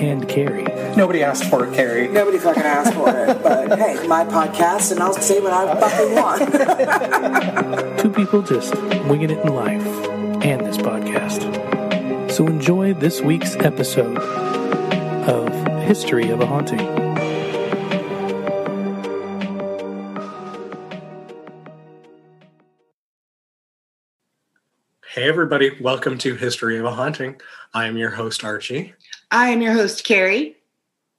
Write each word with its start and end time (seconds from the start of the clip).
And 0.00 0.26
Carrie. 0.26 0.64
Nobody 0.96 1.22
asked 1.22 1.44
for 1.44 1.66
it, 1.66 1.74
Carrie. 1.74 2.08
Nobody 2.08 2.38
fucking 2.38 2.62
asked 2.62 2.94
for 2.94 3.10
it, 3.10 3.42
but 3.42 3.78
hey, 3.78 4.06
my 4.06 4.24
podcast, 4.24 4.92
and 4.92 5.00
I'll 5.00 5.12
say 5.12 5.40
what 5.40 5.52
I 5.52 5.78
fucking 5.78 6.14
want. 6.14 7.98
Two 8.00 8.10
people 8.10 8.40
just 8.40 8.74
winging 9.04 9.30
it 9.30 9.38
in 9.40 9.54
life 9.54 9.86
and 10.42 10.64
this 10.64 10.78
podcast. 10.78 12.30
So 12.30 12.46
enjoy 12.46 12.94
this 12.94 13.20
week's 13.20 13.56
episode 13.56 14.16
of 15.28 15.52
History 15.82 16.30
of 16.30 16.40
a 16.40 16.46
Haunting. 16.46 16.78
Hey, 25.12 25.28
everybody. 25.28 25.76
Welcome 25.80 26.16
to 26.18 26.36
History 26.36 26.78
of 26.78 26.84
a 26.86 26.92
Haunting. 26.92 27.40
I 27.74 27.86
am 27.86 27.96
your 27.96 28.10
host, 28.10 28.44
Archie. 28.44 28.94
I 29.30 29.50
am 29.50 29.62
your 29.62 29.74
host, 29.74 30.04
Carrie. 30.04 30.56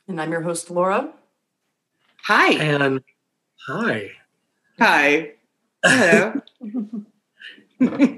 And 0.08 0.20
I'm 0.20 0.32
your 0.32 0.42
host, 0.42 0.70
Laura. 0.70 1.14
Hi. 2.23 2.53
And 2.53 3.02
hi. 3.68 4.12
Hi. 4.80 5.31
Hello. 5.84 6.42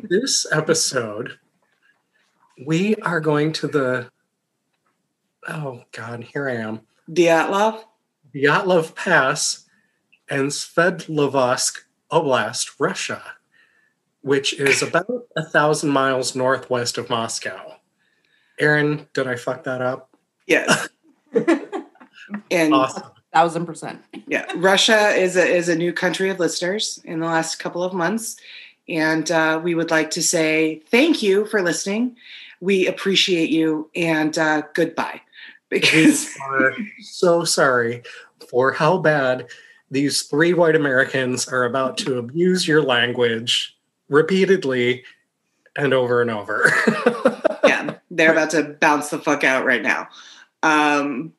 This 0.09 0.45
episode, 0.51 1.39
we 2.65 2.95
are 2.95 3.21
going 3.21 3.53
to 3.53 3.67
the, 3.67 4.09
oh 5.47 5.83
God, 5.93 6.25
here 6.25 6.49
I 6.49 6.55
am, 6.55 6.81
Dyatlov. 7.09 7.85
Vyatlov 8.35 8.93
Pass 8.93 9.65
and 10.29 10.49
Sverdlovsk 10.49 11.77
Oblast, 12.11 12.71
Russia, 12.77 13.23
which 14.21 14.51
is 14.53 14.81
about 14.81 15.27
a 15.37 15.45
thousand 15.45 15.91
miles 15.91 16.35
northwest 16.35 16.97
of 16.97 17.09
Moscow. 17.09 17.77
Aaron, 18.59 19.07
did 19.13 19.27
I 19.27 19.35
fuck 19.35 19.63
that 19.63 19.81
up? 19.81 20.09
Yes. 20.47 20.89
and 22.51 22.73
Awesome. 22.73 23.03
Thousand 23.33 23.65
percent. 23.65 23.99
yeah, 24.27 24.45
Russia 24.57 25.09
is 25.09 25.35
a 25.35 25.43
is 25.43 25.67
a 25.67 25.75
new 25.75 25.91
country 25.91 26.29
of 26.29 26.39
listeners 26.39 26.99
in 27.03 27.19
the 27.19 27.25
last 27.25 27.55
couple 27.57 27.83
of 27.83 27.91
months, 27.91 28.37
and 28.87 29.31
uh, 29.31 29.59
we 29.63 29.73
would 29.73 29.89
like 29.89 30.11
to 30.11 30.21
say 30.21 30.83
thank 30.89 31.23
you 31.23 31.45
for 31.45 31.63
listening. 31.63 32.15
We 32.61 32.85
appreciate 32.85 33.49
you, 33.49 33.89
and 33.95 34.37
uh, 34.37 34.61
goodbye. 34.75 35.19
We 35.71 35.79
Because 35.79 36.29
are 36.47 36.73
so 37.01 37.43
sorry 37.43 38.03
for 38.51 38.71
how 38.71 38.99
bad 38.99 39.47
these 39.89 40.21
three 40.21 40.53
white 40.53 40.75
Americans 40.75 41.47
are 41.47 41.65
about 41.65 41.97
to 41.99 42.19
abuse 42.19 42.67
your 42.67 42.83
language 42.83 43.75
repeatedly 44.09 45.03
and 45.75 45.93
over 45.93 46.21
and 46.21 46.29
over. 46.31 46.71
yeah, 47.65 47.95
they're 48.11 48.31
about 48.31 48.51
to 48.51 48.63
bounce 48.79 49.09
the 49.09 49.19
fuck 49.19 49.43
out 49.43 49.65
right 49.65 49.81
now. 49.81 50.07
Um, 50.61 51.33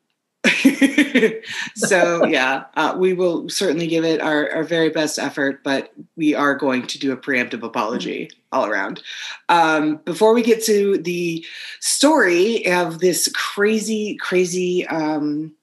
so 1.74 2.26
yeah, 2.26 2.64
uh, 2.76 2.94
we 2.98 3.14
will 3.14 3.48
certainly 3.48 3.86
give 3.86 4.04
it 4.04 4.20
our, 4.20 4.50
our 4.50 4.64
very 4.64 4.90
best 4.90 5.18
effort, 5.18 5.64
but 5.64 5.92
we 6.16 6.34
are 6.34 6.54
going 6.54 6.86
to 6.86 6.98
do 6.98 7.12
a 7.12 7.16
preemptive 7.16 7.62
apology 7.62 8.30
all 8.52 8.66
around. 8.66 9.02
Um, 9.48 9.96
before 10.04 10.34
we 10.34 10.42
get 10.42 10.62
to 10.64 10.98
the 10.98 11.44
story 11.80 12.70
of 12.70 12.98
this 12.98 13.30
crazy, 13.34 14.16
crazy. 14.16 14.86
Um, 14.86 15.54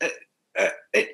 uh, 0.00 0.08
uh, 0.58 0.68
I 0.94 1.06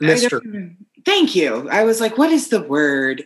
Mr. 0.00 0.30
don't 0.30 0.46
even- 0.46 0.76
Thank 1.04 1.34
you. 1.34 1.68
I 1.70 1.84
was 1.84 2.00
like, 2.00 2.18
what 2.18 2.30
is 2.30 2.48
the 2.48 2.62
word? 2.62 3.24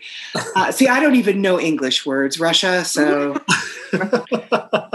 Uh, 0.54 0.72
see, 0.72 0.88
I 0.88 1.00
don't 1.00 1.16
even 1.16 1.42
know 1.42 1.60
English 1.60 2.06
words, 2.06 2.40
Russia. 2.40 2.84
So 2.84 3.40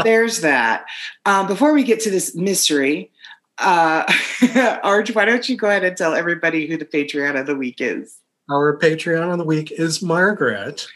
there's 0.04 0.42
that. 0.42 0.86
Um, 1.26 1.48
before 1.48 1.74
we 1.74 1.84
get 1.84 2.00
to 2.02 2.10
this 2.10 2.36
mystery, 2.36 3.12
uh, 3.60 4.12
Arch, 4.84 5.14
why 5.14 5.26
don't 5.26 5.48
you 5.48 5.58
go 5.58 5.68
ahead 5.68 5.84
and 5.84 5.96
tell 5.96 6.16
everybody 6.16 6.68
who 6.68 6.78
the 6.78 6.86
Patreon 6.86 7.40
of 7.40 7.46
the 7.46 7.56
week 7.56 7.76
is? 7.80 8.18
Our 8.50 8.78
Patreon 8.78 9.32
of 9.32 9.38
the 9.38 9.46
week 9.46 9.72
is 9.72 10.02
Margaret. 10.02 10.88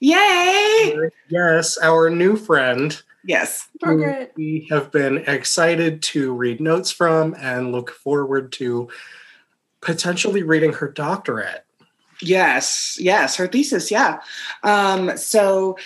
Yay! 0.00 1.10
Yes, 1.28 1.78
our 1.78 2.10
new 2.10 2.36
friend. 2.36 3.00
Yes. 3.24 3.68
Margaret. 3.82 4.32
We 4.36 4.66
have 4.70 4.90
been 4.90 5.18
excited 5.18 6.02
to 6.04 6.32
read 6.32 6.60
notes 6.60 6.90
from 6.90 7.34
and 7.38 7.72
look 7.72 7.90
forward 7.90 8.52
to 8.52 8.88
potentially 9.80 10.42
reading 10.42 10.72
her 10.74 10.88
doctorate. 10.88 11.64
Yes. 12.22 12.98
Yes. 13.00 13.36
Her 13.36 13.46
thesis. 13.46 13.90
Yeah. 13.90 14.20
Um, 14.62 15.16
so, 15.16 15.78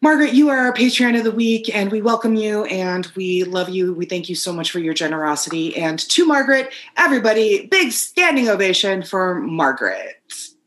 Margaret, 0.00 0.32
you 0.32 0.48
are 0.48 0.58
our 0.58 0.72
Patreon 0.72 1.18
of 1.18 1.24
the 1.24 1.32
week, 1.32 1.74
and 1.74 1.90
we 1.90 2.00
welcome 2.02 2.34
you 2.34 2.64
and 2.64 3.06
we 3.16 3.44
love 3.44 3.68
you. 3.68 3.94
We 3.94 4.06
thank 4.06 4.28
you 4.28 4.34
so 4.34 4.52
much 4.52 4.70
for 4.70 4.78
your 4.78 4.94
generosity. 4.94 5.76
And 5.76 5.98
to 5.98 6.24
Margaret, 6.26 6.72
everybody, 6.96 7.66
big 7.66 7.92
standing 7.92 8.48
ovation 8.48 9.02
for 9.02 9.36
Margaret. 9.36 10.22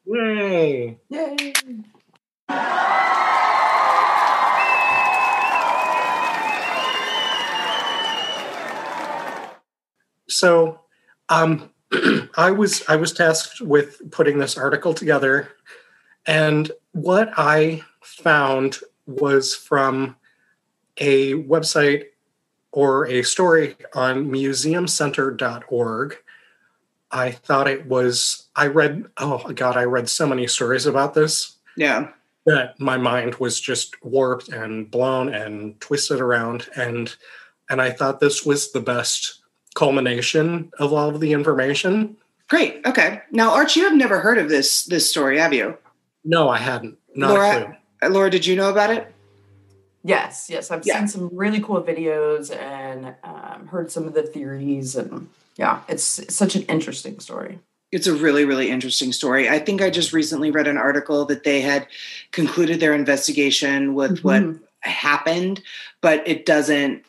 Yay! 0.06 0.98
Yay. 1.10 1.54
So, 10.28 10.80
um, 11.30 11.71
I 12.38 12.52
was 12.52 12.84
I 12.88 12.96
was 12.96 13.14
tasked 13.14 13.62
with 13.62 14.12
putting 14.12 14.38
this 14.40 14.58
article 14.58 14.94
together, 14.94 15.50
and 16.26 16.72
what 16.94 17.32
I 17.38 17.84
found 18.02 18.80
was 19.06 19.56
from 19.56 20.16
a 20.98 21.34
website 21.34 22.06
or 22.72 23.08
a 23.08 23.22
story 23.24 23.76
on 23.94 24.30
museumcenter.org. 24.30 26.18
I 27.12 27.32
thought 27.32 27.68
it 27.68 27.86
was 27.88 28.48
I 28.56 28.68
read 28.68 29.06
oh 29.18 29.52
god 29.54 29.76
I 29.78 29.84
read 29.84 30.08
so 30.10 30.26
many 30.28 30.48
stories 30.48 30.86
about 30.86 31.14
this 31.14 31.58
Yeah. 31.76 32.10
that 32.46 32.80
my 32.80 32.98
mind 32.98 33.36
was 33.36 33.60
just 33.60 34.02
warped 34.04 34.48
and 34.50 34.90
blown 34.90 35.34
and 35.34 35.80
twisted 35.82 36.22
around 36.22 36.70
and 36.76 37.14
and 37.70 37.82
I 37.82 37.92
thought 37.92 38.20
this 38.20 38.46
was 38.46 38.72
the 38.72 38.80
best 38.82 39.42
culmination 39.76 40.72
of 40.80 40.94
all 40.94 41.10
of 41.10 41.20
the 41.22 41.32
information. 41.34 42.18
Great. 42.52 42.86
Okay. 42.86 43.22
Now, 43.32 43.52
Arch, 43.54 43.78
you 43.78 43.86
have 43.86 43.96
never 43.96 44.20
heard 44.20 44.38
of 44.38 44.50
this 44.50 44.84
this 44.84 45.10
story, 45.10 45.40
have 45.40 45.54
you? 45.54 45.78
No, 46.26 46.50
I 46.50 46.58
hadn't. 46.58 46.98
Not 47.16 47.30
Laura? 47.30 47.50
a 47.50 47.64
clue. 47.64 47.76
Uh, 48.04 48.10
Laura, 48.10 48.30
did 48.30 48.46
you 48.46 48.58
know 48.58 48.70
about 48.70 48.90
it? 48.90 49.08
Yes, 50.04 50.50
yes. 50.50 50.70
I've 50.70 50.86
Yeah. 50.86 50.98
seen 51.00 51.08
some 51.08 51.30
really 51.32 51.62
cool 51.62 51.82
videos 51.82 52.54
and 52.54 53.16
um, 53.24 53.68
heard 53.68 53.90
some 53.90 54.04
of 54.06 54.14
the 54.14 54.24
theories. 54.24 54.98
And 54.98 55.30
yeah, 55.56 55.80
it's, 55.88 56.20
it's 56.20 56.36
such 56.36 56.56
an 56.58 56.64
interesting 56.64 57.22
story. 57.22 57.60
It's 57.94 58.08
a 58.08 58.14
really, 58.14 58.44
really 58.44 58.70
interesting 58.70 59.14
story. 59.14 59.48
I 59.48 59.58
think 59.60 59.82
I 59.82 59.90
just 59.90 60.12
recently 60.12 60.52
read 60.52 60.68
an 60.68 60.78
article 60.78 61.24
that 61.28 61.46
they 61.46 61.62
had 61.62 61.88
concluded 62.32 62.82
their 62.82 62.94
investigation 62.94 63.94
with 63.94 64.26
what 64.26 64.42
Mhm. 64.42 64.60
happened, 64.82 65.62
but 66.02 66.28
it 66.28 66.46
doesn't 66.46 67.06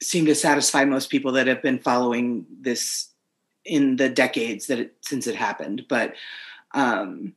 seem 0.00 0.26
to 0.26 0.36
satisfy 0.36 0.84
most 0.84 1.10
people 1.10 1.32
that 1.32 1.48
have 1.48 1.62
been 1.62 1.80
following 1.80 2.46
this 2.60 3.08
in 3.64 3.96
the 3.96 4.08
decades 4.08 4.66
that 4.66 4.78
it, 4.78 4.94
since 5.00 5.26
it 5.26 5.34
happened. 5.36 5.86
But 5.88 6.14
um, 6.72 7.34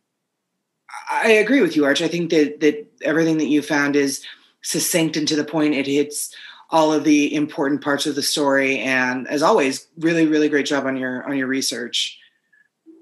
I 1.12 1.32
agree 1.32 1.62
with 1.62 1.76
you, 1.76 1.86
Arch. 1.86 2.02
I 2.02 2.08
think 2.08 2.30
that 2.32 2.60
that 2.62 2.86
everything 3.02 3.38
that 3.38 3.48
you 3.48 3.62
found 3.62 3.96
is 3.96 4.24
succinct 4.62 5.18
and 5.18 5.28
to 5.28 5.36
the 5.36 5.44
point. 5.44 5.76
It 5.76 5.88
hits 5.88 6.36
all 6.72 6.92
of 6.92 7.04
the 7.04 7.34
important 7.36 7.82
parts 7.84 8.06
of 8.08 8.16
the 8.16 8.24
story, 8.24 8.80
and 8.80 9.28
as 9.28 9.44
always, 9.44 9.88
really, 10.00 10.26
really 10.26 10.50
great 10.50 10.66
job 10.66 10.86
on 10.86 10.98
your 10.98 11.24
on 11.30 11.38
your 11.38 11.48
research. 11.48 12.18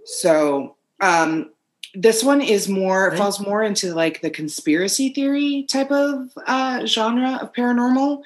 So 0.06 0.76
um, 1.00 1.52
this 1.94 2.24
one 2.24 2.42
is 2.42 2.68
more 2.68 3.10
Right. 3.10 3.18
falls 3.18 3.40
more 3.40 3.64
into 3.64 3.94
like 3.94 4.22
the 4.22 4.30
conspiracy 4.30 5.10
theory 5.10 5.66
type 5.72 5.92
of 5.92 6.30
uh, 6.48 6.86
genre 6.86 7.40
of 7.42 7.54
paranormal. 7.54 8.24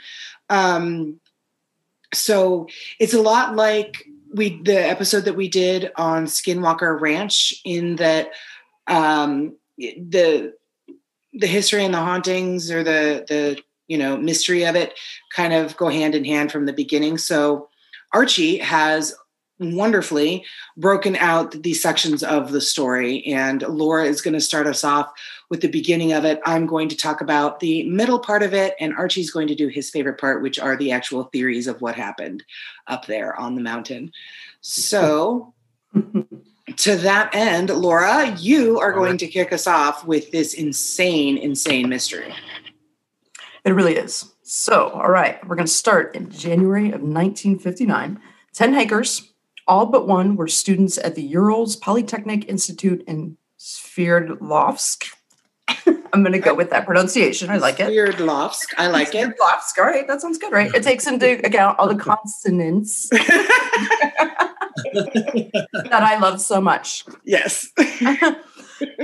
Um, 0.49 1.19
so 2.13 2.67
it's 2.99 3.13
a 3.13 3.21
lot 3.21 3.55
like 3.55 4.07
we 4.37 4.61
the 4.61 4.77
episode 4.77 5.25
that 5.25 5.35
we 5.35 5.49
did 5.49 5.91
on 5.95 6.25
Skinwalker 6.25 6.99
Ranch 6.99 7.53
in 7.65 7.97
that 7.97 8.31
um, 8.87 9.57
the 9.77 10.53
the 11.33 11.47
history 11.47 11.83
and 11.83 11.93
the 11.93 11.99
hauntings 11.99 12.71
or 12.71 12.83
the 12.83 13.25
the 13.27 13.61
you 13.87 13.97
know 13.97 14.15
mystery 14.17 14.63
of 14.65 14.75
it 14.75 14.93
kind 15.35 15.53
of 15.53 15.75
go 15.75 15.89
hand 15.89 16.15
in 16.15 16.23
hand 16.23 16.51
from 16.51 16.65
the 16.65 16.73
beginning. 16.73 17.17
So 17.17 17.69
Archie 18.13 18.57
has 18.59 19.13
wonderfully 19.59 20.45
broken 20.75 21.15
out 21.15 21.51
these 21.63 21.81
sections 21.81 22.23
of 22.23 22.51
the 22.51 22.61
story. 22.61 23.25
And 23.25 23.61
Laura 23.63 24.05
is 24.05 24.21
going 24.21 24.33
to 24.33 24.41
start 24.41 24.67
us 24.67 24.83
off 24.83 25.11
with 25.49 25.61
the 25.61 25.67
beginning 25.67 26.13
of 26.13 26.25
it. 26.25 26.39
I'm 26.45 26.65
going 26.65 26.89
to 26.89 26.97
talk 26.97 27.21
about 27.21 27.59
the 27.59 27.83
middle 27.89 28.19
part 28.19 28.43
of 28.43 28.53
it, 28.53 28.75
and 28.79 28.95
Archie's 28.95 29.31
going 29.31 29.47
to 29.47 29.55
do 29.55 29.67
his 29.67 29.89
favorite 29.89 30.19
part, 30.19 30.41
which 30.41 30.59
are 30.59 30.75
the 30.75 30.91
actual 30.91 31.25
theories 31.25 31.67
of 31.67 31.81
what 31.81 31.95
happened 31.95 32.43
up 32.87 33.05
there 33.05 33.39
on 33.39 33.55
the 33.55 33.61
mountain. 33.61 34.11
So, 34.61 35.53
to 36.75 36.95
that 36.97 37.33
end, 37.33 37.69
Laura, 37.69 38.35
you 38.37 38.79
are 38.79 38.91
going 38.91 39.17
to 39.19 39.27
kick 39.27 39.53
us 39.53 39.67
off 39.67 40.05
with 40.05 40.31
this 40.31 40.53
insane, 40.53 41.37
insane 41.37 41.89
mystery. 41.89 42.33
It 43.63 43.71
really 43.71 43.95
is. 43.95 44.33
So, 44.43 44.89
all 44.89 45.09
right, 45.09 45.45
we're 45.47 45.55
going 45.55 45.67
to 45.67 45.71
start 45.71 46.15
in 46.15 46.29
January 46.29 46.87
of 46.87 47.01
1959. 47.01 48.19
10 48.53 48.73
hikers, 48.73 49.26
all 49.67 49.85
but 49.85 50.07
one, 50.07 50.35
were 50.35 50.47
students 50.47 50.97
at 50.97 51.15
the 51.15 51.23
Urals 51.23 51.75
Polytechnic 51.75 52.47
Institute 52.49 53.03
in 53.07 53.37
Sverdlovsk. 53.59 55.09
I'm 56.13 56.23
going 56.23 56.31
to 56.31 56.39
go 56.39 56.53
with 56.53 56.69
that 56.69 56.85
pronunciation. 56.85 57.49
I 57.49 57.57
like 57.57 57.79
it. 57.79 57.89
Sverdlovsk. 57.89 58.73
I 58.77 58.87
like 58.87 59.13
it. 59.13 59.27
Sverdlovsk. 59.27 59.77
All 59.79 59.85
right, 59.85 60.07
that 60.07 60.21
sounds 60.21 60.37
good, 60.37 60.53
right? 60.53 60.73
It 60.73 60.83
takes 60.83 61.05
into 61.07 61.39
account 61.45 61.77
all 61.79 61.87
the 61.87 61.95
consonants 61.95 63.09
that 63.09 63.23
I 65.91 66.17
love 66.19 66.39
so 66.41 66.61
much. 66.61 67.03
yes. 67.23 67.67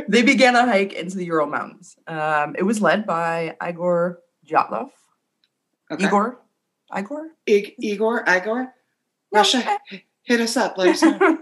they 0.07 0.21
began 0.21 0.55
a 0.55 0.65
hike 0.65 0.93
into 0.93 1.17
the 1.17 1.25
Ural 1.25 1.47
Mountains. 1.47 1.95
Um, 2.07 2.55
it 2.57 2.63
was 2.63 2.79
led 2.81 3.05
by 3.05 3.55
Igor 3.67 4.19
Dyatlov. 4.47 4.89
Okay. 5.91 6.05
Igor? 6.05 6.39
Igor? 6.97 7.27
I- 7.49 7.73
Igor, 7.79 8.23
Igor, 8.29 8.73
Russia, 9.31 9.77
hit 10.23 10.41
us 10.41 10.57
up. 10.57 10.77
Let 10.77 10.89
us 10.89 11.01
know. 11.01 11.39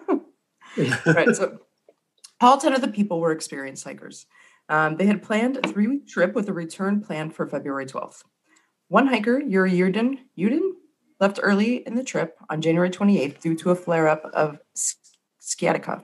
right. 1.05 1.35
So 1.35 1.59
all 2.39 2.57
10 2.57 2.73
of 2.73 2.81
the 2.81 2.87
people 2.87 3.19
were 3.19 3.31
experienced 3.31 3.83
hikers. 3.83 4.25
Um, 4.69 4.95
they 4.95 5.05
had 5.05 5.23
planned 5.23 5.57
a 5.57 5.67
three 5.67 5.87
week 5.87 6.07
trip 6.07 6.33
with 6.33 6.49
a 6.49 6.53
return 6.53 7.01
planned 7.01 7.35
for 7.35 7.47
February 7.47 7.85
12th. 7.85 8.23
One 8.87 9.07
hiker, 9.07 9.39
Yuri 9.39 9.71
Yudin, 9.71 10.19
Yudin, 10.37 10.71
left 11.19 11.39
early 11.41 11.77
in 11.87 11.95
the 11.95 12.03
trip 12.03 12.37
on 12.49 12.61
January 12.61 12.89
28th 12.89 13.39
due 13.39 13.55
to 13.55 13.71
a 13.71 13.75
flare 13.75 14.07
up 14.07 14.23
of 14.33 14.59
sciatica. 15.39 16.03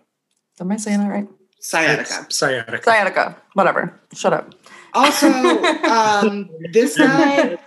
Am 0.60 0.72
I 0.72 0.78
saying 0.78 1.00
that 1.00 1.10
right? 1.10 1.28
Sciatica. 1.60 2.26
It's 2.26 2.38
sciatica. 2.38 2.84
Sciatica. 2.84 3.38
Whatever. 3.54 4.00
Shut 4.14 4.34
up. 4.34 4.54
Also, 4.94 5.28
um, 5.28 6.50
this 6.72 6.98
guy, 6.98 7.58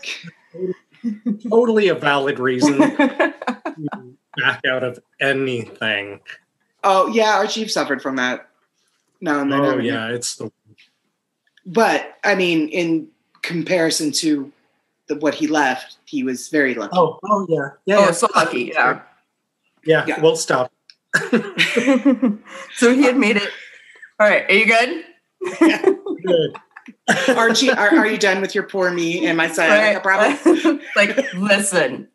Totally 1.48 1.88
a 1.88 1.94
valid 1.94 2.38
reason 2.38 2.78
to 2.78 3.34
back 4.36 4.64
out 4.66 4.84
of 4.84 4.98
anything. 5.20 6.20
oh 6.84 7.08
yeah, 7.08 7.36
Archie 7.36 7.68
suffered 7.68 8.02
from 8.02 8.16
that. 8.16 8.48
No, 9.20 9.44
no, 9.44 9.64
Oh 9.64 9.74
no. 9.76 9.78
yeah, 9.78 10.08
it's 10.08 10.36
the 10.36 10.50
But 11.66 12.16
I 12.24 12.34
mean, 12.34 12.68
in 12.68 13.08
comparison 13.42 14.12
to 14.12 14.50
the, 15.08 15.16
what 15.16 15.34
he 15.34 15.46
left, 15.46 15.96
he 16.04 16.22
was 16.22 16.48
very 16.48 16.74
lucky. 16.74 16.96
oh 16.96 17.18
oh 17.24 17.46
yeah 17.48 17.70
yeah 17.86 17.96
oh, 17.96 18.04
yeah. 18.06 18.10
so 18.12 18.28
lucky. 18.34 18.72
Yeah. 18.74 19.02
yeah. 19.84 20.04
yeah. 20.06 20.20
We'll 20.20 20.36
stop. 20.36 20.72
so 22.74 22.94
he 22.94 23.02
had 23.02 23.16
made 23.16 23.36
it. 23.36 23.50
All 24.18 24.28
right. 24.28 24.44
Are 24.48 24.54
you 24.54 24.66
good? 24.66 25.04
Yeah. 25.60 25.82
Good. 26.24 26.56
Archie, 27.36 27.70
are, 27.70 27.96
are 27.96 28.06
you 28.06 28.18
done 28.18 28.40
with 28.40 28.54
your 28.54 28.64
poor 28.64 28.90
me 28.90 29.26
and 29.26 29.36
my 29.36 29.48
sciatica 29.48 30.00
problem? 30.00 30.80
like, 30.96 31.16
listen. 31.34 32.08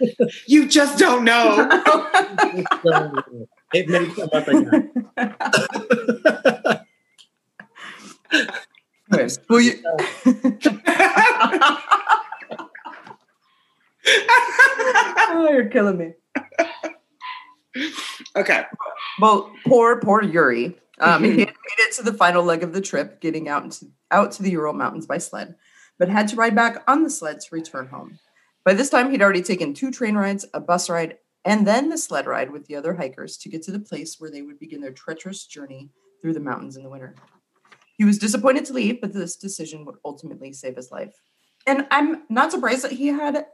You 0.46 0.68
just 0.68 0.98
don't 0.98 1.24
know. 1.24 1.68
it 3.72 3.88
may 3.88 4.06
come 4.06 4.28
up 4.32 4.48
again. 4.48 4.92
Will 9.48 9.60
you? 9.60 9.82
oh, 14.06 15.48
you're 15.50 15.66
killing 15.68 15.98
me. 15.98 16.12
okay. 18.36 18.64
Well, 19.20 19.52
poor, 19.66 20.00
poor 20.00 20.22
Yuri. 20.22 20.76
Um, 21.00 21.24
he 21.24 21.30
Mhm. 21.30 21.38
had 21.40 21.48
made 21.48 21.78
it 21.78 21.92
to 21.96 22.02
the 22.02 22.12
final 22.12 22.44
leg 22.44 22.62
of 22.62 22.72
the 22.72 22.80
trip, 22.80 23.20
getting 23.20 23.48
out 23.48 23.64
into, 23.64 23.86
out 24.10 24.32
to 24.32 24.42
the 24.42 24.50
Ural 24.50 24.74
Mountains 24.74 25.06
by 25.06 25.18
sled, 25.18 25.56
but 25.98 26.08
had 26.08 26.28
to 26.28 26.36
ride 26.36 26.54
back 26.54 26.82
on 26.86 27.02
the 27.02 27.10
sled 27.10 27.40
to 27.40 27.46
return 27.54 27.88
home. 27.88 28.18
By 28.64 28.74
this 28.74 28.90
time, 28.90 29.10
he'd 29.10 29.22
already 29.22 29.42
taken 29.42 29.74
two 29.74 29.90
train 29.90 30.14
rides, 30.16 30.46
a 30.54 30.60
bus 30.60 30.88
ride, 30.88 31.18
and 31.44 31.66
then 31.66 31.90
the 31.90 31.98
sled 31.98 32.26
ride 32.26 32.50
with 32.50 32.66
the 32.66 32.76
other 32.76 32.94
hikers 32.94 33.36
to 33.38 33.48
get 33.48 33.62
to 33.64 33.70
the 33.70 33.78
place 33.78 34.16
where 34.18 34.30
they 34.30 34.42
would 34.42 34.58
begin 34.58 34.80
their 34.80 34.92
treacherous 34.92 35.46
journey 35.46 35.90
through 36.22 36.32
the 36.32 36.40
mountains 36.40 36.76
in 36.76 36.82
the 36.82 36.88
winter. 36.88 37.14
He 37.98 38.04
was 38.04 38.18
disappointed 38.18 38.64
to 38.66 38.72
leave, 38.72 39.00
but 39.00 39.12
this 39.12 39.36
decision 39.36 39.84
would 39.84 39.96
ultimately 40.04 40.52
save 40.52 40.76
his 40.76 40.90
life. 40.90 41.14
And 41.66 41.86
I'm 41.90 42.22
not 42.28 42.50
surprised 42.50 42.82
that 42.82 42.92
he 42.92 43.08
had 43.08 43.46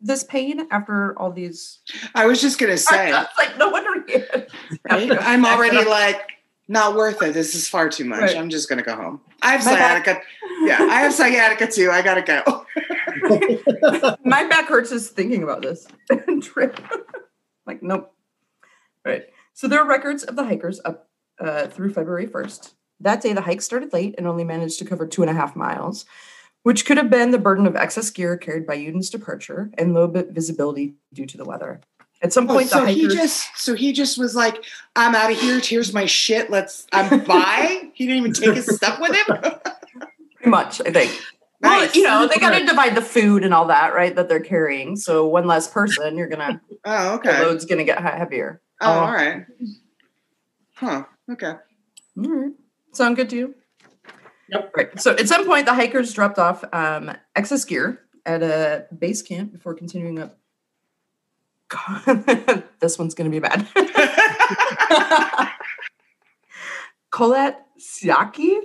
this 0.00 0.22
pain 0.24 0.66
after 0.70 1.18
all 1.18 1.32
these. 1.32 1.80
I 2.14 2.26
was 2.26 2.40
just 2.40 2.58
gonna 2.58 2.76
say, 2.76 3.12
like 3.12 3.58
no 3.58 3.68
wonder 3.68 4.04
he 4.06 4.12
had. 4.12 4.48
right? 4.90 5.10
I'm 5.20 5.44
already 5.44 5.84
like 5.84 6.20
not 6.68 6.94
worth 6.94 7.22
it. 7.22 7.34
This 7.34 7.54
is 7.54 7.68
far 7.68 7.88
too 7.88 8.04
much. 8.04 8.20
Right. 8.20 8.36
I'm 8.36 8.50
just 8.50 8.68
gonna 8.68 8.82
go 8.82 8.96
home. 8.96 9.20
I 9.42 9.52
have 9.52 9.62
sciatica. 9.62 10.20
Yeah, 10.62 10.78
I 10.80 11.00
have 11.00 11.12
sciatica 11.12 11.66
too. 11.66 11.90
I 11.90 12.02
gotta 12.02 12.22
go. 12.22 12.66
My 14.24 14.46
back 14.48 14.66
hurts 14.68 14.90
just 14.90 15.14
thinking 15.14 15.42
about 15.42 15.62
this 15.62 15.86
trip. 16.42 16.80
like, 17.66 17.82
nope. 17.82 18.12
Right. 19.04 19.24
So 19.52 19.68
there 19.68 19.80
are 19.80 19.88
records 19.88 20.24
of 20.24 20.36
the 20.36 20.44
hikers 20.44 20.80
up 20.84 21.08
uh, 21.38 21.66
through 21.66 21.92
February 21.92 22.26
1st. 22.26 22.72
That 23.00 23.20
day, 23.20 23.32
the 23.32 23.40
hike 23.42 23.60
started 23.62 23.92
late 23.92 24.14
and 24.18 24.26
only 24.26 24.44
managed 24.44 24.78
to 24.78 24.84
cover 24.84 25.06
two 25.06 25.22
and 25.22 25.30
a 25.30 25.34
half 25.34 25.54
miles, 25.56 26.06
which 26.62 26.86
could 26.86 26.96
have 26.96 27.10
been 27.10 27.30
the 27.32 27.38
burden 27.38 27.66
of 27.66 27.76
excess 27.76 28.10
gear 28.10 28.36
carried 28.36 28.66
by 28.66 28.76
Yudin's 28.78 29.10
departure 29.10 29.70
and 29.76 29.94
low 29.94 30.06
bit 30.08 30.30
visibility 30.30 30.94
due 31.12 31.26
to 31.26 31.36
the 31.36 31.44
weather. 31.44 31.80
At 32.22 32.32
some 32.32 32.48
Oh, 32.48 32.54
point, 32.54 32.68
so 32.70 32.84
the 32.84 32.92
he 32.92 33.08
just 33.08 33.48
so 33.56 33.74
he 33.74 33.92
just 33.92 34.16
was 34.16 34.34
like, 34.34 34.64
I'm 34.96 35.14
out 35.14 35.30
of 35.30 35.38
here. 35.38 35.60
Here's 35.60 35.92
my 35.92 36.06
shit. 36.06 36.48
Let's 36.50 36.86
I'm 36.92 37.22
bye. 37.24 37.90
he 37.94 38.06
didn't 38.06 38.18
even 38.20 38.32
take 38.32 38.54
his 38.54 38.74
stuff 38.76 38.98
with 38.98 39.14
him. 39.14 39.36
pretty 40.36 40.50
much, 40.50 40.80
I 40.86 40.90
think. 40.90 41.20
Nice. 41.64 41.94
Well, 41.94 41.96
you 41.96 42.02
know, 42.02 42.28
they 42.28 42.38
got 42.38 42.58
to 42.58 42.64
divide 42.64 42.94
the 42.94 43.02
food 43.02 43.44
and 43.44 43.52
all 43.52 43.66
that, 43.66 43.94
right? 43.94 44.14
That 44.14 44.28
they're 44.28 44.40
carrying. 44.40 44.96
So 44.96 45.26
one 45.26 45.46
less 45.46 45.68
person, 45.68 46.16
you're 46.16 46.28
gonna 46.28 46.60
Oh, 46.84 47.14
okay. 47.14 47.38
Oh, 47.38 47.42
load's 47.44 47.64
gonna 47.64 47.84
get 47.84 48.00
heavier. 48.00 48.60
Oh, 48.80 48.90
all 48.90 49.12
right. 49.12 49.46
Huh. 50.74 51.04
Okay. 51.30 51.54
All 52.18 52.28
right. 52.28 52.52
Sound 52.92 53.16
good 53.16 53.30
to 53.30 53.36
you? 53.36 53.54
Yep. 54.48 54.72
Right. 54.76 55.00
So 55.00 55.12
at 55.12 55.28
some 55.28 55.46
point, 55.46 55.66
the 55.66 55.74
hikers 55.74 56.12
dropped 56.12 56.38
off 56.38 56.64
um, 56.72 57.12
excess 57.34 57.64
gear 57.64 58.00
at 58.26 58.42
a 58.42 58.86
base 58.96 59.22
camp 59.22 59.52
before 59.52 59.74
continuing 59.74 60.18
up. 60.18 60.38
God, 61.68 62.64
this 62.80 62.98
one's 62.98 63.14
going 63.14 63.30
to 63.30 63.34
be 63.34 63.40
bad. 63.40 63.66
Kolat 67.10 67.56
Siaki, 67.78 68.58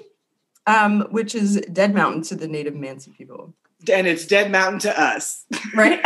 um, 0.70 1.02
which 1.10 1.36
is 1.36 1.62
Dead 1.74 1.94
Mountain 1.94 2.24
to 2.24 2.36
the 2.36 2.48
native 2.48 2.74
Mansi 2.74 3.16
people, 3.16 3.54
and 3.92 4.08
it's 4.08 4.26
Dead 4.26 4.52
Mountain 4.52 4.80
to 4.80 5.02
us. 5.02 5.46
right? 5.76 6.00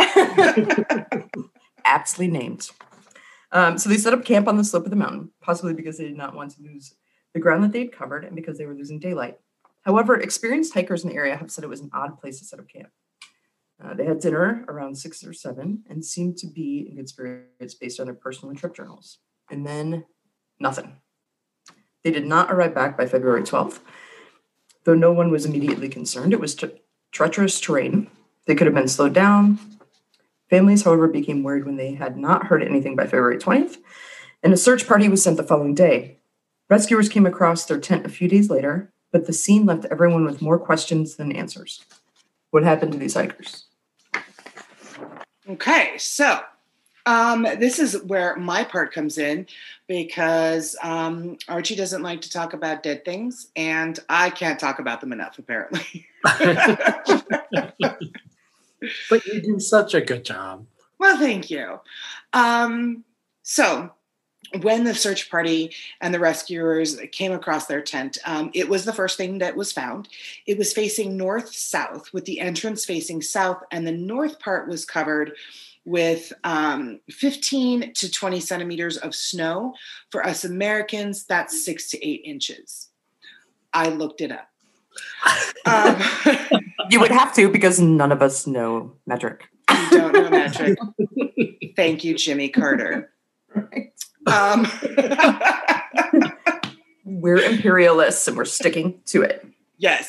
Aptly 1.84 2.28
named. 2.28 2.70
Um, 3.52 3.78
so 3.78 3.88
they 3.88 3.98
set 3.98 4.14
up 4.14 4.24
camp 4.24 4.48
on 4.48 4.56
the 4.56 4.64
slope 4.64 4.84
of 4.84 4.90
the 4.90 4.96
mountain, 4.96 5.30
possibly 5.40 5.74
because 5.74 5.98
they 5.98 6.04
did 6.04 6.16
not 6.16 6.34
want 6.34 6.52
to 6.52 6.62
lose 6.62 6.94
the 7.34 7.40
ground 7.40 7.62
that 7.62 7.72
they 7.72 7.80
had 7.80 7.92
covered 7.92 8.24
and 8.24 8.34
because 8.34 8.58
they 8.58 8.66
were 8.66 8.74
losing 8.74 8.98
daylight. 8.98 9.38
However, 9.82 10.18
experienced 10.18 10.74
hikers 10.74 11.04
in 11.04 11.10
the 11.10 11.16
area 11.16 11.36
have 11.36 11.50
said 11.50 11.62
it 11.62 11.70
was 11.70 11.80
an 11.80 11.90
odd 11.92 12.18
place 12.18 12.38
to 12.38 12.44
set 12.44 12.58
up 12.58 12.68
camp. 12.68 12.88
Uh, 13.82 13.92
they 13.92 14.06
had 14.06 14.18
dinner 14.18 14.64
around 14.68 14.96
six 14.96 15.22
or 15.24 15.32
seven 15.32 15.84
and 15.90 16.04
seemed 16.04 16.38
to 16.38 16.46
be 16.46 16.86
in 16.88 16.96
good 16.96 17.08
spirits 17.08 17.74
based 17.74 18.00
on 18.00 18.06
their 18.06 18.14
personal 18.14 18.50
and 18.50 18.58
trip 18.58 18.74
journals. 18.74 19.18
And 19.50 19.66
then 19.66 20.04
nothing. 20.58 20.96
They 22.02 22.10
did 22.10 22.26
not 22.26 22.50
arrive 22.50 22.74
back 22.74 22.96
by 22.96 23.06
February 23.06 23.42
12th. 23.42 23.80
Though 24.84 24.94
no 24.94 25.12
one 25.12 25.30
was 25.30 25.46
immediately 25.46 25.88
concerned, 25.88 26.32
it 26.32 26.40
was 26.40 26.54
tre- 26.54 26.80
treacherous 27.10 27.58
terrain. 27.60 28.10
They 28.46 28.54
could 28.54 28.66
have 28.66 28.74
been 28.74 28.88
slowed 28.88 29.14
down. 29.14 29.58
Families, 30.50 30.82
however, 30.82 31.08
became 31.08 31.42
worried 31.42 31.64
when 31.64 31.76
they 31.76 31.94
had 31.94 32.16
not 32.16 32.46
heard 32.46 32.62
anything 32.62 32.94
by 32.94 33.04
February 33.04 33.38
20th, 33.38 33.78
and 34.42 34.52
a 34.52 34.58
search 34.58 34.86
party 34.86 35.08
was 35.08 35.22
sent 35.22 35.38
the 35.38 35.42
following 35.42 35.74
day. 35.74 36.18
Rescuers 36.68 37.08
came 37.08 37.26
across 37.26 37.64
their 37.64 37.80
tent 37.80 38.06
a 38.06 38.10
few 38.10 38.28
days 38.28 38.50
later, 38.50 38.92
but 39.10 39.26
the 39.26 39.32
scene 39.32 39.64
left 39.64 39.86
everyone 39.90 40.24
with 40.24 40.42
more 40.42 40.58
questions 40.58 41.16
than 41.16 41.32
answers. 41.32 41.84
What 42.50 42.62
happened 42.62 42.92
to 42.92 42.98
these 42.98 43.14
hikers? 43.14 43.66
Okay, 45.48 45.94
so 45.98 46.40
Um, 47.06 47.42
this 47.42 47.78
is 47.78 48.02
where 48.02 48.34
my 48.36 48.64
part 48.64 48.92
comes 48.92 49.18
in 49.18 49.46
because 49.86 50.74
um, 50.82 51.36
Archie 51.48 51.76
doesn't 51.76 52.02
like 52.02 52.22
to 52.22 52.30
talk 52.30 52.54
about 52.54 52.82
dead 52.82 53.04
things, 53.04 53.48
and 53.54 53.98
I 54.08 54.30
can't 54.30 54.58
talk 54.58 54.78
about 54.78 55.00
them 55.00 55.12
enough, 55.12 55.38
apparently. 55.38 56.06
but 59.10 59.26
you 59.26 59.42
do 59.42 59.60
such 59.60 59.92
a 59.94 60.00
good 60.00 60.24
job. 60.24 60.66
Well, 60.98 61.18
thank 61.18 61.50
you. 61.50 61.80
Um, 62.32 63.04
so, 63.42 63.92
when 64.62 64.84
the 64.84 64.94
search 64.94 65.30
party 65.30 65.74
and 66.00 66.14
the 66.14 66.20
rescuers 66.20 66.98
came 67.12 67.32
across 67.32 67.66
their 67.66 67.82
tent, 67.82 68.16
um, 68.24 68.50
it 68.54 68.68
was 68.68 68.86
the 68.86 68.92
first 68.92 69.18
thing 69.18 69.38
that 69.38 69.56
was 69.56 69.72
found. 69.72 70.08
It 70.46 70.56
was 70.56 70.72
facing 70.72 71.16
north 71.18 71.54
south, 71.54 72.12
with 72.14 72.24
the 72.24 72.40
entrance 72.40 72.86
facing 72.86 73.20
south, 73.20 73.62
and 73.70 73.86
the 73.86 73.92
north 73.92 74.38
part 74.38 74.68
was 74.68 74.86
covered 74.86 75.32
with 75.84 76.32
um, 76.44 77.00
15 77.10 77.92
to 77.94 78.10
20 78.10 78.40
centimeters 78.40 78.96
of 78.96 79.14
snow. 79.14 79.74
For 80.10 80.24
us 80.26 80.44
Americans, 80.44 81.24
that's 81.24 81.64
six 81.64 81.90
to 81.90 82.06
eight 82.06 82.22
inches. 82.24 82.88
I 83.72 83.88
looked 83.88 84.20
it 84.20 84.32
up. 84.32 84.48
Um, 85.66 85.96
You 86.90 87.00
would 87.00 87.10
have 87.10 87.32
to 87.36 87.48
because 87.48 87.80
none 87.80 88.12
of 88.12 88.20
us 88.20 88.46
know 88.46 88.92
metric. 89.06 89.44
you 89.70 89.90
don't 89.90 90.12
know 90.12 90.28
metric. 90.28 90.78
Thank 91.76 92.04
you, 92.04 92.14
Jimmy 92.14 92.50
Carter. 92.50 93.10
Um, 94.26 94.66
We're 97.06 97.38
imperialists 97.38 98.28
and 98.28 98.36
we're 98.36 98.44
sticking 98.44 99.00
to 99.06 99.22
it. 99.22 99.46
yes. 99.78 100.08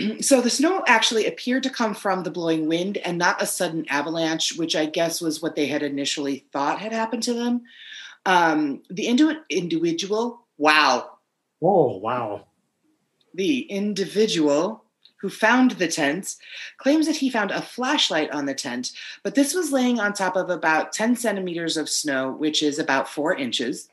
So 0.20 0.40
the 0.40 0.50
snow 0.50 0.82
actually 0.86 1.26
appeared 1.26 1.62
to 1.64 1.70
come 1.70 1.94
from 1.94 2.22
the 2.22 2.30
blowing 2.30 2.66
wind 2.66 2.98
and 2.98 3.18
not 3.18 3.42
a 3.42 3.46
sudden 3.46 3.86
avalanche, 3.88 4.56
which 4.56 4.74
I 4.76 4.86
guess 4.86 5.20
was 5.20 5.42
what 5.42 5.56
they 5.56 5.66
had 5.66 5.82
initially 5.82 6.46
thought 6.52 6.80
had 6.80 6.92
happened 6.92 7.22
to 7.24 7.34
them. 7.34 7.62
Um, 8.26 8.82
the 8.90 9.06
indi- 9.06 9.38
individual, 9.48 10.46
wow, 10.58 11.18
Oh, 11.62 11.96
wow. 11.98 12.46
the 13.34 13.60
individual 13.62 14.84
who 15.20 15.28
found 15.28 15.72
the 15.72 15.88
tent 15.88 16.36
claims 16.78 17.06
that 17.06 17.16
he 17.16 17.28
found 17.28 17.50
a 17.50 17.60
flashlight 17.60 18.30
on 18.30 18.46
the 18.46 18.54
tent, 18.54 18.92
but 19.22 19.34
this 19.34 19.52
was 19.54 19.70
laying 19.72 20.00
on 20.00 20.12
top 20.14 20.34
of 20.36 20.48
about 20.48 20.92
10 20.94 21.16
centimeters 21.16 21.76
of 21.76 21.90
snow, 21.90 22.32
which 22.32 22.62
is 22.62 22.78
about 22.78 23.06
four 23.08 23.34
inches. 23.34 23.88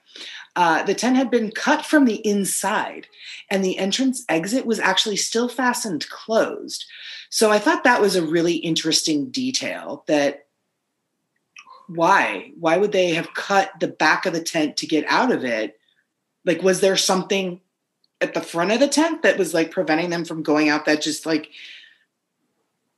Uh, 0.57 0.81
the 0.81 0.95
tent 0.95 1.15
had 1.15 1.29
been 1.29 1.51
cut 1.51 1.85
from 1.85 2.05
the 2.05 2.15
inside, 2.27 3.07
and 3.47 3.63
the 3.63 3.77
entrance 3.77 4.25
exit 4.27 4.65
was 4.65 4.79
actually 4.79 5.15
still 5.15 5.47
fastened 5.47 6.09
closed. 6.09 6.85
So 7.29 7.51
I 7.51 7.59
thought 7.59 7.83
that 7.83 8.01
was 8.01 8.15
a 8.15 8.25
really 8.25 8.55
interesting 8.55 9.29
detail 9.29 10.03
that 10.07 10.47
why? 11.87 12.53
Why 12.59 12.77
would 12.77 12.91
they 12.91 13.13
have 13.13 13.35
cut 13.35 13.71
the 13.79 13.87
back 13.87 14.25
of 14.25 14.33
the 14.33 14.41
tent 14.41 14.77
to 14.77 14.87
get 14.87 15.05
out 15.07 15.31
of 15.31 15.45
it? 15.45 15.79
Like, 16.43 16.63
was 16.63 16.81
there 16.81 16.97
something 16.97 17.61
at 18.19 18.33
the 18.33 18.41
front 18.41 18.71
of 18.71 18.79
the 18.79 18.87
tent 18.87 19.21
that 19.21 19.37
was 19.37 19.53
like 19.53 19.69
preventing 19.69 20.09
them 20.09 20.25
from 20.25 20.41
going 20.41 20.69
out 20.69 20.85
that 20.85 21.03
just 21.03 21.27
like 21.27 21.51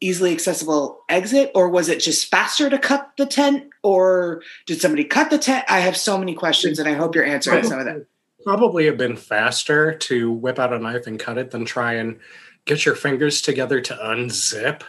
easily 0.02 0.32
accessible 0.32 1.04
exit 1.10 1.52
or 1.54 1.70
was 1.70 1.90
it 1.90 2.00
just 2.00 2.28
faster 2.28 2.70
to 2.70 2.80
cut 2.80 3.12
the 3.18 3.26
tent 3.26 3.66
or 3.84 4.42
did 4.66 4.80
somebody 4.80 5.04
cut 5.04 5.30
the 5.30 5.38
tent 5.38 5.66
i 5.68 5.80
have 5.80 5.98
so 5.98 6.18
many 6.18 6.34
questions 6.34 6.80
and 6.80 6.88
i 6.88 6.94
hope 6.94 7.16
you're 7.16 7.26
answering 7.26 7.64
some 7.64 7.80
of 7.80 7.86
them 7.86 8.06
Probably 8.44 8.86
have 8.86 8.98
been 8.98 9.18
faster 9.18 9.94
to 9.94 10.32
whip 10.32 10.60
out 10.60 10.72
a 10.72 10.80
knife 10.80 11.08
and 11.08 11.20
cut 11.20 11.38
it 11.38 11.52
than 11.52 11.66
try 11.66 11.94
and 11.94 12.20
get 12.66 12.86
your 12.86 12.96
fingers 12.96 13.42
together 13.42 13.82
to 13.82 13.94
unzip 13.96 14.84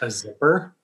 a 0.00 0.10
zipper. 0.10 0.74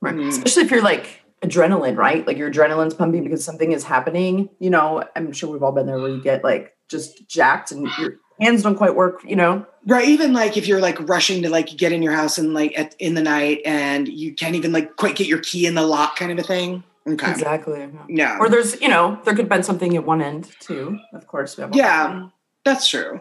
Right. 0.00 0.14
Mm. 0.14 0.28
Especially 0.28 0.64
if 0.64 0.70
you're 0.70 0.82
like 0.82 1.22
adrenaline, 1.40 1.96
right? 1.96 2.26
Like 2.26 2.36
your 2.36 2.50
adrenaline's 2.50 2.94
pumping 2.94 3.24
because 3.24 3.42
something 3.42 3.72
is 3.72 3.84
happening. 3.84 4.50
You 4.58 4.68
know, 4.68 5.04
I'm 5.16 5.32
sure 5.32 5.50
we've 5.50 5.62
all 5.62 5.72
been 5.72 5.86
there 5.86 5.98
where 5.98 6.10
you 6.10 6.22
get 6.22 6.44
like 6.44 6.76
just 6.88 7.26
jacked 7.26 7.72
and 7.72 7.88
your 7.98 8.16
hands 8.40 8.62
don't 8.62 8.76
quite 8.76 8.94
work, 8.94 9.22
you 9.24 9.36
know? 9.36 9.66
right 9.86 10.08
even 10.08 10.32
like 10.32 10.56
if 10.56 10.66
you're 10.66 10.80
like 10.80 10.96
rushing 11.08 11.42
to 11.42 11.50
like 11.50 11.76
get 11.76 11.92
in 11.92 12.02
your 12.02 12.12
house 12.12 12.38
and 12.38 12.54
like 12.54 12.76
at, 12.78 12.94
in 12.98 13.14
the 13.14 13.22
night 13.22 13.60
and 13.64 14.08
you 14.08 14.32
can't 14.34 14.54
even 14.54 14.72
like 14.72 14.96
quite 14.96 15.16
get 15.16 15.26
your 15.26 15.40
key 15.40 15.66
in 15.66 15.74
the 15.74 15.82
lock 15.82 16.16
kind 16.16 16.30
of 16.30 16.38
a 16.38 16.42
thing 16.42 16.82
okay 17.06 17.30
Exactly. 17.30 17.88
no 18.08 18.36
Or 18.38 18.48
there's, 18.48 18.80
you 18.80 18.88
know, 18.88 19.18
there 19.24 19.34
could 19.34 19.44
have 19.44 19.48
been 19.48 19.62
something 19.62 19.96
at 19.96 20.04
one 20.04 20.22
end 20.22 20.50
too. 20.60 20.98
Of 21.12 21.26
course. 21.26 21.58
Yeah, 21.72 22.28
that's 22.64 22.88
true. 22.88 23.20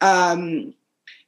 Um, 0.00 0.74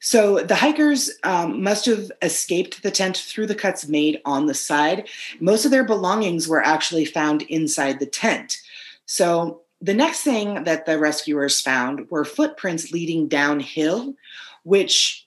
so 0.02 0.38
the 0.38 0.54
hikers 0.54 1.10
um, 1.24 1.62
must 1.62 1.84
have 1.84 2.10
escaped 2.22 2.82
the 2.82 2.90
tent 2.90 3.18
through 3.18 3.46
the 3.48 3.54
cuts 3.54 3.86
made 3.86 4.22
on 4.24 4.46
the 4.46 4.54
side. 4.54 5.08
Most 5.40 5.66
of 5.66 5.70
their 5.70 5.84
belongings 5.84 6.48
were 6.48 6.64
actually 6.64 7.04
found 7.04 7.42
inside 7.42 7.98
the 7.98 8.06
tent. 8.06 8.62
So 9.04 9.60
the 9.80 9.94
next 9.94 10.22
thing 10.22 10.64
that 10.64 10.86
the 10.86 10.98
rescuers 10.98 11.60
found 11.60 12.10
were 12.10 12.24
footprints 12.24 12.92
leading 12.92 13.28
downhill, 13.28 14.14
which 14.62 15.26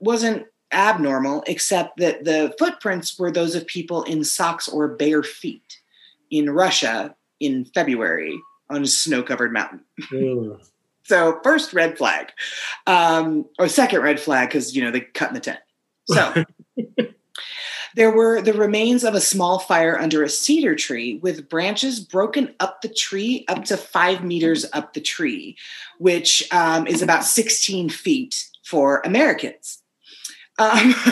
wasn't 0.00 0.46
abnormal, 0.72 1.44
except 1.46 1.98
that 1.98 2.24
the 2.24 2.54
footprints 2.58 3.18
were 3.18 3.30
those 3.30 3.54
of 3.54 3.66
people 3.66 4.02
in 4.04 4.24
socks 4.24 4.68
or 4.68 4.88
bare 4.88 5.22
feet 5.22 5.80
in 6.30 6.50
Russia 6.50 7.14
in 7.40 7.64
February 7.66 8.38
on 8.70 8.82
a 8.82 8.86
snow 8.86 9.22
covered 9.22 9.52
mountain. 9.52 9.80
Mm. 10.12 10.60
So 11.06 11.38
first 11.44 11.74
red 11.74 11.98
flag, 11.98 12.32
um, 12.86 13.44
or 13.58 13.68
second 13.68 14.00
red 14.00 14.18
flag 14.18 14.48
because 14.48 14.74
you 14.74 14.82
know 14.82 14.90
they 14.90 15.02
cut 15.02 15.28
in 15.28 15.34
the 15.34 15.40
tent. 15.40 15.58
So 16.06 16.44
there 17.94 18.10
were 18.10 18.40
the 18.40 18.52
remains 18.52 19.04
of 19.04 19.14
a 19.14 19.20
small 19.20 19.58
fire 19.58 19.98
under 19.98 20.22
a 20.22 20.28
cedar 20.28 20.74
tree 20.74 21.18
with 21.22 21.48
branches 21.48 22.00
broken 22.00 22.54
up 22.60 22.82
the 22.82 22.88
tree 22.88 23.44
up 23.48 23.64
to 23.64 23.76
five 23.76 24.24
meters 24.24 24.66
up 24.72 24.94
the 24.94 25.00
tree, 25.00 25.56
which 25.98 26.46
um, 26.52 26.86
is 26.86 27.02
about 27.02 27.24
16 27.24 27.88
feet 27.88 28.48
for 28.64 29.00
Americans. 29.04 29.82
Um, 30.58 30.94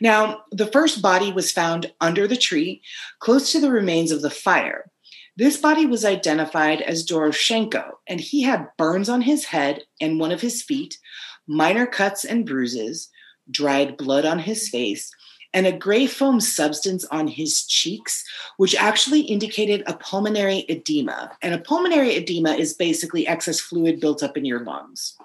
now, 0.00 0.42
the 0.50 0.68
first 0.72 1.02
body 1.02 1.32
was 1.32 1.52
found 1.52 1.92
under 2.00 2.26
the 2.26 2.36
tree, 2.36 2.82
close 3.18 3.52
to 3.52 3.60
the 3.60 3.70
remains 3.70 4.10
of 4.10 4.22
the 4.22 4.30
fire. 4.30 4.90
This 5.36 5.58
body 5.58 5.84
was 5.84 6.04
identified 6.04 6.80
as 6.80 7.06
Doroshenko, 7.06 7.90
and 8.06 8.20
he 8.20 8.42
had 8.42 8.68
burns 8.78 9.10
on 9.10 9.22
his 9.22 9.46
head 9.46 9.82
and 10.00 10.18
one 10.18 10.32
of 10.32 10.40
his 10.40 10.62
feet, 10.62 10.98
minor 11.46 11.86
cuts 11.86 12.24
and 12.24 12.46
bruises, 12.46 13.10
dried 13.50 13.96
blood 13.96 14.24
on 14.24 14.38
his 14.38 14.68
face, 14.68 15.10
and 15.54 15.66
a 15.66 15.72
gray 15.72 16.06
foam 16.06 16.40
substance 16.40 17.04
on 17.06 17.28
his 17.28 17.64
cheeks, 17.64 18.24
which 18.56 18.74
actually 18.74 19.20
indicated 19.20 19.82
a 19.86 19.96
pulmonary 19.96 20.66
edema. 20.68 21.32
And 21.40 21.54
a 21.54 21.58
pulmonary 21.58 22.16
edema 22.16 22.54
is 22.54 22.74
basically 22.74 23.26
excess 23.26 23.60
fluid 23.60 24.00
built 24.00 24.22
up 24.22 24.36
in 24.36 24.44
your 24.44 24.60
lungs. 24.60 25.16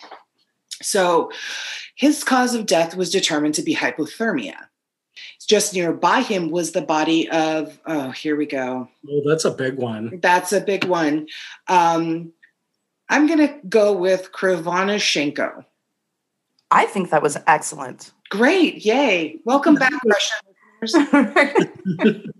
So 0.81 1.31
his 1.95 2.23
cause 2.23 2.55
of 2.55 2.65
death 2.65 2.95
was 2.95 3.11
determined 3.11 3.55
to 3.55 3.61
be 3.61 3.75
hypothermia. 3.75 4.55
Just 5.47 5.73
nearby 5.73 6.21
him 6.21 6.49
was 6.49 6.71
the 6.71 6.81
body 6.81 7.29
of, 7.29 7.77
oh, 7.85 8.11
here 8.11 8.35
we 8.35 8.45
go. 8.45 8.87
Oh, 9.09 9.21
that's 9.25 9.43
a 9.43 9.51
big 9.51 9.77
one. 9.77 10.19
That's 10.21 10.53
a 10.53 10.61
big 10.61 10.85
one. 10.85 11.27
Um, 11.67 12.31
I'm 13.09 13.27
going 13.27 13.45
to 13.45 13.59
go 13.67 13.91
with 13.91 14.31
Krivanashenko. 14.31 15.65
I 16.71 16.85
think 16.85 17.09
that 17.09 17.21
was 17.21 17.37
excellent. 17.47 18.11
Great. 18.29 18.85
Yay. 18.85 19.39
Welcome 19.43 19.75
back, 19.75 19.93
Russian 20.05 20.37
listeners. 20.81 22.25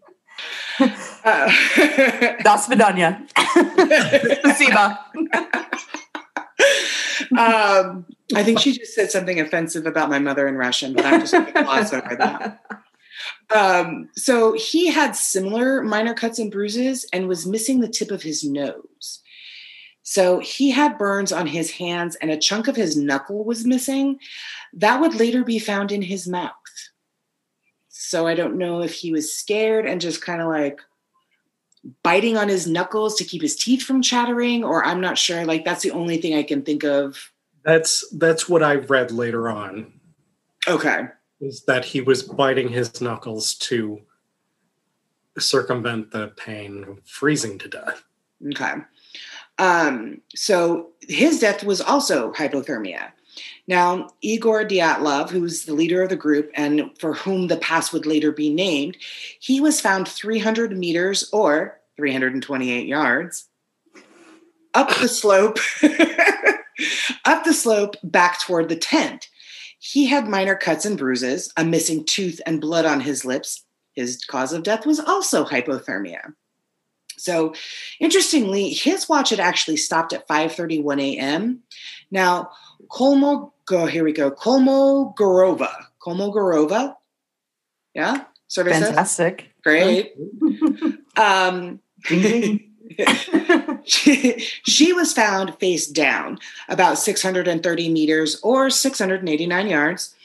Uh, 1.24 1.52
Das 2.44 2.68
vidanya. 2.68 3.22
Um, 7.38 8.06
I 8.34 8.44
think 8.44 8.60
she 8.60 8.74
just 8.74 8.96
said 8.96 9.12
something 9.12 9.40
offensive 9.40 9.86
about 9.86 10.10
my 10.10 10.18
mother 10.18 10.48
in 10.48 10.56
Russian, 10.56 10.94
but 10.94 11.06
I'm 11.06 11.20
just 11.20 11.34
going 11.34 11.46
to 11.46 11.64
gloss 11.64 11.94
over 11.94 12.16
that. 12.16 12.64
Um, 13.54 14.10
so 14.16 14.54
he 14.54 14.88
had 14.88 15.16
similar 15.16 15.84
minor 15.84 16.16
cuts 16.16 16.40
and 16.40 16.52
bruises 16.52 17.06
and 17.14 17.28
was 17.28 17.46
missing 17.46 17.82
the 17.82 17.90
tip 17.90 18.10
of 18.10 18.24
his 18.24 18.44
nose. 18.44 19.21
So 20.04 20.40
he 20.40 20.72
had 20.72 20.98
burns 20.98 21.32
on 21.32 21.48
his 21.48 21.72
hands 21.72 22.16
and 22.16 22.32
a 22.32 22.38
chunk 22.38 22.68
of 22.68 22.76
his 22.76 22.98
knuckle 22.98 23.44
was 23.44 23.66
missing. 23.66 24.20
That 24.74 25.00
would 25.00 25.16
later 25.16 25.44
be 25.44 25.60
found 25.60 25.92
in 25.92 26.02
his 26.02 26.28
mouth. 26.28 26.52
So 27.90 28.28
I 28.28 28.34
don't 28.34 28.58
know 28.58 28.82
if 28.82 28.94
he 28.94 29.12
was 29.12 29.32
scared 29.32 29.86
and 29.86 30.02
just 30.02 30.22
kind 30.22 30.42
of 30.42 30.48
like 30.48 30.82
biting 32.04 32.38
on 32.38 32.50
his 32.50 32.68
knuckles 32.68 33.16
to 33.16 33.24
keep 33.24 33.42
his 33.42 33.56
teeth 33.56 33.84
from 33.84 34.02
chattering, 34.02 34.64
or 34.64 34.84
I'm 34.86 35.02
not 35.02 35.18
sure. 35.18 35.46
Like 35.46 35.66
that's 35.66 35.84
the 35.84 35.92
only 35.92 36.18
thing 36.18 36.36
I 36.36 36.44
can 36.44 36.64
think 36.64 36.84
of. 36.84 37.32
That's 37.64 38.04
that's 38.18 38.50
what 38.50 38.64
I 38.64 38.76
read 38.76 39.12
later 39.12 39.50
on. 39.50 39.94
Okay. 40.68 41.08
Is 41.40 41.64
that 41.66 41.86
he 41.86 42.02
was 42.02 42.24
biting 42.24 42.70
his 42.70 43.02
knuckles 43.02 43.56
to 43.56 44.02
circumvent 45.38 46.12
the 46.12 46.30
pain 46.30 46.84
of 46.84 47.00
freezing 47.06 47.58
to 47.60 47.68
death. 47.68 48.04
Okay. 48.50 48.74
Um, 49.62 50.22
so 50.36 50.90
his 51.08 51.40
death 51.40 51.64
was 51.64 51.82
also 51.82 52.34
hypothermia. 52.34 53.12
Now, 53.68 54.10
Igor 54.22 54.66
Dyatlov, 54.66 55.30
who's 55.30 55.66
the 55.66 55.76
leader 55.76 56.02
of 56.02 56.10
the 56.10 56.16
group 56.16 56.50
and 56.56 56.90
for 57.00 57.14
whom 57.14 57.48
the 57.48 57.58
pass 57.58 57.94
would 57.94 58.08
later 58.08 58.32
be 58.32 58.52
named, 58.52 58.98
he 59.40 59.62
was 59.62 59.80
found 59.80 60.08
300 60.08 60.76
meters 60.76 61.30
or 61.32 61.80
328 61.96 62.88
yards 62.88 63.50
up 64.74 64.90
the 65.00 65.08
slope, 65.08 65.60
up 67.26 67.44
the 67.44 67.54
slope 67.54 67.96
back 68.04 68.42
toward 68.42 68.68
the 68.68 68.76
tent. 68.76 69.30
He 69.78 70.08
had 70.08 70.28
minor 70.28 70.56
cuts 70.56 70.86
and 70.86 70.98
bruises, 70.98 71.54
a 71.56 71.64
missing 71.64 72.04
tooth, 72.06 72.42
and 72.48 72.60
blood 72.60 72.86
on 72.86 73.02
his 73.02 73.26
lips. 73.26 73.64
His 73.94 74.26
cause 74.26 74.54
of 74.54 74.64
death 74.64 74.88
was 74.88 75.00
also 75.00 75.46
hypothermia. 75.46 76.34
So, 77.22 77.54
interestingly, 78.00 78.70
his 78.70 79.08
watch 79.08 79.30
had 79.30 79.40
actually 79.40 79.78
stopped 79.78 80.12
at 80.12 80.28
5:31 80.28 81.00
a.m. 81.00 81.60
Now, 82.10 82.50
Kolmo, 82.90 83.52
go 83.66 83.86
here 83.86 84.04
we 84.04 84.12
go. 84.12 84.32
Kolmogorova, 84.32 85.72
Kolmogorova, 86.02 86.96
yeah, 87.94 88.26
services, 88.48 88.88
Fantastic. 88.88 89.54
great. 89.64 90.16
um, 91.18 91.80
she, 93.86 94.40
she 94.64 94.92
was 94.92 95.14
found 95.14 95.60
face 95.60 95.86
down 95.86 96.40
about 96.70 96.98
630 96.98 97.90
meters 97.90 98.40
or 98.42 98.72
689 98.72 99.68
yards 99.68 100.16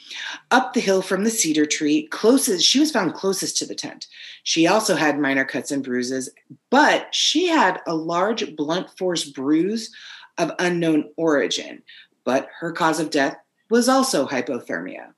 up 0.51 0.73
the 0.73 0.79
hill 0.79 1.01
from 1.01 1.23
the 1.23 1.29
cedar 1.29 1.65
tree 1.65 2.07
closest 2.07 2.65
she 2.65 2.79
was 2.79 2.91
found 2.91 3.13
closest 3.13 3.57
to 3.57 3.65
the 3.65 3.75
tent 3.75 4.07
she 4.43 4.67
also 4.67 4.95
had 4.95 5.19
minor 5.19 5.45
cuts 5.45 5.71
and 5.71 5.83
bruises 5.83 6.29
but 6.69 7.13
she 7.13 7.47
had 7.47 7.79
a 7.87 7.95
large 7.95 8.55
blunt 8.55 8.89
force 8.97 9.25
bruise 9.25 9.93
of 10.37 10.51
unknown 10.59 11.09
origin 11.17 11.81
but 12.23 12.47
her 12.59 12.71
cause 12.71 12.99
of 12.99 13.09
death 13.09 13.37
was 13.69 13.89
also 13.89 14.27
hypothermia 14.27 15.13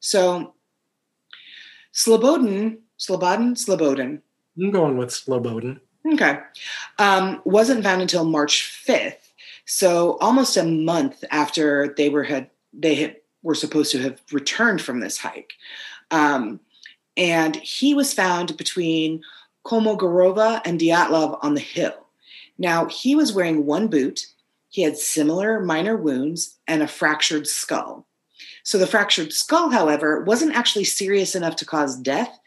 so 0.00 0.54
slobodin 1.92 2.78
slobodin 2.98 3.52
slobodin 3.52 4.20
I'm 4.58 4.70
going 4.70 4.96
with 4.96 5.10
Slobodin. 5.10 5.80
Okay. 6.14 6.38
Um, 6.98 7.40
wasn't 7.44 7.84
found 7.84 8.02
until 8.02 8.24
March 8.24 8.84
5th. 8.86 9.32
So 9.66 10.18
almost 10.20 10.56
a 10.56 10.64
month 10.64 11.24
after 11.30 11.94
they 11.96 12.08
were 12.08 12.24
had 12.24 12.50
they 12.72 12.94
had 12.96 13.16
were 13.42 13.54
supposed 13.54 13.92
to 13.92 13.98
have 13.98 14.20
returned 14.32 14.82
from 14.82 15.00
this 15.00 15.18
hike. 15.18 15.52
Um, 16.10 16.60
and 17.16 17.56
he 17.56 17.94
was 17.94 18.14
found 18.14 18.56
between 18.56 19.22
Komogorova 19.64 20.60
and 20.64 20.80
Dyatlov 20.80 21.38
on 21.42 21.54
the 21.54 21.60
hill. 21.60 22.06
Now 22.58 22.86
he 22.86 23.14
was 23.14 23.32
wearing 23.32 23.66
one 23.66 23.88
boot, 23.88 24.26
he 24.68 24.82
had 24.82 24.96
similar 24.96 25.60
minor 25.60 25.96
wounds 25.96 26.58
and 26.66 26.82
a 26.82 26.88
fractured 26.88 27.46
skull. 27.46 28.06
So 28.62 28.78
the 28.78 28.86
fractured 28.86 29.32
skull, 29.32 29.70
however, 29.70 30.22
wasn't 30.22 30.54
actually 30.54 30.84
serious 30.84 31.34
enough 31.34 31.56
to 31.56 31.66
cause 31.66 31.96
death. 31.96 32.38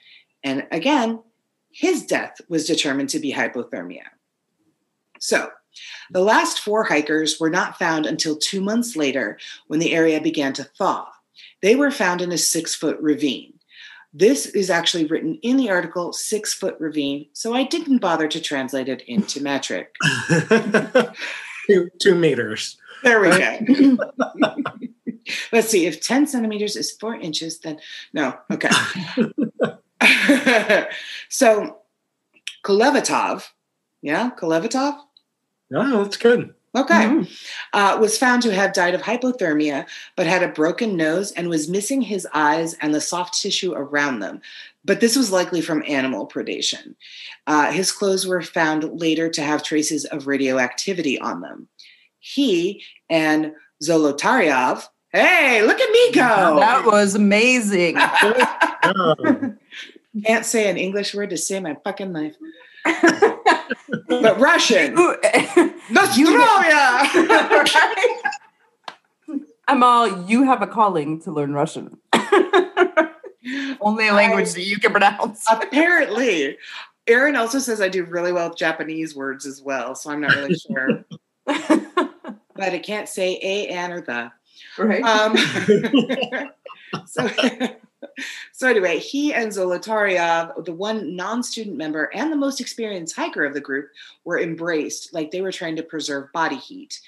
And 0.44 0.66
again, 0.72 1.22
his 1.72 2.06
death 2.06 2.40
was 2.48 2.66
determined 2.66 3.10
to 3.10 3.20
be 3.20 3.34
hypothermia. 3.34 4.04
So, 5.20 5.50
the 6.12 6.22
last 6.22 6.60
four 6.60 6.84
hikers 6.84 7.39
were 7.39 7.50
not 7.50 7.77
found 7.77 8.06
until 8.06 8.36
two 8.36 8.62
months 8.62 8.96
later 8.96 9.38
when 9.68 9.80
the 9.80 9.94
area 9.94 10.22
began 10.22 10.53
to 10.53 10.63
thaw. 10.63 11.08
They 11.62 11.75
were 11.75 11.92
found 11.92 12.22
in 12.22 12.32
a 12.32 12.38
six 12.38 12.75
foot 12.75 12.98
ravine. 13.00 13.53
This 14.13 14.46
is 14.46 14.70
actually 14.70 15.06
written 15.06 15.39
in 15.42 15.58
the 15.58 15.72
article, 15.72 16.13
six 16.13 16.53
foot 16.53 16.75
ravine, 16.80 17.27
so 17.34 17.56
I 17.56 17.63
didn't 17.63 17.98
bother 17.98 18.27
to 18.27 18.39
translate 18.39 18.88
it 18.88 19.01
into 19.03 19.42
metric. 19.42 19.96
two, 21.68 21.89
two 22.00 22.13
meters. 22.13 22.77
There 23.03 23.20
we 23.20 23.30
go. 23.30 23.98
Let's 25.51 25.70
see, 25.70 25.86
if 25.86 26.01
10 26.01 26.27
centimeters 26.27 26.75
is 26.75 26.92
four 26.92 27.15
inches, 27.15 27.60
then 27.60 27.80
no, 28.13 28.38
okay. 28.51 28.70
so 31.30 31.77
Kolevatov, 32.63 33.48
yeah, 34.01 34.32
Kolevatov, 34.38 35.00
Oh, 35.74 36.03
that's 36.03 36.18
good. 36.18 36.53
okay, 36.75 37.06
Mhm. 37.06 37.30
uh, 37.74 37.98
was 38.01 38.18
found 38.18 38.42
to 38.44 38.53
have 38.53 38.74
died 38.74 38.96
of 38.96 39.01
hypothermia, 39.03 39.86
but 40.15 40.25
had 40.27 40.42
a 40.44 40.48
broken 40.48 40.98
nose 40.98 41.32
and 41.32 41.48
was 41.50 41.70
missing 41.70 42.01
his 42.01 42.27
eyes 42.34 42.74
and 42.82 42.94
the 42.96 43.01
soft 43.01 43.39
tissue 43.39 43.74
around 43.74 44.20
them. 44.20 44.42
But 44.86 45.00
this 45.00 45.15
was 45.15 45.32
likely 45.32 45.62
from 45.62 45.84
animal 45.88 46.27
predation. 46.27 46.96
Uh, 47.48 47.72
his 47.72 47.92
clothes 47.92 48.25
were 48.27 48.42
found 48.42 49.00
later 49.00 49.29
to 49.29 49.42
have 49.42 49.64
traces 49.64 50.05
of 50.05 50.27
radioactivity 50.27 51.18
on 51.20 51.42
them. 51.42 51.68
He 52.20 52.83
and 53.09 53.53
Zolotaryov, 53.83 54.88
hey, 55.12 55.62
look 55.62 55.79
at 55.79 55.92
me 55.92 56.12
go! 56.12 56.22
That 56.59 56.86
was 56.86 57.16
amazing. 57.16 57.96
Can't 60.25 60.46
say 60.46 60.70
an 60.70 60.77
English 60.77 61.16
word 61.16 61.29
to 61.31 61.38
save 61.38 61.64
my 61.64 61.75
fucking 61.83 62.14
life. 62.14 62.36
But 64.08 64.40
Russian. 64.40 64.98
Ooh, 64.98 65.16
Nostrovia! 65.90 67.68
Amal, 69.68 70.30
you 70.30 70.44
have 70.44 70.62
a 70.62 70.68
calling 70.68 71.22
to 71.22 71.32
learn 71.32 71.54
Russian. 71.54 71.98
Only 73.82 74.08
a 74.08 74.14
language 74.14 74.54
that 74.54 74.64
you 74.64 74.80
can 74.80 74.92
pronounce. 74.92 75.46
Apparently. 75.50 76.58
Aaron 77.08 77.36
also 77.36 77.60
says 77.60 77.82
I 77.82 77.90
do 77.90 78.06
really 78.06 78.32
well 78.32 78.50
with 78.50 78.58
Japanese 78.58 79.16
words 79.16 79.46
as 79.46 79.62
well, 79.62 79.94
so 79.96 80.10
I'm 80.10 80.22
not 80.22 80.36
really 80.36 80.56
sure. 80.58 81.06
but 81.46 82.74
I 82.74 82.80
can't 82.80 83.10
say 83.10 83.40
a, 83.42 83.68
an, 83.68 83.92
or 83.92 84.02
the. 84.02 84.32
right? 84.78 85.04
Um, 85.04 85.36
so, 87.06 87.30
so 88.52 88.68
anyway, 88.68 89.00
he 89.00 89.34
and 89.34 89.52
Zolotaryov, 89.52 90.66
the 90.66 90.74
one 90.74 91.16
non-student 91.16 91.78
member 91.78 92.10
and 92.14 92.32
the 92.32 92.38
most 92.38 92.62
experienced 92.62 93.16
hiker 93.16 93.46
of 93.46 93.54
the 93.54 93.62
group, 93.62 93.90
were 94.24 94.40
embraced 94.40 95.14
like 95.14 95.32
they 95.32 95.42
were 95.42 95.52
trying 95.52 95.76
to 95.76 95.84
preserve 95.84 96.32
body 96.34 96.58
heat. 96.58 97.00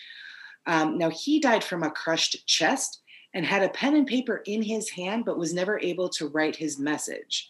Um, 0.68 0.98
now 0.98 1.10
he 1.10 1.39
died 1.39 1.63
from 1.63 1.84
a 1.84 1.91
crushed 1.91 2.46
chest 2.48 3.02
and 3.34 3.46
had 3.46 3.63
a 3.63 3.70
pen 3.70 3.96
and 3.96 4.08
paper 4.08 4.41
in 4.46 4.62
his 4.62 4.89
hand, 4.89 5.26
but 5.26 5.38
was 5.38 5.54
never 5.54 5.80
able 5.80 6.10
to 6.10 6.30
write 6.30 6.56
his 6.56 6.80
message. 6.80 7.50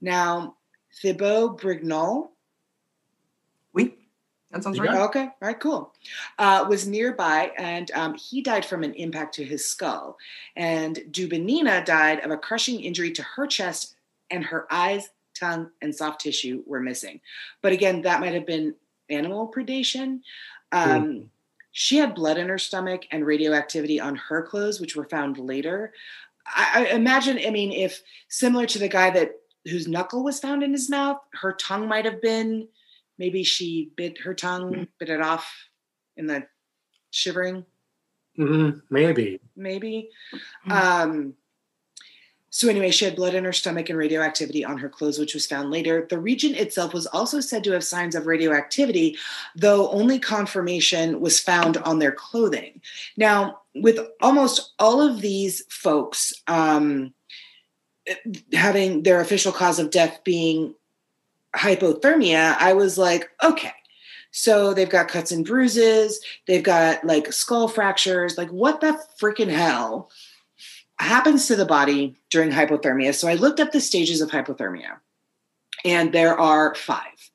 Now 0.00 0.56
Thibeaux-Brignolle. 1.02 2.28
That 4.52 4.62
sounds 4.62 4.76
You 4.76 4.84
right. 4.84 5.00
Okay, 5.00 5.22
all 5.24 5.34
right, 5.40 5.58
cool. 5.58 5.92
Uh, 6.38 6.66
was 6.68 6.86
nearby, 6.86 7.52
and 7.56 7.90
um, 7.92 8.14
he 8.14 8.42
died 8.42 8.64
from 8.64 8.84
an 8.84 8.94
impact 8.94 9.34
to 9.34 9.44
his 9.44 9.66
skull. 9.66 10.18
And 10.56 10.96
Dubinina 11.10 11.84
died 11.84 12.20
of 12.20 12.30
a 12.30 12.36
crushing 12.36 12.80
injury 12.80 13.10
to 13.12 13.22
her 13.22 13.46
chest, 13.46 13.96
and 14.30 14.44
her 14.44 14.66
eyes, 14.70 15.10
tongue, 15.38 15.70
and 15.80 15.94
soft 15.94 16.20
tissue 16.20 16.62
were 16.66 16.80
missing. 16.80 17.20
But 17.62 17.72
again, 17.72 18.02
that 18.02 18.20
might 18.20 18.34
have 18.34 18.46
been 18.46 18.74
animal 19.08 19.50
predation. 19.54 20.20
Um, 20.70 21.30
She 21.74 21.96
had 21.96 22.14
blood 22.14 22.36
in 22.36 22.48
her 22.48 22.58
stomach 22.58 23.06
and 23.10 23.24
radioactivity 23.24 23.98
on 23.98 24.14
her 24.16 24.42
clothes, 24.42 24.78
which 24.78 24.94
were 24.94 25.08
found 25.08 25.38
later. 25.38 25.94
I, 26.44 26.86
I 26.90 26.94
imagine, 26.94 27.38
I 27.38 27.50
mean, 27.50 27.72
if 27.72 28.02
similar 28.28 28.66
to 28.66 28.78
the 28.78 28.88
guy 28.88 29.08
that 29.10 29.36
whose 29.64 29.88
knuckle 29.88 30.22
was 30.22 30.38
found 30.38 30.62
in 30.62 30.72
his 30.72 30.90
mouth, 30.90 31.18
her 31.40 31.54
tongue 31.54 31.88
might 31.88 32.04
have 32.04 32.20
been 32.20 32.68
maybe 33.22 33.44
she 33.44 33.92
bit 33.94 34.18
her 34.18 34.34
tongue, 34.34 34.88
bit 34.98 35.08
it 35.08 35.20
off 35.20 35.46
in 36.16 36.26
the 36.26 36.44
shivering, 37.12 37.64
Mhm, 38.36 38.82
maybe. 38.90 39.38
maybe. 39.54 40.10
Mhm. 40.66 40.72
Um, 40.72 41.36
so 42.50 42.68
anyway, 42.68 42.90
she 42.90 43.04
had 43.04 43.14
blood 43.14 43.34
in 43.34 43.44
her 43.44 43.52
stomach 43.52 43.90
and 43.90 43.98
radioactivity 43.98 44.64
on 44.64 44.76
her 44.78 44.88
clothes, 44.88 45.20
which 45.20 45.34
was 45.34 45.46
found 45.46 45.70
later. 45.70 46.04
The 46.10 46.18
region 46.18 46.56
itself 46.56 46.92
was 46.92 47.06
also 47.06 47.38
said 47.38 47.62
to 47.62 47.70
have 47.70 47.84
signs 47.84 48.16
of 48.16 48.26
radioactivity, 48.26 49.16
though 49.54 49.88
only 49.90 50.18
confirmation 50.18 51.20
was 51.20 51.38
found 51.38 51.76
on 51.76 52.00
their 52.00 52.12
clothing. 52.12 52.82
Now, 53.16 53.60
with 53.76 54.00
almost 54.20 54.72
all 54.80 55.00
of 55.00 55.20
these 55.20 55.62
folks 55.68 56.32
um, 56.48 57.14
having 58.52 59.04
their 59.04 59.20
official 59.20 59.52
cause 59.52 59.78
of 59.78 59.90
death 59.90 60.24
being 60.24 60.74
hypothermia, 61.56 62.56
I 62.58 62.72
was 62.72 62.98
like, 62.98 63.30
okay. 63.42 63.72
So 64.30 64.72
they've 64.72 64.88
got 64.88 65.08
cuts 65.08 65.30
and 65.30 65.44
bruises, 65.44 66.20
they've 66.46 66.62
got 66.62 67.04
like 67.04 67.32
skull 67.32 67.68
fractures. 67.68 68.38
Like, 68.38 68.48
what 68.48 68.80
the 68.80 68.98
freaking 69.20 69.50
hell 69.50 70.10
happens 70.98 71.46
to 71.48 71.56
the 71.56 71.66
body 71.66 72.16
during 72.30 72.50
hypothermia? 72.50 73.14
So 73.14 73.28
I 73.28 73.34
looked 73.34 73.60
up 73.60 73.72
the 73.72 73.80
stages 73.80 74.22
of 74.22 74.30
hypothermia, 74.30 74.98
and 75.84 76.12
there 76.12 76.38
are 76.38 76.74
five. 76.74 77.30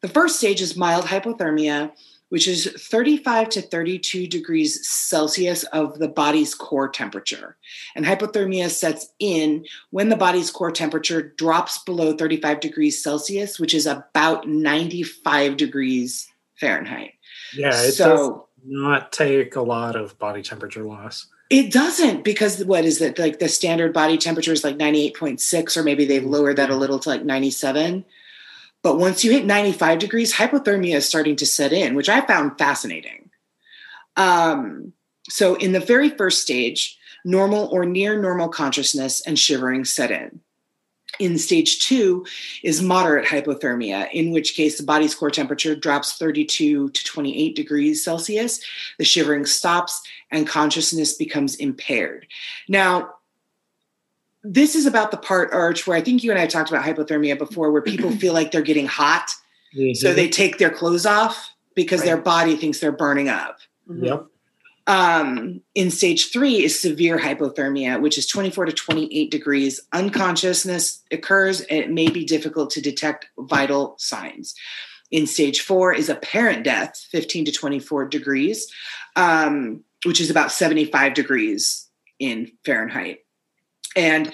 The 0.00 0.08
first 0.08 0.36
stage 0.36 0.62
is 0.62 0.76
mild 0.76 1.04
hypothermia, 1.04 1.92
which 2.30 2.48
is 2.48 2.72
35 2.78 3.48
to 3.50 3.62
32 3.62 4.26
degrees 4.26 4.88
Celsius 4.88 5.64
of 5.64 5.98
the 5.98 6.08
body's 6.08 6.54
core 6.54 6.88
temperature. 6.88 7.56
And 7.94 8.06
hypothermia 8.06 8.70
sets 8.70 9.12
in 9.18 9.66
when 9.90 10.08
the 10.08 10.16
body's 10.16 10.50
core 10.50 10.70
temperature 10.70 11.22
drops 11.36 11.78
below 11.78 12.16
35 12.16 12.60
degrees 12.60 13.02
Celsius, 13.02 13.60
which 13.60 13.74
is 13.74 13.86
about 13.86 14.48
95 14.48 15.56
degrees 15.56 16.28
Fahrenheit. 16.58 17.14
Yeah, 17.52 17.70
it 17.70 17.96
does 17.96 17.96
so, 17.96 18.48
not 18.64 19.12
take 19.12 19.56
a 19.56 19.62
lot 19.62 19.96
of 19.96 20.18
body 20.18 20.42
temperature 20.42 20.84
loss. 20.84 21.26
It 21.50 21.72
doesn't 21.72 22.22
because 22.22 22.64
what 22.64 22.84
is 22.84 23.00
it 23.00 23.18
like 23.18 23.40
the 23.40 23.48
standard 23.48 23.92
body 23.92 24.16
temperature 24.18 24.52
is 24.52 24.62
like 24.62 24.76
98.6 24.78 25.76
or 25.76 25.82
maybe 25.82 26.04
they've 26.04 26.24
lowered 26.24 26.56
that 26.56 26.70
a 26.70 26.76
little 26.76 27.00
to 27.00 27.08
like 27.08 27.24
97. 27.24 28.04
But 28.82 28.98
once 28.98 29.24
you 29.24 29.30
hit 29.30 29.44
95 29.44 29.98
degrees, 29.98 30.34
hypothermia 30.34 30.96
is 30.96 31.08
starting 31.08 31.36
to 31.36 31.46
set 31.46 31.72
in, 31.72 31.94
which 31.94 32.08
I 32.08 32.22
found 32.22 32.58
fascinating. 32.58 33.30
Um, 34.16 34.92
so 35.28 35.54
in 35.56 35.72
the 35.72 35.80
very 35.80 36.10
first 36.10 36.42
stage, 36.42 36.98
normal 37.24 37.66
or 37.66 37.84
near 37.84 38.20
normal 38.20 38.48
consciousness 38.48 39.20
and 39.20 39.38
shivering 39.38 39.84
set 39.84 40.10
in. 40.10 40.40
In 41.18 41.38
stage 41.38 41.84
two 41.86 42.24
is 42.62 42.80
moderate 42.80 43.26
hypothermia, 43.26 44.10
in 44.12 44.30
which 44.30 44.54
case 44.54 44.78
the 44.78 44.84
body's 44.84 45.14
core 45.14 45.30
temperature 45.30 45.74
drops 45.74 46.16
32 46.16 46.88
to 46.88 47.04
28 47.04 47.56
degrees 47.56 48.02
Celsius, 48.02 48.60
the 48.96 49.04
shivering 49.04 49.44
stops, 49.44 50.00
and 50.30 50.46
consciousness 50.46 51.14
becomes 51.14 51.56
impaired. 51.56 52.26
Now, 52.68 53.10
this 54.42 54.74
is 54.74 54.86
about 54.86 55.10
the 55.10 55.16
part, 55.16 55.52
Arch, 55.52 55.86
where 55.86 55.96
I 55.96 56.00
think 56.00 56.22
you 56.22 56.30
and 56.30 56.40
I 56.40 56.46
talked 56.46 56.70
about 56.70 56.84
hypothermia 56.84 57.36
before, 57.36 57.70
where 57.70 57.82
people 57.82 58.10
feel 58.16 58.32
like 58.32 58.50
they're 58.50 58.62
getting 58.62 58.86
hot. 58.86 59.30
So 59.94 60.12
they 60.12 60.28
take 60.28 60.58
their 60.58 60.70
clothes 60.70 61.06
off 61.06 61.54
because 61.76 62.02
their 62.02 62.16
body 62.16 62.56
thinks 62.56 62.80
they're 62.80 62.90
burning 62.90 63.28
up. 63.28 63.58
Yep. 63.88 64.26
Um, 64.86 65.60
in 65.76 65.90
stage 65.92 66.32
three 66.32 66.64
is 66.64 66.80
severe 66.80 67.18
hypothermia, 67.18 68.00
which 68.00 68.18
is 68.18 68.26
24 68.26 68.66
to 68.66 68.72
28 68.72 69.30
degrees. 69.30 69.80
Unconsciousness 69.92 71.02
occurs 71.12 71.60
and 71.60 71.78
it 71.78 71.90
may 71.90 72.08
be 72.08 72.24
difficult 72.24 72.70
to 72.70 72.80
detect 72.80 73.26
vital 73.38 73.94
signs. 73.98 74.56
In 75.12 75.26
stage 75.28 75.60
four 75.60 75.92
is 75.92 76.08
apparent 76.08 76.64
death, 76.64 77.06
15 77.10 77.44
to 77.44 77.52
24 77.52 78.08
degrees, 78.08 78.66
um, 79.14 79.84
which 80.04 80.20
is 80.20 80.30
about 80.30 80.50
75 80.50 81.14
degrees 81.14 81.88
in 82.18 82.50
Fahrenheit. 82.64 83.20
And 83.96 84.32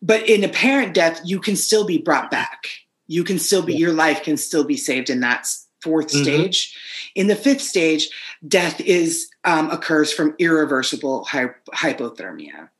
but 0.00 0.28
in 0.28 0.44
apparent 0.44 0.94
death, 0.94 1.20
you 1.24 1.40
can 1.40 1.56
still 1.56 1.84
be 1.86 1.98
brought 1.98 2.30
back. 2.30 2.68
You 3.06 3.22
can 3.22 3.38
still 3.38 3.62
be, 3.62 3.74
your 3.74 3.92
life 3.92 4.22
can 4.22 4.36
still 4.38 4.64
be 4.64 4.76
saved 4.78 5.10
in 5.10 5.20
that 5.20 5.46
4th 5.82 6.10
Mhm. 6.10 6.22
stage. 6.22 6.76
In 7.14 7.26
the 7.26 7.36
fifth 7.36 7.60
stage, 7.60 8.08
death 8.48 8.80
is 8.80 9.28
um, 9.44 9.70
occurs 9.70 10.10
from 10.12 10.34
irreversible 10.38 11.24
hy- 11.24 11.54
hypothermia. 11.74 12.70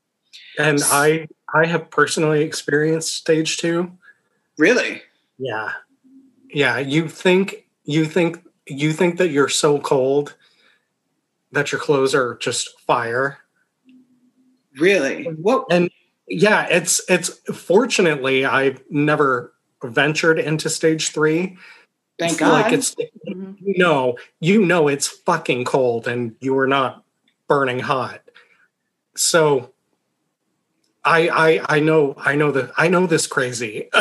And 0.58 0.80
I 0.86 1.28
I 1.52 1.66
have 1.66 1.90
personally 1.90 2.42
experienced 2.42 3.14
stage 3.14 3.58
two. 3.58 3.92
Really? 4.56 5.02
Yeah. 5.38 5.72
Yeah. 6.48 6.78
You 6.78 7.08
think 7.08 7.66
you 7.84 8.06
think 8.06 8.42
you 8.66 8.92
think 8.92 9.18
that 9.18 9.28
you're 9.28 9.48
so 9.48 9.78
cold 9.78 10.36
that 11.52 11.70
your 11.70 11.80
clothes 11.80 12.14
are 12.14 12.36
just 12.40 12.80
fire. 12.80 13.38
Really? 14.78 15.24
What? 15.24 15.66
And 15.70 15.90
yeah, 16.28 16.66
it's 16.68 17.00
it's 17.08 17.28
fortunately 17.54 18.44
I've 18.44 18.82
never 18.90 19.52
ventured 19.82 20.38
into 20.38 20.70
stage 20.70 21.10
three. 21.10 21.56
Thank 22.18 22.38
God. 22.38 22.52
Like 22.52 22.72
it's 22.72 22.94
Mhm. 23.28 23.56
you 23.60 23.78
know, 23.78 24.16
you 24.40 24.64
know 24.64 24.88
it's 24.88 25.08
fucking 25.08 25.64
cold 25.64 26.08
and 26.08 26.34
you 26.40 26.56
are 26.58 26.66
not 26.66 27.04
burning 27.48 27.80
hot. 27.80 28.22
So 29.16 29.73
I 31.04 31.28
I 31.28 31.76
I 31.76 31.80
know 31.80 32.14
I 32.18 32.34
know 32.34 32.50
that 32.52 32.72
I 32.76 32.88
know 32.88 33.06
this 33.06 33.26
crazy. 33.26 33.88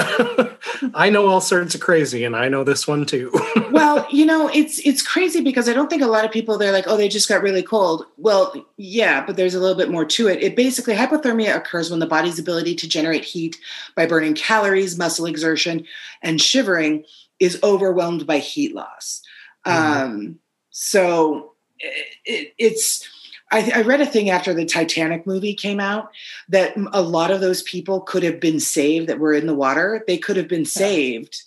I 0.93 1.09
know 1.09 1.27
all 1.27 1.41
sorts 1.41 1.75
of 1.75 1.81
crazy 1.81 2.23
and 2.23 2.35
I 2.35 2.47
know 2.47 2.63
this 2.63 2.87
one 2.87 3.05
too. 3.05 3.31
well, 3.71 4.07
you 4.09 4.25
know, 4.25 4.49
it's 4.53 4.79
it's 4.79 5.01
crazy 5.01 5.41
because 5.41 5.67
I 5.67 5.73
don't 5.73 5.89
think 5.89 6.01
a 6.01 6.07
lot 6.07 6.23
of 6.25 6.31
people 6.31 6.57
they're 6.57 6.71
like, 6.71 6.87
oh, 6.87 6.95
they 6.95 7.09
just 7.09 7.27
got 7.27 7.41
really 7.41 7.63
cold. 7.63 8.05
Well, 8.17 8.65
yeah, 8.77 9.25
but 9.25 9.35
there's 9.35 9.55
a 9.55 9.59
little 9.59 9.75
bit 9.77 9.91
more 9.91 10.05
to 10.05 10.27
it. 10.27 10.41
It 10.41 10.55
basically 10.55 10.95
hypothermia 10.95 11.55
occurs 11.55 11.91
when 11.91 11.99
the 11.99 12.05
body's 12.07 12.39
ability 12.39 12.75
to 12.75 12.87
generate 12.87 13.25
heat 13.25 13.57
by 13.95 14.05
burning 14.05 14.33
calories, 14.33 14.97
muscle 14.97 15.25
exertion, 15.25 15.85
and 16.21 16.41
shivering 16.41 17.03
is 17.39 17.59
overwhelmed 17.63 18.25
by 18.25 18.37
heat 18.37 18.73
loss. 18.73 19.21
Mhm. 19.65 19.71
Um, 19.71 20.39
so 20.69 21.53
it, 21.79 22.15
it, 22.25 22.53
it's. 22.57 23.07
I, 23.53 23.71
I 23.75 23.81
read 23.83 24.01
a 24.01 24.05
thing 24.05 24.29
after 24.29 24.53
the 24.53 24.65
Titanic 24.65 25.25
movie 25.27 25.53
came 25.53 25.79
out 25.79 26.11
that 26.49 26.73
a 26.91 27.01
lot 27.01 27.31
of 27.31 27.39
those 27.39 27.61
people 27.61 28.01
could 28.01 28.23
have 28.23 28.39
been 28.39 28.59
saved 28.59 29.07
that 29.07 29.19
were 29.19 29.33
in 29.33 29.47
the 29.47 29.55
water. 29.55 30.03
They 30.07 30.17
could 30.17 30.37
have 30.37 30.47
been 30.47 30.65
saved 30.65 31.43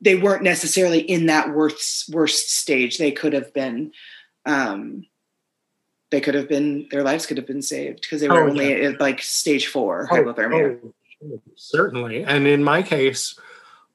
they 0.00 0.16
weren't 0.16 0.42
necessarily 0.42 1.00
in 1.00 1.26
that 1.26 1.50
worst 1.54 2.08
worst 2.12 2.50
stage. 2.50 2.98
They 2.98 3.12
could 3.12 3.32
have 3.32 3.52
been, 3.52 3.92
um, 4.46 5.06
they 6.10 6.20
could 6.20 6.34
have 6.34 6.48
been 6.48 6.88
their 6.90 7.02
lives 7.02 7.26
could 7.26 7.36
have 7.36 7.46
been 7.46 7.62
saved 7.62 8.00
because 8.02 8.20
they 8.20 8.28
were 8.28 8.40
Oh, 8.40 8.48
only 8.48 8.82
at 8.82 9.00
like 9.00 9.20
stage 9.22 9.66
four 9.66 10.08
Oh, 10.10 10.14
hypothermia. 10.14 10.78
oh, 11.24 11.40
certainly. 11.54 12.24
And 12.24 12.46
in 12.46 12.64
my 12.64 12.82
case, 12.82 13.38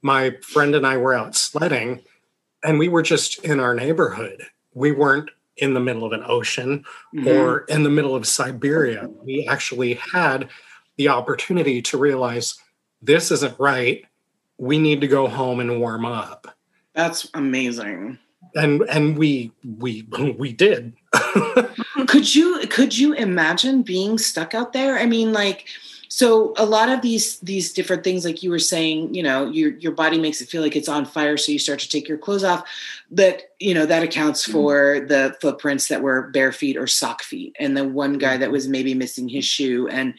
my 0.01 0.37
friend 0.41 0.75
and 0.75 0.85
I 0.85 0.97
were 0.97 1.15
out 1.15 1.35
sledding 1.35 2.01
and 2.63 2.77
we 2.77 2.87
were 2.87 3.01
just 3.01 3.43
in 3.43 3.59
our 3.59 3.73
neighborhood. 3.73 4.43
We 4.73 4.91
weren't 4.91 5.31
in 5.57 5.73
the 5.73 5.79
middle 5.79 6.03
of 6.05 6.11
an 6.11 6.23
ocean 6.25 6.83
Mhm. 7.13 7.27
or 7.27 7.59
in 7.69 7.83
the 7.83 7.89
middle 7.89 8.15
of 8.15 8.27
Siberia. 8.27 9.09
We 9.23 9.47
actually 9.47 9.95
had 9.95 10.49
the 10.97 11.09
opportunity 11.09 11.81
to 11.83 11.97
realize 11.97 12.55
this 13.01 13.31
isn't 13.31 13.57
right. 13.59 14.03
We 14.57 14.77
need 14.79 15.01
to 15.01 15.07
go 15.07 15.27
home 15.27 15.59
and 15.59 15.79
warm 15.79 16.05
up. 16.05 16.47
That's 16.93 17.29
amazing. 17.33 18.17
And 18.55 18.81
and 18.83 19.17
we 19.17 19.51
we 19.79 20.07
we 20.37 20.53
did. 20.53 20.93
could 22.07 22.33
you 22.35 22.61
could 22.69 22.97
you 22.97 23.13
imagine 23.13 23.81
being 23.83 24.17
stuck 24.17 24.53
out 24.53 24.73
there? 24.73 24.97
I 24.97 25.05
mean, 25.05 25.33
like, 25.33 25.65
so 26.09 26.53
a 26.57 26.65
lot 26.65 26.89
of 26.89 27.01
these 27.01 27.39
these 27.39 27.73
different 27.73 28.03
things, 28.03 28.25
like 28.25 28.43
you 28.43 28.49
were 28.49 28.59
saying, 28.59 29.13
you 29.13 29.23
know, 29.23 29.49
your 29.49 29.71
your 29.77 29.91
body 29.91 30.19
makes 30.19 30.41
it 30.41 30.49
feel 30.49 30.61
like 30.61 30.75
it's 30.75 30.89
on 30.89 31.05
fire, 31.05 31.37
so 31.37 31.51
you 31.51 31.59
start 31.59 31.79
to 31.79 31.89
take 31.89 32.07
your 32.07 32.17
clothes 32.17 32.43
off. 32.43 32.67
That 33.11 33.43
you 33.59 33.73
know 33.73 33.85
that 33.85 34.03
accounts 34.03 34.45
for 34.45 35.05
the 35.07 35.35
footprints 35.41 35.87
that 35.87 36.01
were 36.01 36.29
bare 36.29 36.51
feet 36.51 36.77
or 36.77 36.87
sock 36.87 37.23
feet, 37.23 37.55
and 37.59 37.75
the 37.75 37.87
one 37.87 38.17
guy 38.17 38.37
that 38.37 38.51
was 38.51 38.67
maybe 38.67 38.93
missing 38.93 39.29
his 39.29 39.45
shoe, 39.45 39.87
and 39.87 40.13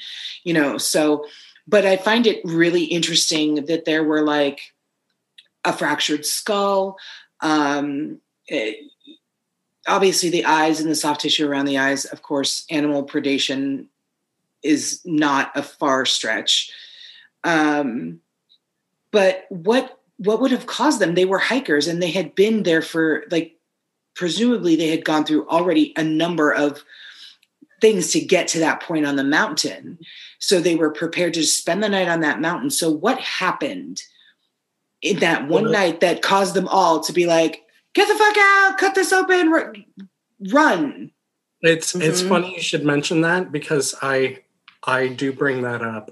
you 0.44 0.54
know, 0.54 0.78
so. 0.78 1.26
But 1.68 1.84
I 1.84 1.96
find 1.96 2.28
it 2.28 2.40
really 2.44 2.84
interesting 2.84 3.64
that 3.66 3.86
there 3.86 4.04
were 4.04 4.22
like 4.22 4.60
a 5.64 5.72
fractured 5.72 6.24
skull. 6.24 6.96
Um, 7.40 8.20
eh, 8.48 8.74
obviously 9.88 10.30
the 10.30 10.44
eyes 10.44 10.80
and 10.80 10.90
the 10.90 10.94
soft 10.94 11.20
tissue 11.20 11.48
around 11.48 11.66
the 11.66 11.78
eyes 11.78 12.04
of 12.06 12.22
course 12.22 12.66
animal 12.70 13.06
predation 13.06 13.86
is 14.66 15.00
not 15.04 15.52
a 15.54 15.62
far 15.62 16.04
stretch. 16.04 16.70
Um, 17.44 18.20
but 19.12 19.46
what 19.48 20.00
what 20.18 20.40
would 20.40 20.50
have 20.50 20.66
caused 20.66 20.98
them? 21.00 21.14
They 21.14 21.24
were 21.26 21.38
hikers 21.38 21.86
and 21.86 22.02
they 22.02 22.10
had 22.10 22.34
been 22.34 22.62
there 22.62 22.82
for 22.82 23.24
like 23.30 23.56
presumably 24.14 24.76
they 24.76 24.88
had 24.88 25.04
gone 25.04 25.24
through 25.24 25.46
already 25.48 25.92
a 25.96 26.02
number 26.02 26.52
of 26.52 26.82
things 27.82 28.10
to 28.12 28.20
get 28.20 28.48
to 28.48 28.58
that 28.60 28.82
point 28.82 29.04
on 29.06 29.16
the 29.16 29.24
mountain. 29.24 29.98
So 30.38 30.58
they 30.60 30.74
were 30.74 30.90
prepared 30.90 31.34
to 31.34 31.44
spend 31.44 31.82
the 31.82 31.88
night 31.90 32.08
on 32.08 32.20
that 32.20 32.40
mountain. 32.40 32.70
So 32.70 32.90
what 32.90 33.18
happened 33.20 34.02
in 35.02 35.18
that 35.18 35.46
one 35.48 35.64
Well, 35.64 35.72
night 35.72 36.00
that 36.00 36.22
caused 36.22 36.54
them 36.54 36.66
all 36.68 37.00
to 37.00 37.12
be 37.12 37.26
like 37.26 37.62
get 37.92 38.08
the 38.08 38.14
fuck 38.14 38.36
out 38.38 38.78
cut 38.78 38.94
this 38.94 39.12
open 39.12 39.50
ru- 39.50 39.72
run? 40.50 41.10
It's 41.60 41.94
it's 41.94 42.22
Mhm. 42.22 42.28
funny 42.28 42.54
you 42.54 42.62
should 42.62 42.84
mention 42.84 43.20
that 43.22 43.52
because 43.52 43.94
I 44.00 44.38
I 44.86 45.08
do 45.08 45.32
bring 45.32 45.62
that 45.62 45.82
up. 45.82 46.10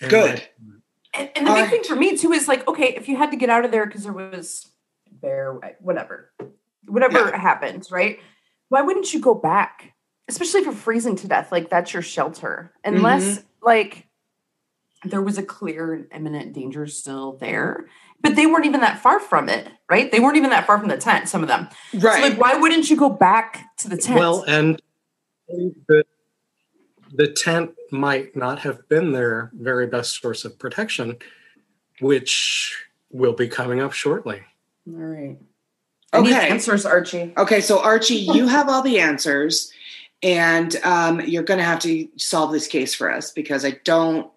And 0.00 0.10
good 0.10 0.48
And, 1.14 1.30
and 1.34 1.46
the 1.46 1.50
big 1.50 1.64
Alright. 1.64 1.70
thing 1.70 1.84
for 1.84 1.96
me 1.96 2.16
too 2.16 2.32
is 2.32 2.48
like, 2.48 2.66
okay, 2.68 2.94
if 2.94 3.08
you 3.08 3.16
had 3.16 3.30
to 3.30 3.36
get 3.36 3.50
out 3.50 3.64
of 3.64 3.70
there 3.70 3.86
because 3.86 4.04
there 4.04 4.12
was 4.12 4.68
bear, 5.10 5.58
whatever, 5.80 6.32
whatever 6.86 7.36
happened, 7.36 7.86
right? 7.90 8.20
Why 8.68 8.82
wouldn't 8.82 9.12
you 9.12 9.20
go 9.20 9.34
back? 9.34 9.94
Especially 10.28 10.60
if 10.60 10.66
you're 10.66 10.74
freezing 10.74 11.16
to 11.16 11.28
death, 11.28 11.52
like 11.52 11.70
that's 11.70 11.92
your 11.92 12.02
shelter. 12.02 12.72
Unless 12.84 13.24
mm-hmm. 13.24 13.46
like 13.62 14.08
there 15.04 15.22
was 15.22 15.38
a 15.38 15.42
clear 15.42 15.94
and 15.94 16.06
imminent 16.12 16.52
danger 16.52 16.86
still 16.86 17.36
there, 17.36 17.86
but 18.20 18.34
they 18.34 18.46
weren't 18.46 18.66
even 18.66 18.80
that 18.80 18.98
far 18.98 19.20
from 19.20 19.48
it, 19.48 19.68
right? 19.88 20.10
They 20.10 20.20
weren't 20.20 20.36
even 20.36 20.50
that 20.50 20.66
far 20.66 20.78
from 20.78 20.88
the 20.88 20.96
tent. 20.96 21.28
Some 21.28 21.42
of 21.42 21.48
them, 21.48 21.68
right 21.94 22.22
So 22.22 22.28
like, 22.28 22.40
why 22.40 22.54
wouldn't 22.56 22.90
you 22.90 22.96
go 22.96 23.08
back 23.08 23.76
to 23.78 23.88
the 23.88 23.96
tent? 23.96 24.18
Well, 24.18 24.42
and 24.48 24.82
the, 25.48 26.04
the 27.16 27.28
tent 27.32 27.72
might 27.90 28.36
not 28.36 28.58
have 28.60 28.88
been 28.88 29.12
their 29.12 29.50
very 29.54 29.86
best 29.86 30.20
source 30.20 30.44
of 30.44 30.58
protection, 30.58 31.16
which 32.00 32.84
will 33.10 33.32
be 33.32 33.48
coming 33.48 33.80
up 33.80 33.92
shortly. 33.92 34.42
all 34.88 34.94
right. 34.94 35.36
I 36.12 36.20
need 36.20 36.32
Okay. 36.32 36.48
answers, 36.48 36.86
Archie. 36.86 37.32
okay 37.36 37.60
so 37.60 37.80
archie 37.82 38.14
you 38.14 38.46
have 38.56 38.68
all 38.68 38.80
the 38.82 38.98
answers 39.00 39.72
and 40.22 40.74
um, 40.84 41.20
you're 41.20 41.42
going 41.42 41.58
to 41.58 41.64
have 41.64 41.80
to 41.80 42.08
solve 42.16 42.52
this 42.52 42.66
case 42.68 42.94
for 42.94 43.12
us 43.12 43.32
because 43.32 43.64
i 43.64 43.72
don't 43.84 44.30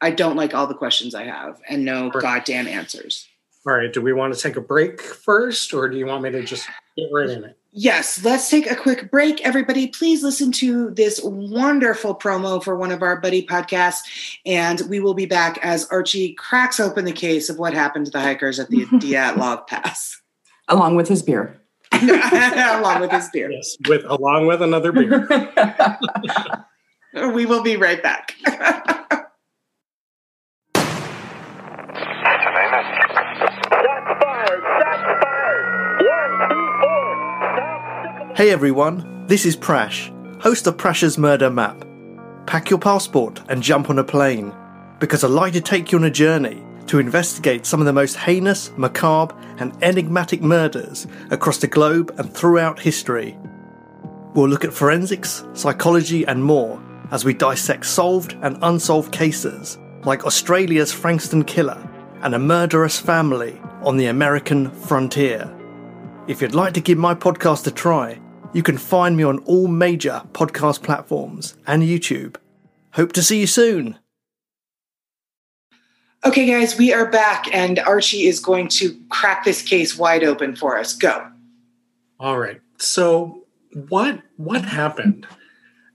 i 0.00 0.10
don't 0.10 0.34
like 0.36 0.54
all 0.54 0.66
the 0.66 0.74
questions 0.74 1.14
i 1.14 1.24
have 1.24 1.60
and 1.68 1.84
no 1.84 2.10
Sure. 2.10 2.20
goddamn 2.20 2.66
answers 2.66 3.28
All 3.66 3.74
right. 3.74 3.92
Do 3.92 4.00
we 4.00 4.12
want 4.14 4.32
to 4.34 4.40
take 4.40 4.56
a 4.56 4.60
break 4.62 5.00
first, 5.02 5.74
or 5.74 5.88
do 5.90 5.98
you 5.98 6.06
want 6.06 6.22
me 6.22 6.30
to 6.30 6.42
just 6.42 6.66
get 6.96 7.10
right 7.12 7.28
in 7.28 7.44
it? 7.44 7.58
Yes, 7.72 8.24
let's 8.24 8.50
take 8.50 8.68
a 8.68 8.74
quick 8.74 9.10
break. 9.10 9.40
Everybody, 9.42 9.86
please 9.86 10.24
listen 10.24 10.50
to 10.52 10.90
this 10.90 11.20
wonderful 11.22 12.16
promo 12.16 12.62
for 12.62 12.76
one 12.76 12.90
of 12.90 13.00
our 13.00 13.20
buddy 13.20 13.46
podcasts. 13.46 14.00
And 14.44 14.80
we 14.88 14.98
will 14.98 15.14
be 15.14 15.26
back 15.26 15.58
as 15.62 15.86
Archie 15.86 16.32
cracks 16.34 16.80
open 16.80 17.04
the 17.04 17.12
case 17.12 17.48
of 17.48 17.58
what 17.58 17.72
happened 17.72 18.06
to 18.06 18.12
the 18.12 18.20
hikers 18.20 18.58
at 18.58 18.70
the 18.70 18.84
Dyatlov 18.86 19.68
Pass, 19.68 20.20
Along 20.66 20.96
with 20.96 21.06
his 21.06 21.22
beer. 21.22 21.56
along 21.92 23.00
with 23.00 23.10
his 23.10 23.28
beer. 23.30 23.50
Yes, 23.50 23.76
with 23.88 24.04
along 24.04 24.46
with 24.46 24.62
another 24.62 24.92
beer. 24.92 25.28
We 27.12 27.44
will 27.44 27.62
be 27.62 27.76
right 27.76 28.00
back. 28.00 28.36
Hey 38.40 38.52
everyone, 38.52 39.26
this 39.26 39.44
is 39.44 39.54
Prash, 39.54 40.08
host 40.40 40.66
of 40.66 40.78
Prash's 40.78 41.18
Murder 41.18 41.50
Map. 41.50 41.84
Pack 42.46 42.70
your 42.70 42.78
passport 42.78 43.42
and 43.50 43.62
jump 43.62 43.90
on 43.90 43.98
a 43.98 44.02
plane, 44.02 44.54
because 44.98 45.22
I'd 45.22 45.30
like 45.30 45.52
to 45.52 45.60
take 45.60 45.92
you 45.92 45.98
on 45.98 46.04
a 46.04 46.10
journey 46.10 46.64
to 46.86 46.98
investigate 46.98 47.66
some 47.66 47.80
of 47.80 47.86
the 47.86 47.92
most 47.92 48.16
heinous, 48.16 48.72
macabre, 48.78 49.36
and 49.58 49.76
enigmatic 49.82 50.40
murders 50.40 51.06
across 51.30 51.58
the 51.58 51.66
globe 51.66 52.14
and 52.16 52.32
throughout 52.32 52.80
history. 52.80 53.36
We'll 54.32 54.48
look 54.48 54.64
at 54.64 54.72
forensics, 54.72 55.44
psychology, 55.52 56.26
and 56.26 56.42
more 56.42 56.82
as 57.10 57.26
we 57.26 57.34
dissect 57.34 57.84
solved 57.84 58.38
and 58.40 58.56
unsolved 58.62 59.12
cases 59.12 59.76
like 60.06 60.24
Australia's 60.24 60.94
Frankston 60.94 61.44
Killer 61.44 61.86
and 62.22 62.34
a 62.34 62.38
murderous 62.38 62.98
family 62.98 63.60
on 63.82 63.98
the 63.98 64.06
American 64.06 64.70
frontier. 64.70 65.54
If 66.26 66.40
you'd 66.40 66.54
like 66.54 66.72
to 66.74 66.80
give 66.80 66.96
my 66.96 67.14
podcast 67.14 67.66
a 67.66 67.70
try, 67.70 68.18
you 68.52 68.62
can 68.62 68.78
find 68.78 69.16
me 69.16 69.22
on 69.22 69.38
all 69.40 69.68
major 69.68 70.22
podcast 70.32 70.82
platforms 70.82 71.56
and 71.66 71.82
YouTube. 71.82 72.36
Hope 72.94 73.12
to 73.12 73.22
see 73.22 73.40
you 73.40 73.46
soon. 73.46 73.98
Okay, 76.24 76.46
guys, 76.46 76.76
we 76.76 76.92
are 76.92 77.06
back, 77.10 77.46
and 77.54 77.78
Archie 77.78 78.26
is 78.26 78.40
going 78.40 78.68
to 78.68 78.94
crack 79.08 79.44
this 79.44 79.62
case 79.62 79.96
wide 79.96 80.22
open 80.22 80.54
for 80.54 80.78
us. 80.78 80.94
Go. 80.94 81.26
All 82.18 82.38
right. 82.38 82.60
So 82.78 83.44
what 83.88 84.20
what 84.36 84.62
happened? 84.64 85.26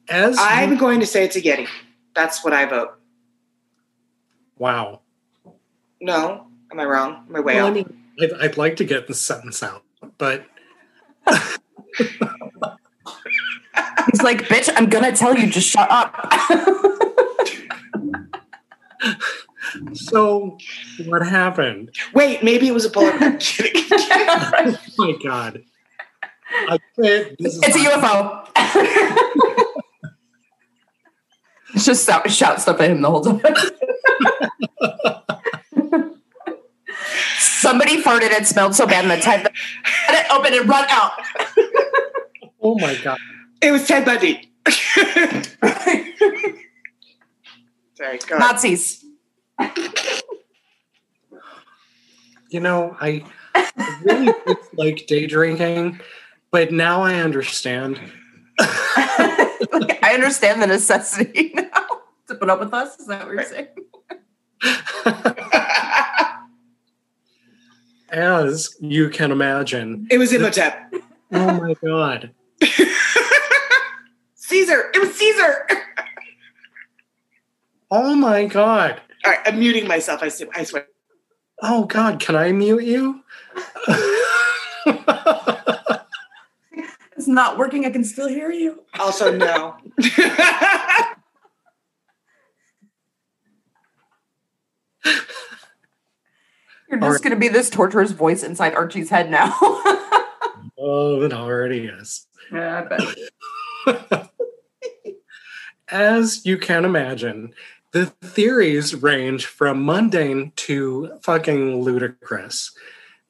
As 0.10 0.38
I'm 0.39 0.74
you- 0.74 0.80
going 0.80 1.00
to 1.02 1.06
say 1.06 1.26
it's 1.26 1.36
a 1.36 1.41
Yeti. 1.41 1.68
That's 2.15 2.44
what 2.44 2.54
I 2.54 2.65
vote. 2.65 2.91
wow. 4.58 5.02
No, 6.02 6.48
am 6.72 6.80
I 6.80 6.86
wrong? 6.86 7.26
Am 7.30 7.36
I 7.36 7.39
way 7.39 7.56
Well, 7.56 7.65
I 7.65 7.70
off? 7.70 7.76
mean, 7.76 8.04
I'd, 8.22 8.34
I'd 8.34 8.58
like 8.58 8.76
to 8.78 8.84
get 8.86 9.08
the 9.08 9.13
sentence 9.13 9.62
out, 9.63 9.84
but 10.18 10.46
He's 14.12 14.22
like, 14.22 14.42
bitch, 14.44 14.70
I'm 14.76 14.90
gonna 14.90 15.16
tell 15.16 15.38
you, 15.38 15.50
just 15.50 15.70
shut 15.70 15.90
up. 15.90 16.14
so 19.94 20.58
what 21.06 21.26
happened? 21.26 21.96
Wait, 22.14 22.44
maybe 22.44 22.68
it 22.68 22.74
was 22.74 22.84
a 22.86 22.90
polar. 22.90 23.12
I'm 23.20 23.38
kidding. 23.40 23.84
Oh 23.92 24.78
my 24.98 25.14
god. 25.24 25.64
I 26.52 26.78
can't. 27.02 27.36
This 27.40 27.56
is 27.56 27.62
it's 27.64 27.76
a 27.76 27.80
UFO. 27.80 29.72
Just 31.76 32.06
shout, 32.06 32.30
shout 32.32 32.62
stuff 32.62 32.80
at 32.80 32.90
him 32.90 33.02
the 33.02 33.10
whole 33.10 33.22
time. 33.22 33.42
Somebody 37.46 38.02
farted 38.02 38.36
and 38.36 38.46
smelled 38.46 38.76
so 38.76 38.86
bad 38.88 39.04
in 39.04 39.10
the 39.10 39.18
time 39.18 39.44
that 39.44 39.54
let 40.10 40.26
it 40.26 40.32
open 40.32 40.54
and 40.54 40.68
run 40.68 40.86
out. 40.90 41.14
Oh 42.62 42.76
my 42.80 42.96
god. 43.04 43.20
it 43.62 43.72
was 43.72 43.88
Ted 43.88 44.06
Bundy. 44.06 44.52
Sorry, 47.94 48.18
go. 48.28 48.38
Nazis. 48.38 49.06
You 52.50 52.60
know, 52.60 52.96
I 53.00 53.24
really 54.04 54.34
like 54.74 55.06
day 55.08 55.28
drinking, 55.28 56.00
but 56.52 56.72
now 56.72 57.02
I 57.02 57.16
understand. 57.16 58.00
I 58.60 60.12
understand 60.14 60.62
the 60.62 60.68
necessity 60.68 61.52
now 61.56 61.86
to 62.28 62.36
put 62.36 62.50
up 62.50 62.60
with 62.60 62.74
us. 62.74 63.00
Is 63.00 63.08
that 63.08 63.26
what 63.26 63.36
you're 63.36 63.44
saying? 63.44 63.68
As 68.15 68.78
you 68.80 69.10
can 69.10 69.32
imagine. 69.34 70.08
It 70.10 70.17
was 70.17 70.32
Imhotep. 70.32 70.93
Oh 71.34 71.60
my 71.60 71.73
god. 71.84 72.32
Caesar. 74.36 74.89
It 74.93 74.99
was 74.99 75.13
Caesar. 75.15 75.67
Oh 77.91 78.15
my 78.15 78.45
god. 78.45 78.99
All 79.23 79.32
right, 79.32 79.39
I'm 79.45 79.60
muting 79.60 79.88
myself. 79.88 80.23
I 80.23 80.30
swear. 80.30 80.88
Oh 81.62 81.86
god, 81.86 82.19
can 82.19 82.36
I 82.36 82.51
mute 82.51 82.84
you? 82.84 83.21
It's 87.17 87.28
not 87.28 87.58
working. 87.58 87.86
I 87.86 87.91
can 87.91 88.04
still 88.04 88.28
hear 88.28 88.51
you. 88.51 88.84
Also, 88.99 89.36
no. 89.36 89.78
You're 96.89 97.00
just 97.00 97.24
going 97.24 97.34
to 97.34 97.39
be 97.39 97.48
this 97.48 97.69
torturous 97.69 98.12
voice 98.12 98.43
inside 98.43 98.76
Archie's 98.76 99.10
head 99.10 99.32
now. 99.32 99.56
oh, 100.78 101.21
it 101.24 101.34
already 101.34 101.86
is. 101.86 102.28
yeah, 102.52 102.84
I 103.88 103.93
bet. 103.93 104.32
As 105.89 106.45
you 106.45 106.58
can 106.58 106.86
imagine, 106.86 107.54
the 107.91 108.08
theories 108.21 108.95
range 108.95 109.45
from 109.45 109.86
mundane 109.86 110.52
to 110.58 111.17
fucking 111.21 111.82
ludicrous. 111.82 112.71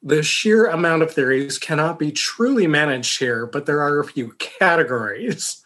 The 0.02 0.22
sheer 0.22 0.66
amount 0.66 1.02
of 1.02 1.12
theories 1.12 1.58
cannot 1.58 1.98
be 1.98 2.12
truly 2.12 2.66
managed 2.66 3.18
here, 3.18 3.46
but 3.46 3.66
there 3.66 3.80
are 3.80 3.98
a 3.98 4.04
few 4.04 4.32
categories. 4.38 5.64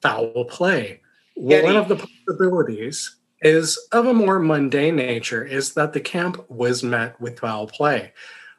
Foul 0.00 0.44
play. 0.44 1.00
Yeti. 1.38 1.62
One 1.62 1.76
of 1.76 1.88
the 1.88 1.96
possibilities 1.96 3.17
is 3.42 3.78
of 3.92 4.06
a 4.06 4.14
more 4.14 4.38
mundane 4.38 4.96
nature 4.96 5.44
is 5.44 5.74
that 5.74 5.92
the 5.92 6.00
camp 6.00 6.44
was 6.50 6.82
met 6.82 7.20
with 7.20 7.38
foul 7.38 7.66
play. 7.66 8.12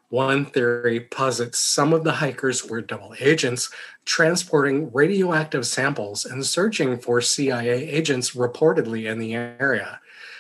One 0.09 0.45
theory 0.45 1.01
posits 1.01 1.59
some 1.59 1.93
of 1.93 2.03
the 2.03 2.13
hikers 2.13 2.65
were 2.65 2.81
double 2.81 3.13
agents 3.19 3.69
transporting 4.05 4.91
radioactive 4.91 5.67
samples 5.67 6.25
and 6.25 6.43
searching 6.43 6.97
for 6.97 7.21
CIA 7.21 7.87
agents 7.87 8.31
reportedly 8.31 9.09
in 9.09 9.19
the 9.19 9.35
area. 9.35 9.99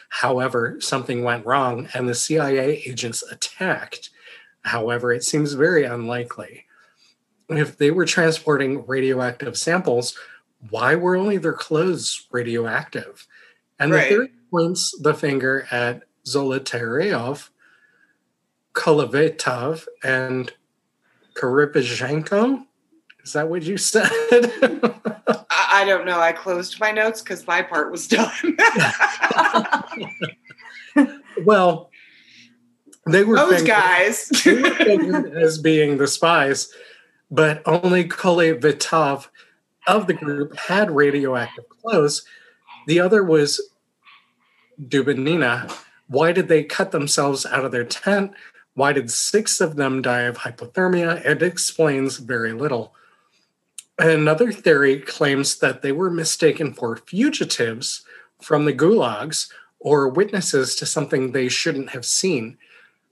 However, 0.09 0.77
something 0.79 1.23
went 1.23 1.45
wrong 1.45 1.87
and 1.93 2.09
the 2.09 2.15
CIA 2.15 2.81
agents 2.85 3.23
attacked. 3.31 4.09
However, 4.63 5.13
it 5.13 5.23
seems 5.23 5.53
very 5.53 5.83
unlikely. 5.83 6.65
If 7.47 7.77
they 7.77 7.91
were 7.91 8.05
transporting 8.05 8.85
radioactive 8.87 9.55
samples, 9.55 10.17
why 10.69 10.95
were 10.95 11.15
only 11.15 11.37
their 11.37 11.53
clothes 11.53 12.27
radioactive? 12.31 13.27
And 13.79 13.91
Right. 13.91 14.03
the 14.03 14.09
theory 14.09 14.31
points 14.51 14.93
the 15.01 15.13
finger 15.13 15.67
at 15.71 16.03
Zolotaryov, 16.25 17.49
Kolevatov, 18.73 19.87
and 20.03 20.51
Karipazhenko. 21.35 22.65
Is 23.23 23.33
that 23.33 23.49
what 23.49 23.63
you 23.63 23.77
said? 23.77 24.09
I, 25.49 25.83
don't 25.85 26.05
know. 26.05 26.19
I 26.19 26.31
closed 26.31 26.79
my 26.79 26.91
notes 26.91 27.21
because 27.21 27.45
my 27.47 27.61
part 27.61 27.91
was 27.91 28.07
done. 28.07 28.31
well, 31.45 31.89
they 33.05 33.23
were 33.23 33.35
Those 33.35 33.63
guys. 33.63 34.29
they 34.43 34.55
were 34.55 34.73
figured 34.75 35.37
as 35.37 35.57
being 35.57 35.97
the 35.97 36.07
spies, 36.07 36.69
but 37.31 37.61
only 37.65 38.07
Kolevatov 38.07 39.27
of 39.87 40.07
the 40.07 40.13
group 40.13 40.55
had 40.57 40.91
radioactive 40.91 41.67
clothes. 41.69 42.25
The 42.87 42.99
other 42.99 43.23
was 43.23 43.61
Dubinina. 44.81 45.71
Why 46.07 46.31
did 46.31 46.47
they 46.47 46.63
cut 46.63 46.91
themselves 46.91 47.45
out 47.45 47.65
of 47.65 47.71
their 47.71 47.83
tent? 47.85 48.31
Why 48.73 48.93
did 48.93 49.11
six 49.11 49.61
of 49.61 49.75
them 49.75 50.01
die 50.01 50.21
of 50.21 50.37
hypothermia? 50.37 51.23
It 51.25 51.43
explains 51.43 52.17
very 52.17 52.53
little. 52.53 52.93
Another 53.97 54.51
theory 54.51 55.01
claims 55.01 55.57
that 55.59 55.81
they 55.81 55.91
were 55.91 56.09
mistaken 56.09 56.73
for 56.73 56.95
fugitives 56.95 58.05
from 58.41 58.65
the 58.65 58.73
gulags 58.73 59.49
or 59.79 60.07
witnesses 60.07 60.75
to 60.75 60.85
something 60.85 61.31
they 61.31 61.49
shouldn't 61.49 61.89
have 61.89 62.05
seen. 62.05 62.57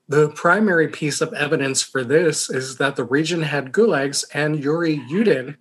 The 0.07 0.29
primary 0.29 0.87
piece 0.87 1.19
of 1.19 1.33
evidence 1.33 1.81
for 1.81 2.03
this 2.03 2.49
is 2.49 2.77
that 2.77 2.95
the 2.95 3.03
region 3.03 3.41
had 3.41 3.73
gulags, 3.73 4.23
and 4.33 4.63
Yuri 4.63 4.99
Yudin, 5.09 5.57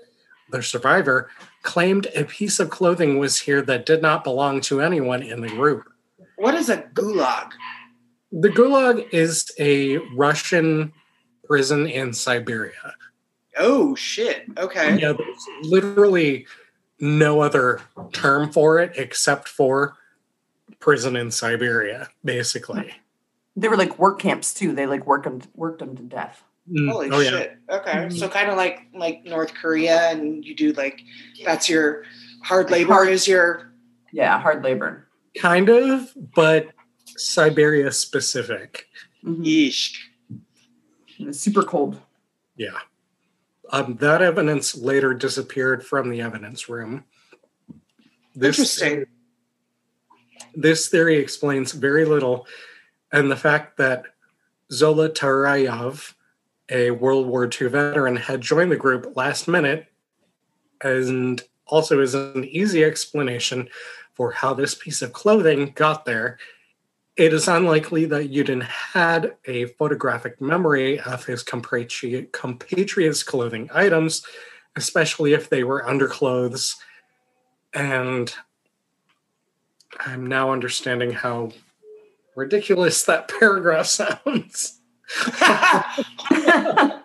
the 0.50 0.62
survivor, 0.62 1.30
claimed 1.66 2.06
a 2.14 2.24
piece 2.24 2.58
of 2.58 2.70
clothing 2.70 3.18
was 3.18 3.40
here 3.40 3.60
that 3.60 3.84
did 3.84 4.00
not 4.00 4.24
belong 4.24 4.62
to 4.62 4.80
anyone 4.80 5.22
in 5.22 5.42
the 5.42 5.48
group. 5.48 5.92
what 6.36 6.54
is 6.54 6.70
a 6.70 6.78
gulag? 6.78 7.52
The 8.32 8.48
Gulag 8.48 9.12
is 9.12 9.50
a 9.58 9.98
Russian 10.14 10.92
prison 11.44 11.86
in 11.86 12.12
Siberia. 12.12 12.94
Oh 13.56 13.94
shit. 13.94 14.44
Okay. 14.58 14.98
Yeah, 14.98 15.12
there's 15.12 15.46
literally 15.62 16.46
no 17.00 17.40
other 17.40 17.80
term 18.12 18.52
for 18.52 18.78
it 18.78 18.92
except 18.96 19.48
for 19.48 19.94
prison 20.80 21.16
in 21.16 21.30
Siberia, 21.30 22.08
basically. 22.24 22.94
They 23.54 23.68
were 23.68 23.76
like 23.76 23.98
work 23.98 24.18
camps 24.18 24.52
too. 24.52 24.72
They 24.72 24.86
like 24.86 25.06
worked 25.06 25.24
them 25.24 25.40
worked 25.54 25.78
them 25.78 25.96
to 25.96 26.02
death. 26.02 26.42
Mm, 26.70 26.90
Holy 26.90 27.10
oh, 27.10 27.20
yeah. 27.20 27.30
shit. 27.30 27.58
Okay. 27.70 27.92
Mhm. 27.92 28.12
So 28.18 28.28
kind 28.28 28.50
of 28.50 28.56
like 28.56 28.86
like 28.92 29.24
North 29.24 29.54
Korea 29.54 30.10
and 30.10 30.44
you 30.44 30.54
do 30.54 30.72
like 30.72 31.00
that's 31.44 31.68
your 31.68 32.04
hard 32.42 32.70
labor 32.70 32.92
Hard- 32.92 33.08
is 33.08 33.28
your 33.28 33.72
Yeah, 34.12 34.40
hard 34.40 34.64
labor. 34.64 35.06
Kind 35.38 35.68
of, 35.68 36.12
but 36.34 36.68
Siberia 37.04 37.92
specific. 37.92 38.88
Mhm. 39.24 39.44
yeesh. 39.44 39.96
It 41.18 41.34
super 41.34 41.62
cold. 41.62 42.00
Yeah. 42.56 42.78
Um, 43.70 43.96
that 43.96 44.22
evidence 44.22 44.74
later 44.76 45.12
disappeared 45.14 45.84
from 45.84 46.08
the 46.10 46.20
evidence 46.20 46.68
room. 46.68 47.04
Interesting. 48.40 49.06
This 50.54 50.88
theory 50.88 51.16
explains 51.16 51.72
very 51.72 52.04
little, 52.04 52.46
and 53.12 53.30
the 53.30 53.36
fact 53.36 53.76
that 53.78 54.04
Zolotaryov, 54.72 56.14
a 56.70 56.90
World 56.90 57.26
War 57.26 57.44
II 57.44 57.68
veteran, 57.68 58.16
had 58.16 58.40
joined 58.40 58.72
the 58.72 58.76
group 58.76 59.16
last 59.16 59.48
minute, 59.48 59.86
and 60.82 61.42
also 61.66 62.00
is 62.00 62.14
an 62.14 62.44
easy 62.44 62.84
explanation 62.84 63.68
for 64.14 64.32
how 64.32 64.54
this 64.54 64.74
piece 64.74 65.02
of 65.02 65.12
clothing 65.12 65.72
got 65.74 66.04
there. 66.04 66.38
It 67.16 67.32
is 67.32 67.48
unlikely 67.48 68.04
that 68.06 68.30
Yudin 68.30 68.62
had 68.62 69.36
a 69.46 69.66
photographic 69.66 70.40
memory 70.40 71.00
of 71.00 71.24
his 71.24 71.42
compatri- 71.42 72.30
compatriots' 72.32 73.22
clothing 73.22 73.70
items, 73.72 74.24
especially 74.76 75.32
if 75.32 75.48
they 75.48 75.64
were 75.64 75.86
underclothes. 75.86 76.76
And 77.72 78.34
I'm 80.00 80.26
now 80.26 80.52
understanding 80.52 81.12
how 81.12 81.52
ridiculous 82.34 83.02
that 83.04 83.28
paragraph 83.40 83.86
sounds. 83.86 84.80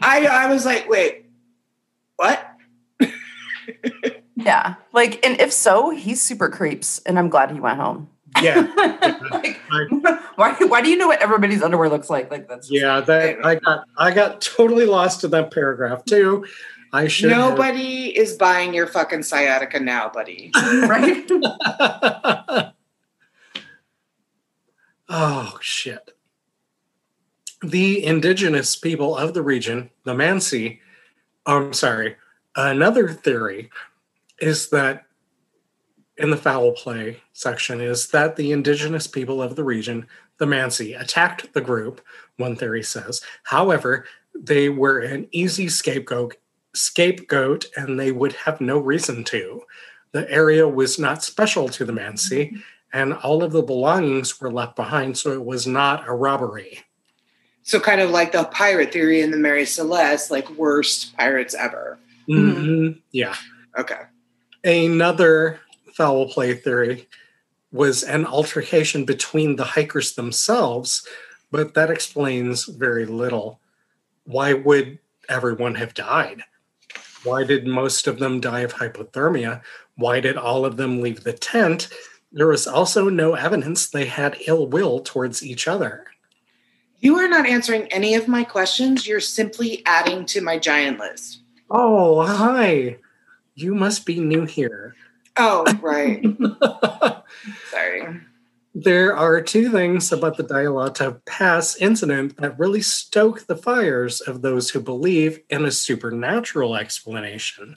I 0.00 0.26
I 0.30 0.46
was 0.50 0.64
like, 0.64 0.88
wait, 0.88 1.26
what? 2.16 2.44
Yeah. 4.36 4.74
Like, 4.92 5.24
and 5.26 5.40
if 5.40 5.52
so, 5.52 5.90
he's 5.90 6.22
super 6.22 6.48
creeps, 6.48 7.00
and 7.00 7.18
I'm 7.18 7.28
glad 7.28 7.50
he 7.50 7.60
went 7.60 7.78
home. 7.78 8.08
Yeah, 8.42 8.60
like, 9.32 9.58
why, 10.36 10.54
why 10.60 10.82
do 10.82 10.90
you 10.90 10.96
know 10.96 11.08
what 11.08 11.20
everybody's 11.20 11.62
underwear 11.62 11.88
looks 11.88 12.08
like? 12.10 12.30
Like 12.30 12.48
that's 12.48 12.70
yeah, 12.70 13.00
that 13.00 13.44
I 13.44 13.56
got 13.56 13.84
I 13.96 14.12
got 14.12 14.40
totally 14.40 14.84
lost 14.86 15.24
in 15.24 15.30
that 15.32 15.50
paragraph 15.50 16.04
too. 16.04 16.46
I 16.92 17.08
should 17.08 17.32
have- 17.32 17.50
Nobody 17.50 18.16
is 18.16 18.36
buying 18.36 18.74
your 18.74 18.86
fucking 18.86 19.22
sciatica 19.24 19.80
now, 19.80 20.08
buddy. 20.10 20.52
right. 20.56 21.26
oh 25.08 25.58
shit. 25.60 26.10
The 27.62 28.04
indigenous 28.04 28.76
people 28.76 29.16
of 29.16 29.34
the 29.34 29.42
region, 29.42 29.90
the 30.04 30.14
Mansi, 30.14 30.78
I'm 31.46 31.66
um, 31.66 31.72
sorry, 31.72 32.16
another 32.54 33.08
theory 33.08 33.70
is 34.40 34.68
that 34.70 35.06
in 36.18 36.30
the 36.30 36.36
foul 36.36 36.72
play 36.72 37.20
section 37.32 37.80
is 37.80 38.08
that 38.08 38.36
the 38.36 38.52
indigenous 38.52 39.06
people 39.06 39.42
of 39.42 39.56
the 39.56 39.64
region, 39.64 40.06
the 40.38 40.46
Mansi, 40.46 41.00
attacked 41.00 41.52
the 41.54 41.60
group, 41.60 42.00
one 42.36 42.54
theory 42.54 42.82
says. 42.82 43.22
However, 43.44 44.04
they 44.34 44.68
were 44.68 45.00
an 45.00 45.26
easy 45.32 45.68
scapegoat 45.68 46.36
scapegoat 46.74 47.66
and 47.76 47.98
they 47.98 48.12
would 48.12 48.32
have 48.32 48.60
no 48.60 48.78
reason 48.78 49.24
to. 49.24 49.62
The 50.12 50.30
area 50.30 50.66
was 50.68 50.98
not 50.98 51.24
special 51.24 51.68
to 51.70 51.84
the 51.84 51.92
Mansi, 51.92 52.52
mm-hmm. 52.52 52.58
and 52.92 53.14
all 53.14 53.42
of 53.42 53.52
the 53.52 53.62
belongings 53.62 54.40
were 54.40 54.52
left 54.52 54.76
behind, 54.76 55.18
so 55.18 55.32
it 55.32 55.44
was 55.44 55.66
not 55.66 56.08
a 56.08 56.12
robbery. 56.12 56.80
So 57.68 57.78
kind 57.78 58.00
of 58.00 58.08
like 58.08 58.32
the 58.32 58.44
pirate 58.44 58.94
theory 58.94 59.20
in 59.20 59.30
the 59.30 59.36
Mary 59.36 59.66
Celeste, 59.66 60.30
like 60.30 60.48
worst 60.56 61.14
pirates 61.18 61.54
ever. 61.54 61.98
Mhm, 62.26 63.02
Yeah. 63.12 63.36
Okay. 63.78 64.00
Another 64.64 65.60
foul 65.92 66.30
play 66.30 66.54
theory 66.54 67.06
was 67.70 68.02
an 68.02 68.24
altercation 68.24 69.04
between 69.04 69.56
the 69.56 69.64
hikers 69.64 70.14
themselves, 70.14 71.06
but 71.50 71.74
that 71.74 71.90
explains 71.90 72.64
very 72.64 73.04
little. 73.04 73.60
Why 74.24 74.54
would 74.54 74.98
everyone 75.28 75.74
have 75.74 75.92
died? 75.92 76.44
Why 77.22 77.44
did 77.44 77.66
most 77.66 78.06
of 78.06 78.18
them 78.18 78.40
die 78.40 78.60
of 78.60 78.72
hypothermia? 78.72 79.60
Why 79.94 80.20
did 80.20 80.38
all 80.38 80.64
of 80.64 80.78
them 80.78 81.02
leave 81.02 81.22
the 81.22 81.34
tent? 81.34 81.90
There 82.32 82.46
was 82.46 82.66
also 82.66 83.10
no 83.10 83.34
evidence 83.34 83.90
they 83.90 84.06
had 84.06 84.38
ill 84.46 84.66
will 84.66 85.00
towards 85.00 85.44
each 85.44 85.68
other. 85.68 86.06
You 87.00 87.16
are 87.18 87.28
not 87.28 87.46
answering 87.46 87.86
any 87.92 88.14
of 88.14 88.26
my 88.26 88.42
questions. 88.42 89.06
You're 89.06 89.20
simply 89.20 89.82
adding 89.86 90.26
to 90.26 90.40
my 90.40 90.58
giant 90.58 90.98
list. 90.98 91.40
Oh, 91.70 92.26
hi. 92.26 92.98
You 93.54 93.74
must 93.74 94.04
be 94.04 94.18
new 94.18 94.44
here. 94.44 94.96
Oh, 95.36 95.64
right. 95.80 96.24
Sorry. 97.70 98.20
There 98.74 99.16
are 99.16 99.40
two 99.40 99.70
things 99.70 100.12
about 100.12 100.36
the 100.36 100.44
Dialata 100.44 101.24
Pass 101.24 101.76
incident 101.76 102.36
that 102.38 102.58
really 102.58 102.82
stoke 102.82 103.46
the 103.46 103.56
fires 103.56 104.20
of 104.20 104.42
those 104.42 104.70
who 104.70 104.80
believe 104.80 105.40
in 105.48 105.64
a 105.64 105.70
supernatural 105.70 106.76
explanation. 106.76 107.76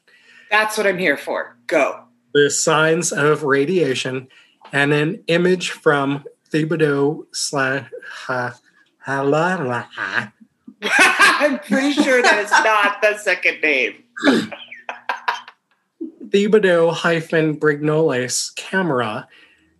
That's 0.50 0.78
what 0.78 0.88
I'm 0.88 0.98
here 0.98 1.18
for. 1.18 1.58
Go. 1.68 2.04
The 2.34 2.50
signs 2.50 3.12
of 3.12 3.44
radiation 3.44 4.28
and 4.74 4.94
an 4.94 5.24
image 5.28 5.72
from 5.72 6.24
Thibodeau 6.52 7.26
slash 7.32 7.90
Halala. 9.06 9.88
I'm 10.84 11.60
pretty 11.60 11.94
sure 11.94 12.22
that 12.22 12.40
is 12.44 12.52
not 12.52 13.02
the 13.02 13.18
second 13.18 13.62
name. 13.62 14.04
Thibodeau 16.30 16.94
hyphen 16.94 17.60
Brignolle's 17.60 18.52
camera, 18.52 19.28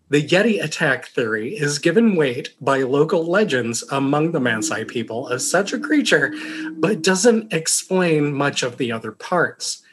the 0.10 0.22
Yeti 0.22 0.62
attack 0.62 1.08
theory 1.08 1.56
is 1.56 1.80
given 1.80 2.18
weight 2.18 2.50
by 2.60 2.80
local 2.80 3.26
legends 3.26 3.82
among 3.90 4.34
the 4.34 4.42
Mansi 4.42 4.86
people 4.86 5.30
as 5.30 5.50
such 5.50 5.72
a 5.72 5.80
creature, 5.80 6.34
but 6.74 7.02
doesn't 7.02 7.54
explain 7.54 8.34
much 8.34 8.64
of 8.64 8.76
the 8.76 8.92
other 8.92 9.14
parts. 9.14 9.84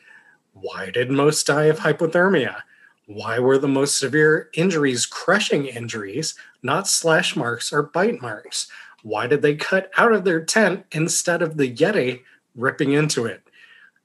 Why 0.54 0.90
did 0.90 1.12
most 1.12 1.46
die 1.46 1.66
of 1.66 1.78
hypothermia? 1.78 2.62
Why 3.06 3.38
were 3.38 3.58
the 3.58 3.68
most 3.68 3.96
severe 3.96 4.50
injuries 4.54 5.06
crushing 5.06 5.66
injuries, 5.66 6.34
not 6.64 6.88
slash 6.88 7.36
marks 7.36 7.72
or 7.72 7.84
bite 7.84 8.20
marks? 8.20 8.66
Why 9.02 9.26
did 9.26 9.42
they 9.42 9.54
cut 9.54 9.90
out 9.96 10.12
of 10.12 10.24
their 10.24 10.44
tent 10.44 10.84
instead 10.92 11.42
of 11.42 11.56
the 11.56 11.72
Yeti 11.72 12.22
ripping 12.54 12.92
into 12.92 13.26
it? 13.26 13.42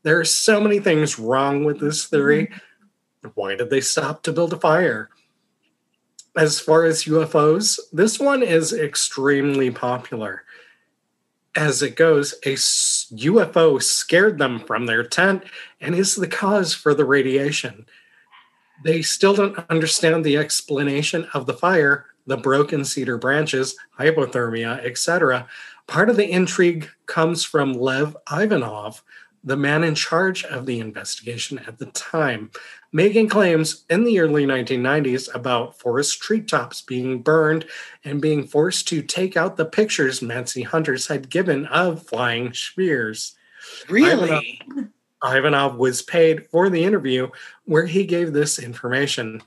There 0.03 0.19
are 0.19 0.25
so 0.25 0.59
many 0.59 0.79
things 0.79 1.17
wrong 1.17 1.63
with 1.63 1.79
this 1.79 2.05
mm-hmm. 2.05 2.15
theory. 2.15 2.51
Why 3.35 3.55
did 3.55 3.69
they 3.69 3.81
stop 3.81 4.23
to 4.23 4.33
build 4.33 4.53
a 4.53 4.59
fire? 4.59 5.09
As 6.35 6.59
far 6.59 6.83
as 6.83 7.03
UFOs, 7.03 7.79
this 7.91 8.19
one 8.19 8.43
is 8.43 8.73
extremely 8.73 9.71
popular. 9.71 10.43
As 11.55 11.83
it 11.83 11.95
goes, 11.95 12.33
a 12.43 12.55
UFO 12.55 13.81
scared 13.81 14.39
them 14.39 14.59
from 14.59 14.87
their 14.87 15.03
tent 15.03 15.43
and 15.79 15.93
is 15.93 16.15
the 16.15 16.27
cause 16.27 16.73
for 16.73 16.95
the 16.95 17.05
radiation. 17.05 17.85
They 18.83 19.03
still 19.03 19.35
don't 19.35 19.59
understand 19.69 20.25
the 20.25 20.35
explanation 20.37 21.27
of 21.33 21.45
the 21.45 21.53
fire, 21.53 22.07
the 22.25 22.37
broken 22.37 22.85
cedar 22.85 23.17
branches, 23.17 23.75
hypothermia, 23.99 24.83
etc. 24.85 25.47
Part 25.87 26.09
of 26.09 26.15
the 26.15 26.29
intrigue 26.29 26.89
comes 27.05 27.43
from 27.43 27.73
Lev 27.73 28.15
Ivanov, 28.31 29.03
the 29.43 29.57
man 29.57 29.83
in 29.83 29.93
charge 29.93 30.45
of 30.45 30.65
the 30.65 30.79
investigation 30.79 31.59
at 31.67 31.77
the 31.77 31.87
time, 31.87 32.49
making 32.93 33.27
claims 33.27 33.83
in 33.89 34.05
the 34.05 34.19
early 34.19 34.45
1990s 34.45 35.33
about 35.35 35.77
forest 35.77 36.21
treetops 36.21 36.81
being 36.81 37.21
burned 37.21 37.65
and 38.05 38.21
being 38.21 38.47
forced 38.47 38.87
to 38.87 39.01
take 39.01 39.35
out 39.35 39.57
the 39.57 39.65
pictures 39.65 40.21
Mansi 40.21 40.65
hunters 40.65 41.07
had 41.07 41.29
given 41.29 41.65
of 41.65 42.03
flying 42.03 42.53
spheres. 42.53 43.35
Really? 43.89 44.61
Ivanov 45.23 45.77
was 45.77 46.01
paid 46.01 46.47
for 46.47 46.69
the 46.69 46.83
interview 46.83 47.29
where 47.65 47.85
he 47.85 48.05
gave 48.05 48.33
this 48.33 48.59
information. 48.59 49.41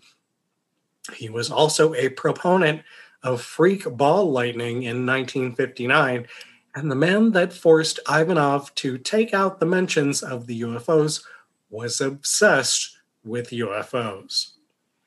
He 1.14 1.28
was 1.28 1.50
also 1.50 1.94
a 1.94 2.08
proponent 2.08 2.82
of 3.22 3.42
freak 3.42 3.84
ball 3.96 4.30
lightning 4.30 4.84
in 4.84 5.06
1959, 5.06 6.26
and 6.74 6.90
the 6.90 6.94
man 6.94 7.32
that 7.32 7.52
forced 7.52 7.98
Ivanov 8.08 8.74
to 8.76 8.98
take 8.98 9.32
out 9.34 9.58
the 9.60 9.66
mentions 9.66 10.22
of 10.22 10.46
the 10.46 10.60
UFOs 10.62 11.24
was 11.70 12.00
obsessed 12.00 12.98
with 13.24 13.50
UFOs. 13.50 14.52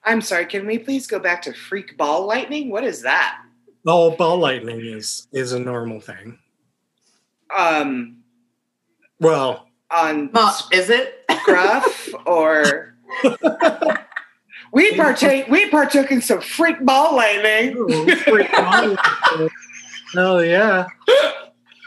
I'm 0.04 0.22
sorry. 0.22 0.45
Can 0.45 0.66
we 0.66 0.80
please 0.80 1.08
go 1.08 1.20
back 1.20 1.41
to 1.43 1.54
freak 1.54 1.97
ball 1.97 2.26
lightning? 2.26 2.70
What 2.70 2.84
is 2.84 3.02
that? 3.04 3.41
Oh, 3.86 4.16
ball 4.16 4.38
lightning 4.38 4.82
is 4.82 5.28
is 5.32 5.54
a 5.54 5.60
normal 5.60 6.00
thing. 6.02 6.38
Um, 7.56 8.18
Well, 9.20 9.68
on 9.91 10.32
Well, 10.32 10.56
is 10.72 10.89
it? 10.89 11.16
gruff 11.45 12.10
or 12.26 12.95
we 14.72 14.95
partake 14.95 15.47
we 15.47 15.70
partook 15.70 16.11
in 16.11 16.22
some 16.22 16.41
freak 16.41 16.84
ball 16.86 17.15
lightning. 17.15 17.76
oh 20.15 20.39
yeah. 20.39 20.88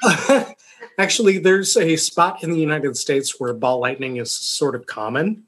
Actually, 0.98 1.38
there's 1.38 1.76
a 1.76 1.96
spot 1.96 2.42
in 2.42 2.50
the 2.50 2.58
United 2.58 2.96
States 2.96 3.40
where 3.40 3.54
ball 3.54 3.80
lightning 3.80 4.16
is 4.18 4.30
sort 4.30 4.74
of 4.74 4.86
common. 4.86 5.44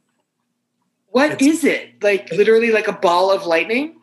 What 1.08 1.32
It's- 1.32 1.46
is 1.48 1.64
it? 1.64 2.02
Like 2.02 2.30
literally 2.32 2.70
like 2.72 2.88
a 2.88 2.92
ball 2.92 3.30
of 3.30 3.46
lightning? 3.46 3.96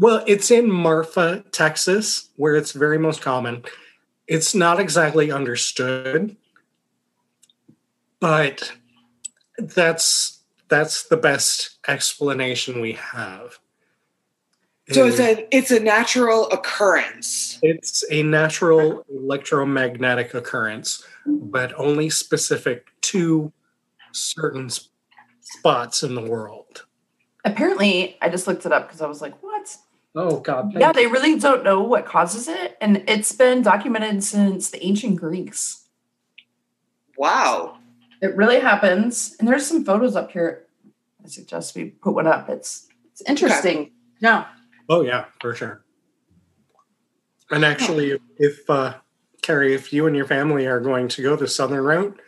Well, 0.00 0.22
it's 0.26 0.50
in 0.50 0.70
Marfa, 0.70 1.44
Texas, 1.50 2.28
where 2.36 2.54
it's 2.54 2.72
very 2.72 2.98
most 2.98 3.20
common. 3.20 3.64
It's 4.28 4.54
not 4.54 4.78
exactly 4.78 5.32
understood, 5.32 6.36
but 8.20 8.72
that's 9.58 10.37
that's 10.68 11.04
the 11.04 11.16
best 11.16 11.78
explanation 11.88 12.80
we 12.80 12.92
have. 12.92 13.58
So 14.90 15.06
it's 15.06 15.20
a 15.20 15.46
it's 15.54 15.70
a 15.70 15.80
natural 15.80 16.48
occurrence. 16.48 17.58
It's 17.62 18.04
a 18.10 18.22
natural 18.22 19.04
electromagnetic 19.10 20.32
occurrence, 20.32 21.04
but 21.26 21.78
only 21.78 22.08
specific 22.08 22.86
to 23.02 23.52
certain 24.12 24.70
spots 25.40 26.02
in 26.02 26.14
the 26.14 26.22
world. 26.22 26.86
Apparently, 27.44 28.16
I 28.22 28.30
just 28.30 28.46
looked 28.46 28.64
it 28.64 28.72
up 28.72 28.88
because 28.88 29.02
I 29.02 29.06
was 29.06 29.20
like, 29.20 29.42
what? 29.42 29.76
Oh 30.14 30.40
God! 30.40 30.72
Yeah, 30.72 30.92
they 30.92 31.06
really 31.06 31.38
don't 31.38 31.64
know 31.64 31.82
what 31.82 32.06
causes 32.06 32.48
it. 32.48 32.78
And 32.80 33.04
it's 33.08 33.32
been 33.32 33.60
documented 33.60 34.24
since 34.24 34.70
the 34.70 34.82
ancient 34.82 35.16
Greeks. 35.16 35.84
Wow. 37.18 37.77
It 38.20 38.36
really 38.36 38.60
happens. 38.60 39.36
And 39.38 39.46
there's 39.46 39.66
some 39.66 39.84
photos 39.84 40.16
up 40.16 40.30
here. 40.30 40.66
I 41.24 41.28
suggest 41.28 41.74
we 41.74 41.86
put 41.86 42.14
one 42.14 42.26
up. 42.26 42.48
It's 42.48 42.88
it's 43.12 43.22
interesting. 43.28 43.92
Yeah. 44.20 44.46
Oh 44.88 45.02
yeah, 45.02 45.26
for 45.40 45.54
sure. 45.54 45.84
And 47.50 47.64
actually, 47.64 48.10
if, 48.10 48.20
if 48.38 48.70
uh, 48.70 48.94
Carrie, 49.42 49.74
if 49.74 49.92
you 49.92 50.06
and 50.06 50.14
your 50.14 50.26
family 50.26 50.66
are 50.66 50.80
going 50.80 51.08
to 51.08 51.22
go 51.22 51.36
the 51.36 51.48
southern 51.48 51.82
route, 51.82 52.20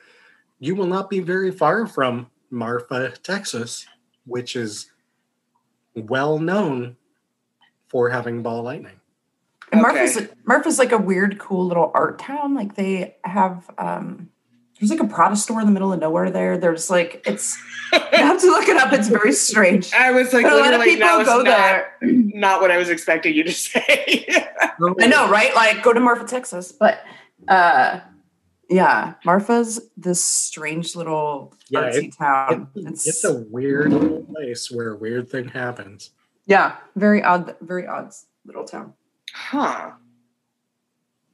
you 0.59 0.74
will 0.74 0.86
not 0.86 1.11
be 1.11 1.20
very 1.20 1.51
far 1.51 1.86
from 1.86 2.28
Marfa, 2.51 3.12
Texas, 3.22 3.86
which 4.24 4.57
is 4.57 4.91
well 5.95 6.38
known 6.38 6.97
for 7.88 8.09
having 8.11 8.43
ball 8.43 8.62
lightning. 8.62 9.01
And 9.72 9.84
Okay. 9.84 9.93
Marfa's 9.93 10.28
Marfa's 10.45 10.78
like 10.78 10.93
a 10.93 10.99
weird, 10.99 11.38
cool 11.38 11.66
little 11.66 11.91
art 11.95 12.18
town. 12.18 12.55
Like 12.55 12.74
they 12.74 13.16
have 13.24 13.70
um 13.78 14.30
there's 14.81 14.91
like 14.91 15.01
a 15.01 15.07
Prada 15.07 15.37
store 15.37 15.61
in 15.61 15.66
the 15.66 15.72
middle 15.72 15.93
of 15.93 16.01
nowhere 16.01 16.31
there. 16.31 16.57
There's 16.59 16.89
like 16.91 17.22
it's 17.26 17.57
you 17.93 17.99
have 18.12 18.41
to 18.41 18.47
look 18.47 18.66
it 18.68 18.76
up. 18.76 18.93
It's 18.93 19.09
very 19.09 19.33
strange. 19.33 19.93
I 19.93 20.11
was 20.11 20.33
like 20.33 20.45
But 20.45 20.53
a 20.55 20.57
lot 20.57 20.72
of 20.74 20.83
people 20.83 21.07
go 21.24 21.43
not, 21.43 21.45
there. 21.45 21.95
not 22.01 22.61
what 22.61 22.70
I 22.70 22.78
was 22.78 22.89
expecting 22.89 23.35
you 23.35 23.45
to 23.45 23.53
say. 23.53 24.26
I 25.01 25.07
know, 25.07 25.28
right? 25.31 25.55
Like 25.55 25.83
go 25.83 25.93
to 25.93 26.01
Marfa, 26.01 26.24
Texas. 26.26 26.72
But 26.72 27.01
uh 27.49 28.01
yeah, 28.68 29.14
Marfa's 29.24 29.81
this 29.97 30.24
strange 30.24 30.95
little 30.95 31.53
Yeah, 31.68 31.91
artsy 31.91 32.05
it- 32.09 32.16
town. 32.16 32.68
It- 32.76 32.87
It's, 32.87 33.07
it's 33.09 33.24
a 33.24 33.35
weird 33.51 33.93
little 33.93 34.22
place 34.24 34.70
where 34.70 34.93
a 34.93 34.97
weird 34.97 35.28
thing 35.28 35.49
happens. 35.49 36.11
yeah, 36.47 36.76
very 36.97 37.22
odd, 37.22 37.57
very 37.61 37.87
odd 37.87 38.12
little 38.47 38.64
town. 38.64 38.95
Huh. 39.35 39.91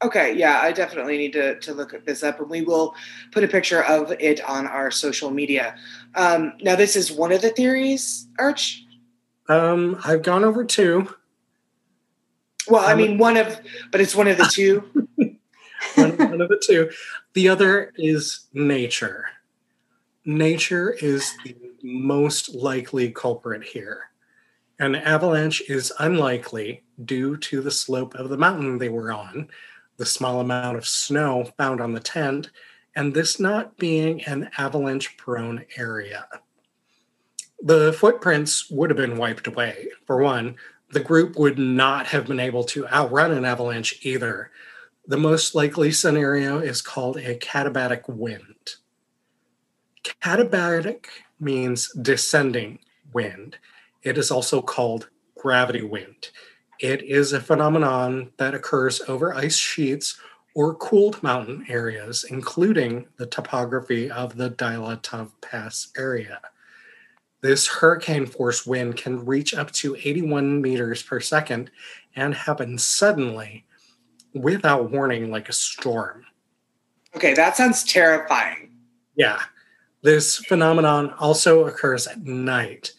Okay, 0.02 0.36
yeah, 0.36 0.60
I 0.60 0.72
definitely 0.72 1.16
need 1.16 1.32
to, 1.32 1.58
to 1.60 1.72
look 1.72 2.04
this 2.04 2.22
up 2.22 2.38
and 2.40 2.50
we 2.50 2.60
will 2.62 2.94
put 3.32 3.42
a 3.44 3.48
picture 3.48 3.82
of 3.84 4.12
it 4.20 4.44
on 4.44 4.66
our 4.66 4.90
social 4.90 5.30
media. 5.30 5.74
Um, 6.14 6.52
now, 6.60 6.76
this 6.76 6.96
is 6.96 7.10
one 7.10 7.32
of 7.32 7.40
the 7.40 7.48
theories, 7.50 8.28
Arch. 8.38 8.84
Um, 9.48 9.98
I've 10.04 10.22
gone 10.22 10.44
over 10.44 10.64
two. 10.64 11.08
Well, 12.68 12.84
I 12.84 12.92
Um, 12.92 12.98
mean, 12.98 13.18
one 13.18 13.36
of, 13.38 13.58
but 13.90 14.00
it's 14.02 14.14
one 14.14 14.28
of 14.28 14.36
the 14.36 14.44
two. 14.52 14.84
one, 15.94 16.16
one 16.18 16.40
of 16.42 16.48
the 16.50 16.62
two. 16.66 16.90
The 17.32 17.48
other 17.48 17.92
is 17.96 18.46
nature. 18.52 19.26
Nature 20.26 20.90
is 20.90 21.32
the 21.44 21.56
most 21.82 22.54
likely 22.54 23.10
culprit 23.12 23.62
here. 23.62 24.10
An 24.78 24.94
avalanche 24.94 25.62
is 25.70 25.90
unlikely 26.00 26.82
due 27.04 27.36
to 27.38 27.62
the 27.62 27.70
slope 27.70 28.14
of 28.16 28.28
the 28.28 28.36
mountain 28.36 28.76
they 28.76 28.88
were 28.90 29.10
on, 29.12 29.48
the 29.96 30.06
small 30.06 30.40
amount 30.40 30.76
of 30.76 30.86
snow 30.86 31.52
found 31.56 31.80
on 31.80 31.92
the 31.92 32.00
tent, 32.00 32.50
and 32.94 33.14
this 33.14 33.38
not 33.38 33.76
being 33.76 34.22
an 34.24 34.50
avalanche 34.58 35.16
prone 35.16 35.64
area. 35.76 36.26
The 37.62 37.92
footprints 37.92 38.70
would 38.70 38.90
have 38.90 38.96
been 38.96 39.16
wiped 39.16 39.46
away. 39.46 39.88
For 40.06 40.18
one, 40.18 40.56
the 40.90 41.00
group 41.00 41.36
would 41.36 41.58
not 41.58 42.06
have 42.06 42.26
been 42.26 42.40
able 42.40 42.64
to 42.64 42.86
outrun 42.88 43.32
an 43.32 43.44
avalanche 43.44 43.98
either. 44.02 44.50
The 45.06 45.16
most 45.16 45.54
likely 45.54 45.92
scenario 45.92 46.58
is 46.58 46.82
called 46.82 47.16
a 47.16 47.36
katabatic 47.38 48.08
wind. 48.08 48.76
Katabatic 50.04 51.06
means 51.40 51.92
descending 51.92 52.78
wind. 53.12 53.56
It 54.02 54.18
is 54.18 54.30
also 54.30 54.62
called 54.62 55.08
gravity 55.36 55.82
wind. 55.82 56.30
It 56.80 57.02
is 57.02 57.32
a 57.32 57.40
phenomenon 57.40 58.32
that 58.36 58.54
occurs 58.54 59.00
over 59.08 59.34
ice 59.34 59.56
sheets 59.56 60.18
or 60.54 60.74
cooled 60.74 61.22
mountain 61.22 61.64
areas, 61.68 62.24
including 62.28 63.06
the 63.16 63.26
topography 63.26 64.10
of 64.10 64.36
the 64.36 64.50
Dilatov 64.50 65.30
Pass 65.40 65.88
area. 65.96 66.40
This 67.40 67.66
hurricane 67.66 68.26
force 68.26 68.66
wind 68.66 68.96
can 68.96 69.24
reach 69.24 69.54
up 69.54 69.70
to 69.72 69.96
81 69.96 70.60
meters 70.60 71.02
per 71.02 71.20
second 71.20 71.70
and 72.14 72.34
happen 72.34 72.78
suddenly 72.78 73.64
without 74.34 74.90
warning, 74.90 75.30
like 75.30 75.48
a 75.48 75.52
storm. 75.52 76.24
Okay, 77.14 77.34
that 77.34 77.56
sounds 77.56 77.84
terrifying. 77.84 78.70
Yeah. 79.14 79.40
This 80.02 80.36
phenomenon 80.36 81.14
also 81.18 81.66
occurs 81.66 82.06
at 82.06 82.24
night. 82.24 82.92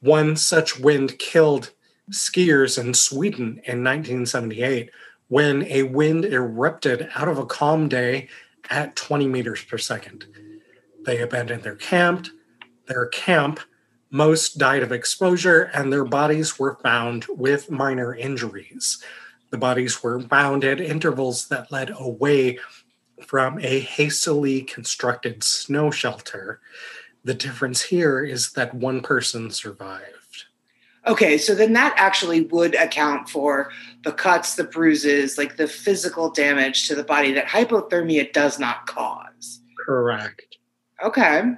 One 0.00 0.36
such 0.36 0.78
wind 0.78 1.18
killed 1.18 1.70
skiers 2.10 2.78
in 2.78 2.94
Sweden 2.94 3.60
in 3.64 3.84
1978 3.84 4.90
when 5.28 5.64
a 5.64 5.84
wind 5.84 6.24
erupted 6.24 7.08
out 7.14 7.28
of 7.28 7.38
a 7.38 7.46
calm 7.46 7.88
day 7.88 8.28
at 8.70 8.96
20 8.96 9.26
meters 9.28 9.64
per 9.64 9.78
second. 9.78 10.26
They 11.04 11.20
abandoned 11.20 11.62
their 11.62 11.76
camp, 11.76 12.28
their 12.86 13.06
camp, 13.06 13.60
most 14.10 14.58
died 14.58 14.82
of 14.82 14.92
exposure, 14.92 15.70
and 15.74 15.90
their 15.90 16.04
bodies 16.04 16.58
were 16.58 16.76
found 16.82 17.24
with 17.30 17.70
minor 17.70 18.14
injuries. 18.14 19.02
The 19.50 19.58
bodies 19.58 20.02
were 20.02 20.20
found 20.20 20.64
at 20.64 20.80
intervals 20.80 21.48
that 21.48 21.72
led 21.72 21.92
away 21.98 22.58
from 23.26 23.58
a 23.60 23.80
hastily 23.80 24.62
constructed 24.62 25.42
snow 25.42 25.90
shelter. 25.90 26.60
The 27.24 27.34
difference 27.34 27.82
here 27.82 28.24
is 28.24 28.52
that 28.52 28.74
one 28.74 29.00
person 29.00 29.50
survived. 29.50 30.21
Okay, 31.06 31.36
so 31.36 31.54
then 31.54 31.72
that 31.72 31.94
actually 31.96 32.42
would 32.42 32.76
account 32.76 33.28
for 33.28 33.72
the 34.04 34.12
cuts, 34.12 34.54
the 34.54 34.64
bruises, 34.64 35.36
like 35.36 35.56
the 35.56 35.66
physical 35.66 36.30
damage 36.30 36.86
to 36.86 36.94
the 36.94 37.02
body 37.02 37.32
that 37.32 37.48
hypothermia 37.48 38.32
does 38.32 38.60
not 38.60 38.86
cause. 38.86 39.60
Correct. 39.84 40.58
Okay. 41.04 41.54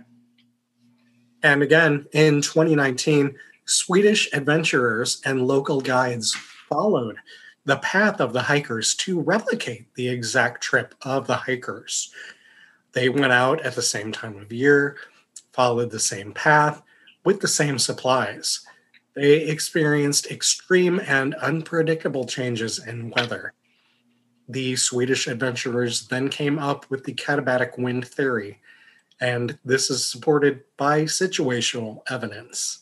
And 1.43 1.63
again, 1.63 2.07
in 2.13 2.41
2019, 2.41 3.37
Swedish 3.67 4.33
adventurers 4.33 5.21
and 5.27 5.47
local 5.47 5.83
guides 5.83 6.35
followed 6.69 7.17
the 7.67 7.77
path 7.77 8.21
of 8.21 8.33
the 8.33 8.43
hikers 8.43 8.95
to 8.95 9.21
replicate 9.21 9.95
the 9.95 10.09
exact 10.09 10.63
trip 10.63 10.95
of 11.03 11.27
the 11.27 11.37
hikers. 11.37 12.11
They 12.93 13.11
went 13.11 13.33
out 13.33 13.61
at 13.63 13.75
the 13.75 13.83
same 13.83 14.13
time 14.13 14.39
of 14.39 14.53
year, 14.53 14.97
followed 15.53 15.91
the 15.91 16.01
same 16.01 16.33
path 16.33 16.83
with 17.25 17.41
the 17.41 17.49
same 17.49 17.79
supplies. 17.79 18.64
They 19.15 19.43
experienced 19.43 20.31
extreme 20.31 21.01
and 21.01 21.35
unpredictable 21.37 22.25
changes 22.25 22.85
in 22.85 23.11
weather. 23.11 23.53
The 24.49 24.77
Swedish 24.77 25.27
adventurers 25.27 26.09
then 26.09 26.29
came 26.29 26.59
up 26.59 26.91
with 26.91 27.05
the 27.05 27.15
katabatic 27.15 27.79
wind 27.79 28.07
theory, 28.07 28.61
and 29.21 29.59
this 29.65 29.89
is 29.89 30.05
supported 30.05 30.65
by 30.77 31.03
situational 31.03 32.03
evidence. 32.11 32.81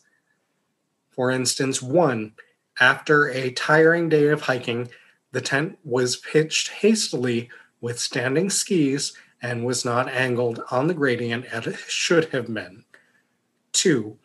For 1.10 1.30
instance, 1.30 1.82
one, 1.82 2.32
after 2.80 3.28
a 3.28 3.52
tiring 3.52 4.08
day 4.08 4.28
of 4.28 4.40
hiking, 4.40 4.88
the 5.32 5.42
tent 5.42 5.78
was 5.84 6.16
pitched 6.16 6.68
hastily 6.68 7.50
with 7.80 7.98
standing 7.98 8.48
skis 8.48 9.12
and 9.42 9.64
was 9.64 9.84
not 9.84 10.08
angled 10.08 10.62
on 10.70 10.86
the 10.86 10.94
gradient 10.94 11.44
as 11.46 11.66
it 11.66 11.76
should 11.76 12.26
have 12.26 12.52
been. 12.52 12.84
Two, 13.72 14.18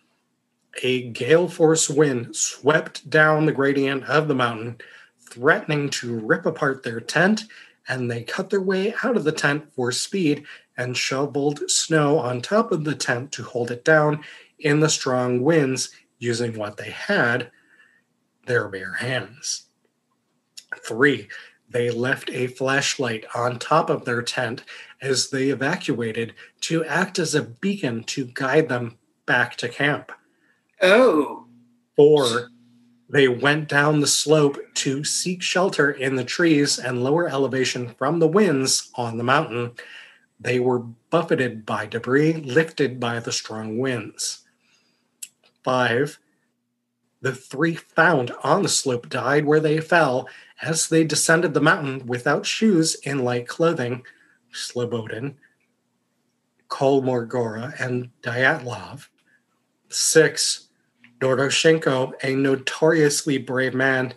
a 0.83 1.09
gale 1.09 1.47
force 1.47 1.89
wind 1.89 2.35
swept 2.35 3.09
down 3.09 3.45
the 3.45 3.51
gradient 3.51 4.03
of 4.05 4.27
the 4.27 4.35
mountain, 4.35 4.77
threatening 5.19 5.89
to 5.89 6.19
rip 6.19 6.45
apart 6.45 6.83
their 6.83 6.99
tent, 6.99 7.45
and 7.87 8.09
they 8.09 8.23
cut 8.23 8.49
their 8.49 8.61
way 8.61 8.93
out 9.03 9.15
of 9.15 9.23
the 9.23 9.31
tent 9.31 9.71
for 9.73 9.91
speed 9.91 10.45
and 10.77 10.97
shoveled 10.97 11.69
snow 11.69 12.19
on 12.19 12.41
top 12.41 12.71
of 12.71 12.83
the 12.83 12.95
tent 12.95 13.31
to 13.31 13.43
hold 13.43 13.71
it 13.71 13.83
down 13.83 14.23
in 14.59 14.79
the 14.79 14.89
strong 14.89 15.41
winds 15.41 15.89
using 16.19 16.57
what 16.57 16.77
they 16.77 16.91
had 16.91 17.51
their 18.45 18.67
bare 18.67 18.93
hands. 18.93 19.65
Three, 20.85 21.27
they 21.69 21.89
left 21.89 22.29
a 22.31 22.47
flashlight 22.47 23.25
on 23.35 23.59
top 23.59 23.89
of 23.89 24.05
their 24.05 24.21
tent 24.21 24.63
as 25.01 25.29
they 25.29 25.49
evacuated 25.49 26.33
to 26.61 26.85
act 26.85 27.19
as 27.19 27.35
a 27.35 27.43
beacon 27.43 28.03
to 28.05 28.25
guide 28.33 28.69
them 28.69 28.97
back 29.25 29.57
to 29.57 29.69
camp. 29.69 30.11
Oh. 30.81 31.45
Four, 31.95 32.51
they 33.09 33.27
went 33.27 33.69
down 33.69 33.99
the 33.99 34.07
slope 34.07 34.57
to 34.75 35.03
seek 35.03 35.41
shelter 35.41 35.91
in 35.91 36.15
the 36.15 36.23
trees 36.23 36.77
and 36.77 37.03
lower 37.03 37.27
elevation 37.27 37.95
from 37.97 38.19
the 38.19 38.27
winds 38.27 38.91
on 38.95 39.17
the 39.17 39.23
mountain. 39.23 39.71
They 40.39 40.59
were 40.59 40.79
buffeted 40.79 41.65
by 41.65 41.87
debris 41.87 42.33
lifted 42.33 42.99
by 42.99 43.19
the 43.19 43.31
strong 43.31 43.79
winds. 43.79 44.43
Five, 45.63 46.19
the 47.21 47.33
three 47.33 47.75
found 47.75 48.31
on 48.43 48.61
the 48.61 48.69
slope 48.69 49.09
died 49.09 49.45
where 49.45 49.59
they 49.59 49.79
fell 49.81 50.29
as 50.61 50.87
they 50.87 51.03
descended 51.03 51.53
the 51.53 51.61
mountain 51.61 52.05
without 52.05 52.45
shoes 52.45 52.95
in 53.03 53.23
light 53.23 53.47
clothing. 53.47 54.03
Slobodin, 54.53 55.35
Kolmogorova, 56.69 57.79
and 57.79 58.09
Dyatlov. 58.21 59.07
Six, 59.89 60.66
Doroshenko, 61.19 62.13
a 62.23 62.35
notoriously 62.35 63.37
brave 63.37 63.73
man, 63.73 64.13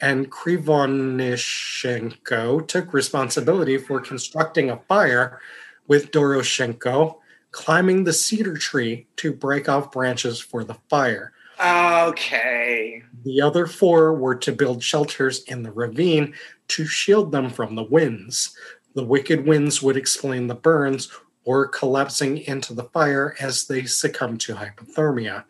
and 0.00 0.30
Krivonishenko 0.30 2.66
took 2.66 2.92
responsibility 2.92 3.78
for 3.78 4.00
constructing 4.00 4.70
a 4.70 4.80
fire, 4.88 5.40
with 5.86 6.10
Doroshenko 6.12 7.20
climbing 7.50 8.04
the 8.04 8.12
cedar 8.12 8.56
tree 8.56 9.06
to 9.16 9.32
break 9.32 9.68
off 9.68 9.90
branches 9.90 10.40
for 10.40 10.64
the 10.64 10.76
fire. 10.88 11.32
Okay. 11.60 13.02
The 13.24 13.42
other 13.42 13.66
four 13.66 14.14
were 14.14 14.36
to 14.36 14.52
build 14.52 14.82
shelters 14.82 15.42
in 15.44 15.62
the 15.62 15.72
ravine 15.72 16.34
to 16.68 16.86
shield 16.86 17.32
them 17.32 17.50
from 17.50 17.74
the 17.74 17.82
winds. 17.82 18.56
The 18.94 19.04
wicked 19.04 19.46
winds 19.46 19.82
would 19.82 19.96
explain 19.96 20.46
the 20.46 20.54
burns 20.54 21.10
or 21.44 21.68
collapsing 21.68 22.38
into 22.38 22.72
the 22.72 22.84
fire 22.84 23.36
as 23.40 23.66
they 23.66 23.84
succumbed 23.84 24.40
to 24.42 24.54
hypothermia. 24.54 25.44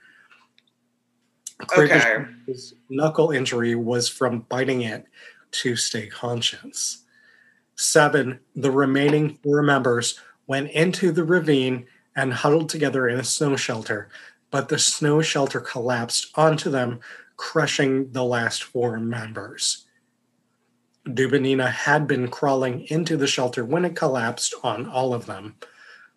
Okay. 1.77 2.25
His 2.47 2.75
knuckle 2.89 3.31
injury 3.31 3.75
was 3.75 4.09
from 4.09 4.41
biting 4.49 4.83
it 4.83 5.07
to 5.53 5.77
stay 5.77 6.07
conscious. 6.07 7.05
Seven, 7.77 8.41
the 8.55 8.71
remaining 8.71 9.39
four 9.43 9.63
members 9.63 10.21
went 10.47 10.71
into 10.71 11.13
the 11.13 11.25
ravine 11.25 11.87
and 12.17 12.33
huddled 12.33 12.69
together 12.69 13.09
in 13.09 13.19
a 13.19 13.25
snow 13.25 13.57
shelter, 13.57 14.09
but 14.51 14.69
the 14.69 14.79
snow 14.79 15.23
shelter 15.23 15.61
collapsed 15.61 16.31
onto 16.35 16.71
them, 16.71 17.01
crushing 17.37 18.11
the 18.13 18.25
last 18.25 18.65
four 18.65 18.99
members. 18.99 19.87
Dubinina 21.07 21.71
had 21.71 22.07
been 22.07 22.29
crawling 22.29 22.83
into 22.89 23.17
the 23.17 23.27
shelter 23.27 23.65
when 23.65 23.85
it 23.85 23.97
collapsed 23.97 24.55
on 24.63 24.87
all 24.87 25.15
of 25.15 25.27
them. 25.27 25.57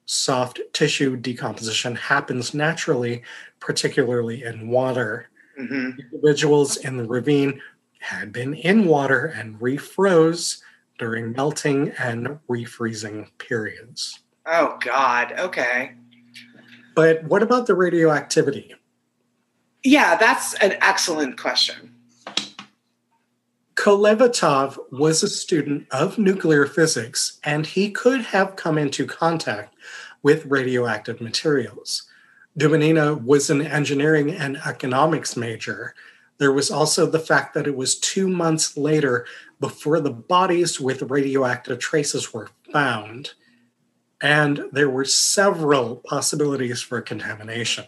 Soft 0.05 0.59
tissue 0.73 1.15
decomposition 1.15 1.95
happens 1.95 2.53
naturally, 2.53 3.23
particularly 3.59 4.43
in 4.43 4.67
water. 4.67 5.29
Hmm 5.57 5.91
Individuals 5.99 6.77
in 6.77 6.97
the 6.97 7.05
ravine 7.05 7.61
had 7.99 8.31
been 8.31 8.53
in 8.53 8.85
water 8.85 9.25
and 9.25 9.59
refroze 9.59 10.61
during 10.99 11.31
melting 11.31 11.91
and 11.99 12.39
refreezing 12.49 13.27
periods. 13.37 14.19
Oh 14.45 14.77
God. 14.81 15.33
Okay. 15.37 15.93
But 16.95 17.23
what 17.23 17.41
about 17.41 17.65
the 17.65 17.75
radioactivity? 17.75 18.75
Yeah, 19.83 20.15
that's 20.15 20.53
an 20.55 20.77
excellent 20.81 21.37
question. 21.37 21.93
Kolevatov 23.75 24.77
was 24.91 25.23
a 25.23 25.27
student 25.27 25.87
of 25.91 26.17
nuclear 26.17 26.65
physics, 26.65 27.39
and 27.43 27.65
he 27.65 27.91
could 27.91 28.21
have 28.21 28.55
come 28.55 28.77
into 28.77 29.05
contact 29.05 29.75
with 30.21 30.45
radioactive 30.45 31.19
materials. 31.19 32.03
Dubinina 32.57 33.19
was 33.23 33.49
an 33.49 33.61
engineering 33.61 34.31
and 34.31 34.57
economics 34.57 35.35
major. 35.35 35.95
There 36.37 36.51
was 36.51 36.69
also 36.69 37.05
the 37.05 37.19
fact 37.19 37.53
that 37.55 37.65
it 37.65 37.75
was 37.75 37.99
two 37.99 38.27
months 38.27 38.77
later 38.77 39.25
before 39.59 39.99
the 39.99 40.11
bodies 40.11 40.79
with 40.79 41.01
radioactive 41.03 41.79
traces 41.79 42.33
were 42.33 42.49
found, 42.71 43.33
and 44.21 44.65
there 44.71 44.89
were 44.89 45.05
several 45.05 45.97
possibilities 45.97 46.81
for 46.81 47.01
contamination. 47.01 47.85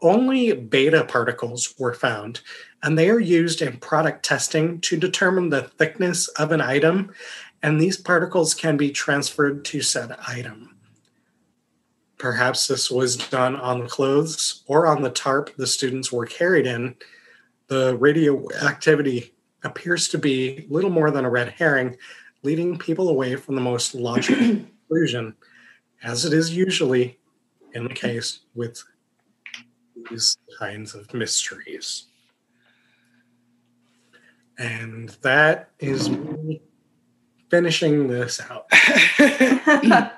Only 0.00 0.52
beta 0.52 1.04
particles 1.04 1.74
were 1.78 1.94
found, 1.94 2.40
and 2.82 2.98
they 2.98 3.10
are 3.10 3.20
used 3.20 3.62
in 3.62 3.78
product 3.78 4.24
testing 4.24 4.80
to 4.82 4.96
determine 4.96 5.50
the 5.50 5.62
thickness 5.62 6.28
of 6.28 6.50
an 6.50 6.60
item, 6.60 7.12
and 7.62 7.80
these 7.80 7.96
particles 7.96 8.54
can 8.54 8.76
be 8.76 8.90
transferred 8.90 9.64
to 9.66 9.82
said 9.82 10.16
item. 10.26 10.73
Perhaps 12.18 12.68
this 12.68 12.90
was 12.90 13.16
done 13.16 13.56
on 13.56 13.80
the 13.80 13.88
clothes 13.88 14.62
or 14.66 14.86
on 14.86 15.02
the 15.02 15.10
tarp 15.10 15.54
the 15.56 15.66
students 15.66 16.12
were 16.12 16.26
carried 16.26 16.66
in. 16.66 16.94
The 17.66 17.96
radioactivity 17.96 19.34
appears 19.64 20.08
to 20.08 20.18
be 20.18 20.66
little 20.68 20.90
more 20.90 21.10
than 21.10 21.24
a 21.24 21.30
red 21.30 21.48
herring, 21.50 21.96
leading 22.42 22.78
people 22.78 23.08
away 23.08 23.36
from 23.36 23.54
the 23.54 23.60
most 23.60 23.94
logical 23.94 24.36
conclusion, 24.88 25.34
as 26.02 26.24
it 26.24 26.32
is 26.32 26.54
usually 26.54 27.18
in 27.72 27.84
the 27.84 27.94
case 27.94 28.40
with 28.54 28.82
these 30.10 30.36
kinds 30.58 30.94
of 30.94 31.12
mysteries. 31.12 32.04
And 34.58 35.08
that 35.22 35.70
is 35.80 36.10
me 36.10 36.62
finishing 37.50 38.06
this 38.06 38.40
out. 38.40 38.66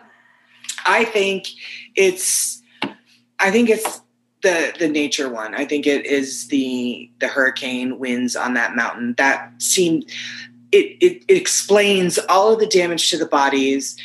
I 0.87 1.05
think 1.05 1.49
it's 1.97 2.63
I 3.39 3.51
think 3.51 3.71
it's 3.71 4.01
the 4.43 4.75
the 4.79 4.89
nature 4.89 5.29
one. 5.29 5.55
I 5.55 5.65
think 5.65 5.87
it 5.87 6.07
is 6.07 6.49
the 6.49 7.11
the 7.19 7.29
hurricane 7.29 7.99
winds 7.99 8.37
on 8.37 8.55
that 8.55 8.77
mountain. 8.77 9.15
That 9.19 9.51
seemed 9.61 10.05
it 10.73 10.97
it, 11.01 11.25
it 11.29 11.37
explains 11.37 12.19
all 12.29 12.53
of 12.53 12.61
the 12.61 12.67
damage 12.67 13.11
to 13.11 13.19
the 13.19 13.27
bodies, 13.27 13.97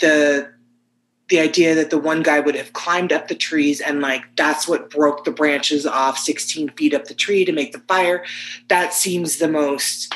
the 0.00 0.52
the 1.28 1.40
idea 1.40 1.74
that 1.74 1.88
the 1.88 1.98
one 1.98 2.22
guy 2.22 2.40
would 2.40 2.54
have 2.54 2.74
climbed 2.74 3.10
up 3.12 3.28
the 3.28 3.34
trees 3.34 3.80
and 3.80 4.02
like 4.02 4.24
that's 4.36 4.68
what 4.68 4.90
broke 4.90 5.24
the 5.24 5.30
branches 5.30 5.86
off 5.86 6.18
16 6.18 6.68
feet 6.70 6.92
up 6.92 7.06
the 7.06 7.14
tree 7.14 7.44
to 7.44 7.52
make 7.52 7.72
the 7.72 7.78
fire. 7.80 8.24
That 8.68 8.92
seems 8.92 9.38
the 9.38 9.48
most 9.48 10.14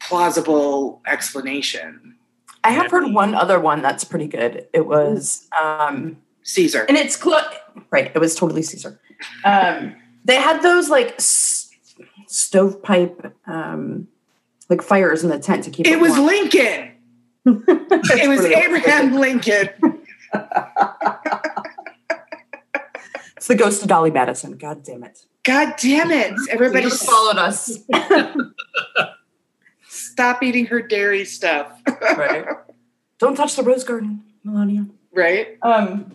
plausible 0.00 1.02
explanation. 1.06 2.13
I 2.64 2.70
have 2.70 2.90
heard 2.90 3.12
one 3.12 3.34
other 3.34 3.60
one 3.60 3.82
that's 3.82 4.04
pretty 4.04 4.26
good. 4.26 4.66
It 4.72 4.86
was, 4.86 5.46
um, 5.62 6.16
Caesar. 6.42 6.84
and 6.88 6.96
it's 6.96 7.14
clo- 7.16 7.40
right. 7.90 8.10
It 8.14 8.18
was 8.18 8.34
totally 8.34 8.62
Caesar. 8.62 8.98
Um, 9.44 9.94
they 10.24 10.36
had 10.36 10.62
those 10.62 10.88
like 10.88 11.14
s- 11.16 11.70
stovepipe, 12.26 13.32
um, 13.46 14.08
like 14.70 14.82
fires 14.82 15.22
in 15.22 15.30
the 15.30 15.38
tent 15.38 15.64
to 15.64 15.70
keep 15.70 15.86
it. 15.86 15.92
It 15.92 16.00
was 16.00 16.12
warm. 16.12 16.26
Lincoln. 16.26 16.90
It 17.46 18.28
was 18.28 18.44
Abraham 18.44 19.14
Lincoln. 19.14 19.68
It's 23.36 23.48
the 23.48 23.56
ghost 23.56 23.82
of 23.82 23.88
Dolly 23.88 24.10
Madison. 24.10 24.56
God 24.56 24.82
damn 24.82 25.04
it! 25.04 25.26
God 25.42 25.74
damn 25.78 26.10
it. 26.10 26.32
Everybody 26.48 26.88
followed 26.88 27.36
us. 27.36 27.78
stop 30.14 30.44
eating 30.44 30.66
her 30.66 30.80
dairy 30.80 31.24
stuff. 31.24 31.82
right. 32.16 32.46
Don't 33.18 33.34
touch 33.36 33.56
the 33.56 33.64
rose 33.64 33.82
garden, 33.82 34.22
Melania. 34.44 34.86
right? 35.12 35.58
Um. 35.62 36.14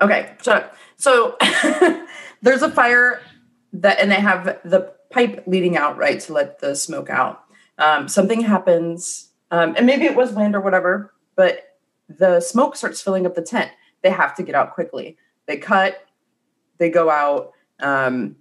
Okay, 0.00 0.32
shut 0.42 0.56
up. 0.56 0.76
So 0.96 1.36
there's 2.42 2.62
a 2.62 2.70
fire 2.70 3.20
that, 3.74 3.98
and 4.00 4.10
they 4.10 4.16
have 4.16 4.44
the 4.64 4.94
pipe 5.10 5.44
leading 5.46 5.76
out 5.76 5.98
right 5.98 6.18
to 6.20 6.32
let 6.32 6.58
the 6.60 6.74
smoke 6.74 7.10
out. 7.10 7.44
Um, 7.76 8.08
something 8.08 8.40
happens, 8.40 9.28
um, 9.50 9.74
and 9.76 9.84
maybe 9.84 10.04
it 10.06 10.16
was 10.16 10.32
wind 10.32 10.54
or 10.54 10.60
whatever, 10.62 11.12
but 11.34 11.76
the 12.08 12.40
smoke 12.40 12.76
starts 12.76 13.02
filling 13.02 13.26
up 13.26 13.34
the 13.34 13.42
tent. 13.42 13.70
They 14.02 14.10
have 14.10 14.34
to 14.36 14.42
get 14.42 14.54
out 14.54 14.72
quickly. 14.72 15.18
They 15.46 15.58
cut, 15.58 16.02
they 16.78 16.88
go 16.88 17.10
out, 17.10 17.52
um, 17.80 18.36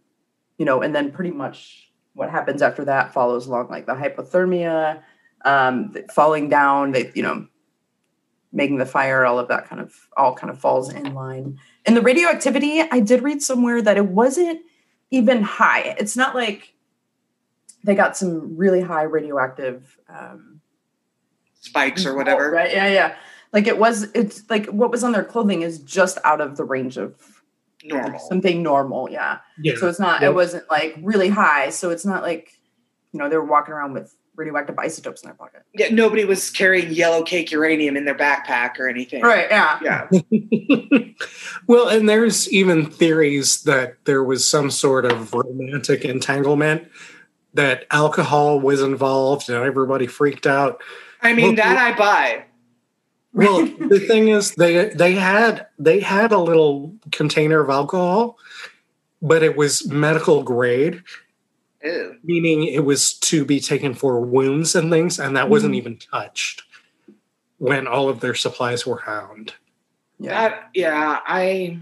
you 0.58 0.64
know, 0.66 0.82
and 0.82 0.95
then 0.95 1.12
pretty 1.12 1.32
much 1.32 1.85
what 2.16 2.32
happens 2.32 2.61
after 2.61 2.84
that 2.86 3.13
follows 3.13 3.45
along, 3.45 3.70
like 3.70 3.86
the 3.86 3.93
hypothermia, 3.93 5.03
um, 5.43 5.91
the 5.91 6.03
falling 6.13 6.49
down. 6.49 6.91
They, 6.91 7.11
you 7.13 7.22
know, 7.22 7.47
making 8.51 8.78
the 8.78 8.86
fire, 8.86 9.26
all 9.26 9.38
of 9.38 9.49
that 9.49 9.68
kind 9.68 9.82
of 9.82 9.93
all 10.18 10.34
kind 10.34 10.49
of 10.49 10.57
falls 10.57 10.91
in 10.91 11.13
line. 11.13 11.59
And 11.86 11.95
the 11.95 12.01
radioactivity, 12.01 12.82
I 12.82 13.01
did 13.01 13.22
read 13.22 13.43
somewhere 13.43 13.82
that 13.82 13.97
it 13.97 14.07
wasn't 14.07 14.61
even 15.11 15.43
high. 15.43 15.95
It's 15.99 16.18
not 16.18 16.34
like 16.34 16.74
they 17.84 17.93
got 17.93 18.18
some 18.18 18.57
really 18.57 18.82
high 18.82 19.03
radioactive 19.03 19.99
um, 20.09 20.61
Spikes 21.59 22.05
or 22.05 22.16
whatever. 22.16 22.49
Right? 22.49 22.72
Yeah, 22.72 22.88
yeah. 22.88 23.16
Like 23.51 23.68
it 23.68 23.78
was. 23.78 24.03
It's 24.13 24.49
like 24.49 24.68
what 24.68 24.89
was 24.89 25.03
on 25.03 25.11
their 25.11 25.24
clothing 25.24 25.61
is 25.63 25.80
just 25.80 26.18
out 26.24 26.39
of 26.39 26.57
the 26.57 26.63
range 26.63 26.97
of 26.97 27.35
Normal. 27.88 28.20
something 28.20 28.64
normal. 28.64 29.10
Yeah. 29.10 29.40
Yeah. 29.62 29.76
So 29.78 29.88
it's 29.88 30.00
not. 30.00 30.22
Yep. 30.22 30.32
It 30.32 30.34
wasn't 30.34 30.70
like 30.70 30.96
really 31.02 31.30
high. 31.30 31.70
So 31.70 31.90
it's 31.90 32.06
not 32.06 32.24
like 32.24 32.52
you 33.12 33.20
know 33.20 33.30
they 33.30 33.38
were 33.38 33.46
walking 33.46 33.74
around 33.74 33.94
with 33.94 34.16
radioactive 34.36 34.78
isotopes 34.78 35.24
in 35.24 35.28
their 35.30 35.36
pocket. 35.36 35.64
Yeah, 35.74 35.88
nobody 35.90 36.26
was 36.26 36.50
carrying 36.50 36.92
yellow 36.92 37.24
cake 37.24 37.52
uranium 37.52 37.96
in 37.96 38.06
their 38.06 38.16
backpack 38.18 38.78
or 38.80 38.90
anything. 38.90 39.24
Right. 39.24 39.48
Yeah. 39.50 39.80
Yeah. 39.82 40.10
well, 41.68 41.88
and 41.88 42.10
there's 42.10 42.52
even 42.52 42.90
theories 42.90 43.64
that 43.64 43.96
there 44.06 44.24
was 44.24 44.46
some 44.46 44.70
sort 44.72 45.06
of 45.06 45.34
romantic 45.34 46.04
entanglement, 46.04 46.90
that 47.54 47.86
alcohol 47.90 48.60
was 48.60 48.82
involved, 48.82 49.50
and 49.50 49.64
everybody 49.64 50.08
freaked 50.08 50.46
out. 50.46 50.82
I 51.22 51.34
mean, 51.34 51.48
Well, 51.48 51.56
that 51.56 51.78
I 51.78 51.98
buy. 51.98 52.46
Well, 53.36 53.66
the 53.66 54.00
thing 54.00 54.30
is, 54.30 54.56
they 54.56 54.90
they 54.90 55.14
had 55.14 55.68
they 55.78 56.00
had 56.00 56.32
a 56.32 56.40
little 56.40 56.96
container 57.12 57.60
of 57.60 57.70
alcohol, 57.70 58.38
but 59.22 59.44
it 59.44 59.58
was 59.58 59.86
medical 59.88 60.42
grade, 60.42 61.04
Ew. 61.84 62.16
meaning 62.24 62.64
it 62.66 62.86
was 62.86 63.14
to 63.20 63.44
be 63.46 63.60
taken 63.60 63.94
for 63.94 64.22
wounds 64.22 64.74
and 64.74 64.90
things, 64.90 65.20
and 65.20 65.36
that 65.36 65.50
wasn't 65.50 65.74
Mhm. 65.74 65.78
even 65.78 65.98
touched 65.98 66.64
when 67.58 67.88
all 67.88 68.08
of 68.10 68.22
their 68.22 68.36
supplies 68.36 68.86
were 68.88 69.02
found. 69.06 69.54
Yeah. 70.18 70.30
That 70.50 70.70
yeah, 70.74 71.20
I 71.28 71.80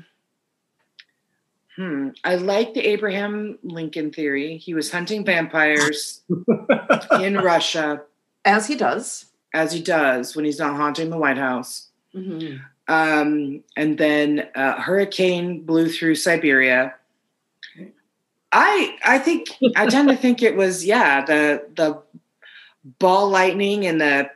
hmm. 1.76 2.10
I 2.24 2.36
like 2.36 2.74
the 2.74 2.82
Abraham 2.88 3.60
Lincoln 3.64 4.12
theory. 4.12 4.58
He 4.58 4.74
was 4.74 4.92
hunting 4.92 5.24
vampires 5.24 6.22
in 7.22 7.38
Russia, 7.38 8.02
As 8.46 8.68
he 8.68 8.76
does. 8.76 9.26
As 9.54 9.72
he 9.72 9.82
does 9.82 10.36
when 10.36 10.46
he's 10.46 10.60
not 10.60 10.76
haunting 10.76 11.10
the 11.10 11.18
White 11.18 11.38
House. 11.38 11.90
Mhm. 12.16 12.62
Um, 12.88 13.64
and 13.78 13.98
then 13.98 14.50
a 14.56 14.82
hurricane 14.82 15.62
blew 15.62 15.90
through 15.90 16.16
Siberia. 16.16 16.96
I 18.52 18.98
I 19.04 19.18
think 19.20 19.50
I 19.76 19.88
tend 19.88 20.10
to 20.10 20.16
think 20.16 20.44
it 20.44 20.56
was 20.56 20.86
yeah 20.86 21.26
the 21.26 21.66
the 21.76 22.00
ball 23.00 23.30
lightning 23.30 23.86
and 23.88 24.00
the 24.02 24.30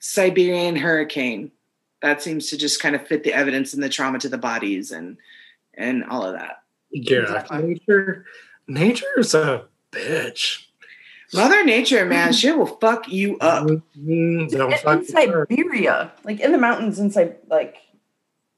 Siberian 0.00 0.76
hurricane 0.76 1.52
that 2.02 2.22
seems 2.22 2.48
to 2.50 2.56
just 2.56 2.80
kind 2.80 2.94
of 2.96 3.06
fit 3.06 3.24
the 3.24 3.32
evidence 3.34 3.72
and 3.74 3.82
the 3.82 3.88
trauma 3.88 4.18
to 4.20 4.28
the 4.28 4.38
bodies 4.38 4.90
and 4.92 5.16
and 5.74 6.04
all 6.04 6.24
of 6.24 6.34
that. 6.34 6.62
Yeah, 6.90 7.20
Exactly. 7.22 7.62
nature, 7.62 8.24
nature's 8.66 9.34
a 9.34 9.64
bitch. 9.92 10.65
Mother 11.34 11.64
Nature, 11.64 12.04
man, 12.06 12.32
she 12.32 12.52
will 12.52 12.66
fuck 12.66 13.08
you 13.08 13.36
up. 13.38 13.66
Mm, 13.66 14.50
don't 14.50 14.72
In, 14.72 14.78
fuck 14.78 14.94
in 14.94 15.00
with 15.00 15.14
her. 15.14 15.46
Siberia, 15.48 16.12
like 16.24 16.40
in 16.40 16.52
the 16.52 16.58
mountains 16.58 16.98
inside, 16.98 17.36
like, 17.48 17.76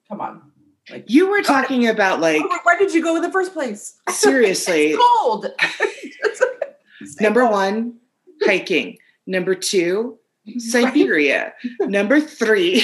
come 0.09 0.21
on. 0.21 0.43
Like, 0.91 1.05
You 1.09 1.29
were 1.31 1.43
talking 1.43 1.87
about 1.87 2.21
like 2.21 2.41
why 2.41 2.59
why 2.63 2.79
did 2.79 2.95
you 2.95 3.03
go 3.03 3.17
in 3.17 3.23
the 3.23 3.31
first 3.33 3.53
place? 3.53 3.99
seriously. 4.11 4.93
It's 4.93 5.03
cold. 5.21 5.47
Number 7.21 7.47
one, 7.47 7.99
hiking. 8.43 8.99
Number 9.27 9.55
two, 9.55 10.19
Siberia. 10.59 11.53
Number 11.81 12.21
three, 12.21 12.83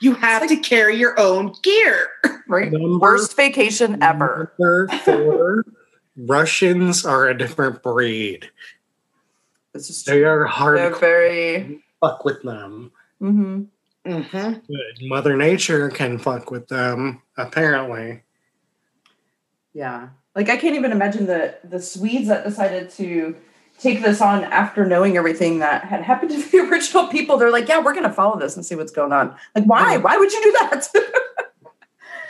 you 0.00 0.14
have 0.14 0.46
to 0.48 0.56
carry 0.56 0.96
your 0.96 1.18
own 1.18 1.54
gear. 1.62 2.08
right? 2.48 2.70
Number- 2.70 2.98
Worst 2.98 3.34
vacation 3.36 4.02
ever. 4.02 4.52
Number 4.58 4.88
four, 5.04 5.64
Russians 6.16 7.04
are 7.04 7.28
a 7.28 7.36
different 7.36 7.82
breed. 7.82 8.50
This 9.72 9.90
is 9.90 10.04
They 10.04 10.24
are 10.24 10.44
hard 10.44 10.78
They're 10.78 10.94
very. 10.96 11.82
fuck 12.00 12.24
with 12.24 12.42
them. 12.42 12.92
hmm 13.20 13.64
Mm-hmm. 14.06 15.08
Mother 15.08 15.36
Nature 15.36 15.90
can 15.90 16.16
fuck 16.18 16.52
with 16.52 16.68
them, 16.68 17.22
apparently. 17.36 18.22
Yeah. 19.74 20.10
Like 20.36 20.48
I 20.48 20.56
can't 20.56 20.76
even 20.76 20.92
imagine 20.92 21.26
the 21.26 21.58
the 21.64 21.80
Swedes 21.80 22.28
that 22.28 22.44
decided 22.44 22.90
to 22.90 23.34
take 23.80 24.02
this 24.02 24.20
on 24.20 24.44
after 24.44 24.86
knowing 24.86 25.16
everything 25.16 25.58
that 25.58 25.84
had 25.84 26.02
happened 26.02 26.30
to 26.30 26.36
the 26.50 26.58
original 26.70 27.08
people. 27.08 27.36
They're 27.36 27.50
like, 27.50 27.68
yeah, 27.68 27.82
we're 27.82 27.94
gonna 27.94 28.12
follow 28.12 28.38
this 28.38 28.54
and 28.54 28.64
see 28.64 28.76
what's 28.76 28.92
going 28.92 29.12
on. 29.12 29.34
Like, 29.56 29.64
why? 29.64 29.96
Why 29.96 30.16
would 30.16 30.32
you 30.32 30.42
do 30.42 30.52
that? 30.52 30.88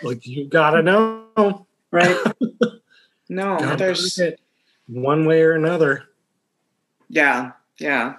Like 0.03 0.27
you 0.27 0.45
gotta 0.47 0.83
know. 0.83 1.67
right. 1.91 2.17
No, 3.29 3.59
Gotta 3.59 3.77
there's 3.77 4.19
it 4.19 4.41
one 4.87 5.27
way 5.27 5.43
or 5.43 5.53
another. 5.53 6.05
yeah, 7.09 7.53
yeah. 7.79 8.17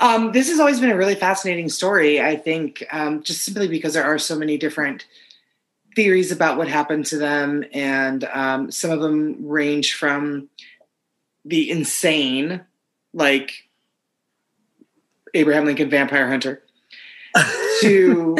Um, 0.00 0.32
this 0.32 0.48
has 0.48 0.60
always 0.60 0.80
been 0.80 0.90
a 0.90 0.96
really 0.96 1.14
fascinating 1.14 1.68
story. 1.68 2.20
I 2.20 2.36
think 2.36 2.84
um, 2.92 3.22
just 3.22 3.44
simply 3.44 3.68
because 3.68 3.94
there 3.94 4.04
are 4.04 4.18
so 4.18 4.36
many 4.36 4.58
different 4.58 5.06
theories 5.96 6.30
about 6.30 6.58
what 6.58 6.68
happened 6.68 7.06
to 7.06 7.18
them, 7.18 7.64
and 7.72 8.24
um, 8.24 8.70
some 8.70 8.90
of 8.90 9.00
them 9.00 9.46
range 9.46 9.94
from 9.94 10.48
the 11.44 11.70
insane, 11.70 12.60
like 13.14 13.68
Abraham 15.34 15.64
Lincoln 15.64 15.88
Vampire 15.90 16.28
Hunter, 16.28 16.62
to 17.80 18.34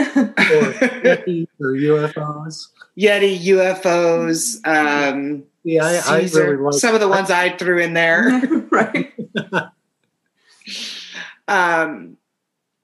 or 1.61 1.73
UFOs. 1.73 2.69
Yeti 2.99 3.39
UFOs. 3.41 4.67
Um, 4.67 5.45
Yeah, 5.65 5.85
I, 5.85 6.17
I 6.17 6.21
Caesar, 6.23 6.51
really 6.51 6.57
like 6.57 6.75
some 6.75 6.95
of 6.95 7.01
the 7.01 7.09
ones 7.09 7.31
I 7.31 7.51
threw 7.57 7.79
in 7.79 7.95
there. 7.95 8.41
right. 8.71 9.13
um, 11.47 12.17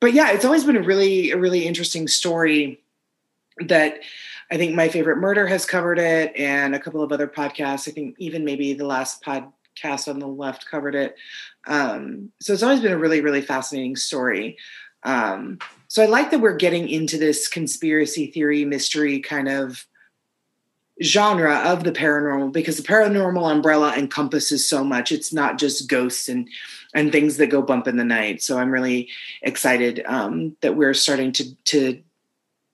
but 0.01 0.13
yeah, 0.13 0.33
it's 0.33 0.45
always 0.45 0.65
been 0.65 0.77
a 0.77 0.83
really, 0.83 1.31
a 1.31 1.39
really 1.39 1.67
interesting 1.67 2.09
story 2.09 2.81
that 3.67 4.01
I 4.51 4.57
think 4.57 4.75
my 4.75 4.89
favorite 4.89 5.17
murder 5.17 5.47
has 5.47 5.65
covered 5.65 5.99
it, 5.99 6.35
and 6.37 6.75
a 6.75 6.79
couple 6.79 7.03
of 7.03 7.13
other 7.13 7.29
podcasts. 7.29 7.89
I 7.89 7.93
think 7.93 8.17
even 8.19 8.45
maybe 8.45 8.75
the 8.75 8.87
last 8.87 9.25
podcast 9.25 10.09
on 10.09 10.19
the 10.19 10.29
left 10.29 10.67
covered 10.71 10.95
it. 10.95 11.17
Um, 11.67 12.33
so 12.41 12.53
it's 12.53 12.63
always 12.63 12.81
been 12.81 12.93
a 12.93 12.99
really, 12.99 13.21
really 13.21 13.41
fascinating 13.41 13.97
story. 13.97 14.59
Um, 15.05 15.59
so 15.89 16.03
I 16.03 16.07
like 16.07 16.31
that 16.31 16.41
we're 16.41 16.57
getting 16.57 16.89
into 16.89 17.19
this 17.19 17.49
conspiracy 17.49 18.27
theory, 18.27 18.65
mystery 18.65 19.21
kind 19.21 19.49
of 19.49 19.87
genre 21.03 21.57
of 21.65 21.85
the 21.85 21.93
paranormal 21.93 22.53
because 22.53 22.77
the 22.77 22.83
paranormal 22.83 23.51
umbrella 23.51 23.95
encompasses 23.97 24.67
so 24.67 24.85
much. 24.85 25.11
It's 25.11 25.33
not 25.33 25.59
just 25.59 25.89
ghosts 25.89 26.29
and 26.29 26.49
and 26.95 27.11
things 27.11 27.37
that 27.39 27.49
go 27.49 27.61
bump 27.61 27.89
in 27.89 27.97
the 27.97 28.05
night. 28.05 28.43
So 28.43 28.59
I'm 28.59 28.71
really 28.71 29.09
excited 29.43 30.03
um, 30.07 30.57
that 30.61 30.77
we're 30.77 30.95
starting 30.95 31.33
to 31.33 31.55
to 31.55 32.01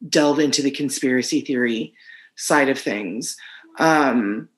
delve 0.08 0.38
into 0.38 0.62
the 0.62 0.70
conspiracy 0.70 1.40
theory 1.40 1.94
side 2.36 2.68
of 2.68 2.78
things. 2.78 3.36
Um, 3.78 4.48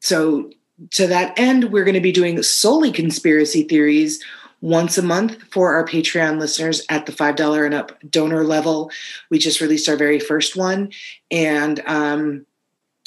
so 0.00 0.50
to 0.92 1.06
that 1.06 1.38
end, 1.38 1.72
we're 1.72 1.84
going 1.84 1.94
to 1.94 2.00
be 2.00 2.12
doing 2.12 2.42
solely 2.42 2.90
conspiracy 2.90 3.62
theories 3.62 4.22
once 4.60 4.98
a 4.98 5.02
month 5.02 5.42
for 5.50 5.74
our 5.74 5.84
Patreon 5.84 6.38
listeners 6.38 6.84
at 6.88 7.06
the 7.06 7.12
$5 7.12 7.64
and 7.64 7.74
up 7.74 7.98
donor 8.10 8.44
level. 8.44 8.90
We 9.30 9.38
just 9.38 9.60
released 9.60 9.88
our 9.88 9.96
very 9.96 10.18
first 10.18 10.56
one. 10.56 10.90
And 11.30 11.80
um, 11.86 12.46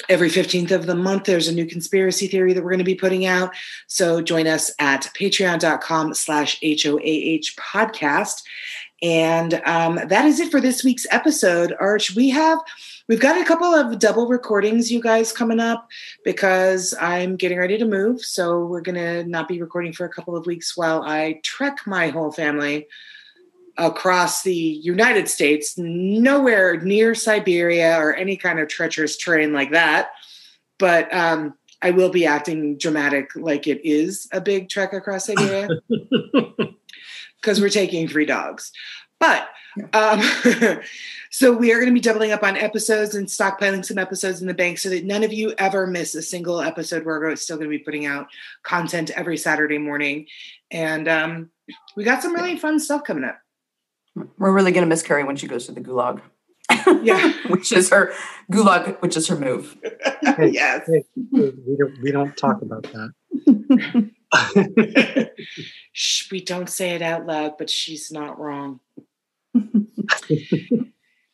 every 0.08 0.30
15th 0.30 0.70
of 0.70 0.86
the 0.86 0.94
month, 0.94 1.24
there's 1.24 1.48
a 1.48 1.54
new 1.54 1.66
conspiracy 1.66 2.28
theory 2.28 2.52
that 2.52 2.62
we're 2.62 2.70
going 2.70 2.78
to 2.78 2.84
be 2.84 2.94
putting 2.94 3.26
out. 3.26 3.54
So 3.86 4.22
join 4.22 4.46
us 4.46 4.70
at 4.78 5.10
patreon.com 5.18 6.14
slash 6.14 6.58
HOAH 6.62 7.56
podcast. 7.56 8.42
And 9.02 9.54
um, 9.64 10.00
that 10.08 10.24
is 10.24 10.40
it 10.40 10.50
for 10.50 10.60
this 10.60 10.82
week's 10.82 11.06
episode. 11.10 11.74
Arch, 11.78 12.16
we 12.16 12.30
have 12.30 12.58
we've 13.06 13.20
got 13.20 13.40
a 13.40 13.44
couple 13.44 13.72
of 13.72 13.98
double 13.98 14.26
recordings, 14.26 14.90
you 14.90 15.00
guys, 15.00 15.32
coming 15.32 15.60
up 15.60 15.88
because 16.24 16.94
I'm 17.00 17.36
getting 17.36 17.58
ready 17.58 17.78
to 17.78 17.84
move. 17.84 18.24
So 18.24 18.64
we're 18.64 18.80
gonna 18.80 19.22
not 19.22 19.46
be 19.46 19.60
recording 19.60 19.92
for 19.92 20.04
a 20.04 20.08
couple 20.08 20.36
of 20.36 20.46
weeks 20.46 20.76
while 20.76 21.02
I 21.02 21.40
trek 21.44 21.86
my 21.86 22.08
whole 22.08 22.32
family 22.32 22.88
across 23.78 24.42
the 24.42 24.54
United 24.54 25.28
States, 25.28 25.78
nowhere 25.78 26.80
near 26.80 27.14
Siberia 27.14 27.96
or 27.98 28.14
any 28.14 28.36
kind 28.36 28.58
of 28.58 28.68
treacherous 28.68 29.16
terrain 29.16 29.52
like 29.52 29.70
that. 29.70 30.10
But 30.78 31.12
um, 31.14 31.54
I 31.80 31.92
will 31.92 32.10
be 32.10 32.26
acting 32.26 32.76
dramatic 32.76 33.30
like 33.36 33.66
it 33.66 33.80
is 33.88 34.28
a 34.32 34.40
big 34.40 34.68
trek 34.68 34.92
across 34.92 35.26
Siberia 35.26 35.68
because 37.40 37.60
we're 37.60 37.68
taking 37.68 38.08
three 38.08 38.26
dogs. 38.26 38.72
But 39.20 39.48
um, 39.92 40.20
so 41.30 41.52
we 41.52 41.72
are 41.72 41.76
going 41.76 41.88
to 41.88 41.94
be 41.94 42.00
doubling 42.00 42.32
up 42.32 42.42
on 42.42 42.56
episodes 42.56 43.14
and 43.14 43.26
stockpiling 43.26 43.84
some 43.84 43.98
episodes 43.98 44.40
in 44.40 44.48
the 44.48 44.54
bank 44.54 44.78
so 44.78 44.88
that 44.88 45.04
none 45.04 45.22
of 45.22 45.32
you 45.32 45.54
ever 45.58 45.86
miss 45.86 46.14
a 46.14 46.22
single 46.22 46.60
episode. 46.60 47.04
We're 47.04 47.34
still 47.36 47.56
going 47.56 47.70
to 47.70 47.76
be 47.76 47.84
putting 47.84 48.06
out 48.06 48.28
content 48.62 49.10
every 49.10 49.36
Saturday 49.36 49.78
morning, 49.78 50.26
and 50.70 51.08
um, 51.08 51.50
we 51.96 52.04
got 52.04 52.22
some 52.22 52.34
really 52.34 52.56
fun 52.56 52.80
stuff 52.80 53.04
coming 53.04 53.24
up. 53.24 53.38
We're 54.38 54.52
really 54.52 54.72
gonna 54.72 54.86
miss 54.86 55.02
Carrie 55.02 55.24
when 55.24 55.36
she 55.36 55.46
goes 55.46 55.66
to 55.66 55.72
the 55.72 55.80
gulag. 55.80 56.20
Yeah. 57.02 57.32
which 57.48 57.72
is 57.72 57.90
her 57.90 58.12
gulag, 58.52 59.00
which 59.00 59.16
is 59.16 59.28
her 59.28 59.36
move. 59.36 59.76
yes. 60.38 60.86
Hey, 60.86 61.04
we 61.32 61.76
don't 61.78 62.02
we 62.02 62.10
don't 62.12 62.36
talk 62.36 62.62
about 62.62 62.86
that. 62.92 63.12
Shh, 65.92 66.30
we 66.30 66.40
don't 66.40 66.68
say 66.68 66.90
it 66.90 67.02
out 67.02 67.26
loud, 67.26 67.58
but 67.58 67.70
she's 67.70 68.10
not 68.10 68.38
wrong. 68.38 68.80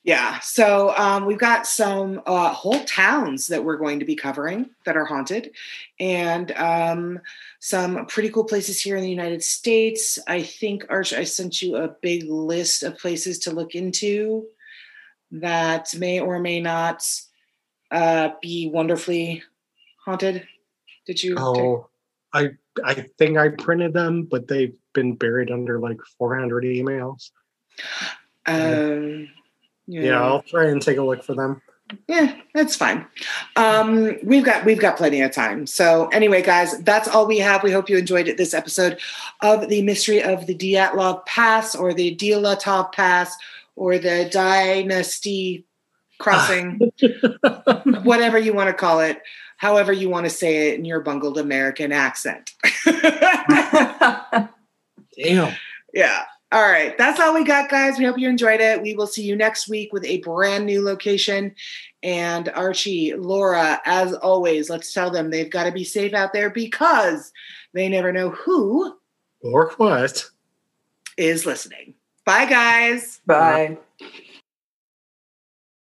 Yeah. 0.05 0.38
So 0.40 0.94
um, 0.96 1.24
we've 1.24 1.38
got 1.38 1.66
some 1.66 2.20
uh, 2.26 2.50
whole 2.50 2.84
towns 2.84 3.46
that 3.46 3.64
we're 3.64 3.78
going 3.78 4.00
to 4.00 4.05
be 4.05 4.14
covering 4.14 4.68
that 4.84 4.98
are 4.98 5.07
haunted, 5.07 5.52
and 5.98 6.52
um, 6.52 7.20
some 7.59 8.05
pretty 8.07 8.28
cool 8.28 8.44
places 8.44 8.80
here 8.80 8.96
in 8.96 9.02
the 9.02 9.11
United 9.11 9.42
States. 9.42 10.18
I 10.28 10.42
think 10.42 10.84
Arch, 10.90 11.14
I 11.14 11.24
sent 11.24 11.62
you 11.62 11.76
a 11.76 11.88
big 11.88 12.24
list 12.24 12.82
of 12.82 12.98
places 12.98 13.38
to 13.40 13.50
look 13.50 13.74
into 13.74 14.46
that 15.32 15.94
may 15.96 16.20
or 16.20 16.38
may 16.38 16.61
not 16.61 17.02
uh, 17.90 18.30
be 18.42 18.68
wonderfully 18.68 19.42
haunted. 20.05 20.46
Did 21.07 21.22
you? 21.22 21.36
Oh, 21.38 21.88
I 22.34 22.50
I 22.84 23.07
think 23.16 23.38
I 23.38 23.48
printed 23.48 23.94
them, 23.94 24.24
but 24.24 24.48
they've 24.48 24.76
been 24.92 25.14
buried 25.14 25.50
under 25.50 25.78
like 25.78 25.98
400 26.18 26.64
emails. 26.64 27.30
Um, 28.46 29.28
Yeah, 29.87 30.22
I'll 30.22 30.43
try 30.43 30.66
and 30.66 30.80
take 30.80 30.97
a 30.99 31.03
look 31.03 31.22
for 31.22 31.35
them. 31.35 31.61
yeah 32.09 32.35
that's 32.55 32.74
fine 32.74 33.07
um 33.57 34.16
we've 34.24 34.45
got 34.45 34.64
we've 34.64 34.80
got 34.80 34.97
plenty 34.97 35.20
of 35.20 35.30
time 35.30 35.66
so 35.66 36.09
anyway 36.12 36.41
guys 36.41 36.78
that's 36.78 37.07
all 37.07 37.26
we 37.26 37.39
have 37.39 37.62
we 37.62 37.70
hope 37.70 37.91
you 37.91 37.99
enjoyed 37.99 38.26
it, 38.26 38.39
this 38.39 38.55
episode 38.55 38.99
of 39.43 39.68
the 39.68 39.82
mystery 39.82 40.22
of 40.22 40.47
the 40.47 40.55
Dyatlov 40.55 41.26
pass 41.26 41.74
or 41.76 41.93
the 41.93 42.16
Dilatov 42.16 42.93
pass 42.93 43.37
or 43.76 43.99
the 43.99 44.26
dynasty 44.32 45.66
crossing 46.18 46.80
whatever 48.03 48.39
you 48.39 48.55
want 48.55 48.68
to 48.68 48.74
call 48.74 49.01
it 49.01 49.20
however 49.59 49.93
you 49.93 50.09
want 50.09 50.24
to 50.24 50.30
say 50.30 50.70
it 50.70 50.78
in 50.78 50.87
your 50.87 51.01
bungled 51.01 51.37
american 51.39 51.93
accent 51.93 52.53
Damn. 55.16 55.55
Yeah. 55.93 56.24
All 56.55 56.62
right. 56.62 56.96
That's 56.96 57.18
all 57.18 57.34
we 57.34 57.42
got, 57.42 57.68
guys. 57.68 57.98
We 57.98 58.05
hope 58.05 58.16
you 58.16 58.28
enjoyed 58.28 58.61
it. 58.61 58.80
We 58.80 58.94
will 58.94 59.09
see 59.09 59.24
you 59.24 59.34
next 59.34 59.68
week 59.68 59.92
with 59.92 60.05
a 60.05 60.18
brand 60.18 60.66
new 60.66 60.84
location. 60.84 61.52
And 62.05 62.48
Archie, 62.50 63.12
Laura, 63.16 63.80
as 63.84 64.14
always, 64.14 64.70
let's 64.70 64.92
tell 64.92 65.11
them 65.11 65.30
they've 65.30 65.50
got 65.50 65.64
to 65.64 65.72
be 65.72 65.82
safe 65.82 66.14
out 66.14 66.32
there 66.32 66.50
because 66.50 67.32
they 67.72 67.88
never 67.88 68.12
know 68.12 68.30
who 68.30 68.96
Or 69.40 69.72
what? 69.78 70.26
is 71.16 71.44
listening. 71.44 71.94
Bye, 72.24 72.46
guys. 72.46 73.20
Bye. 73.26 73.76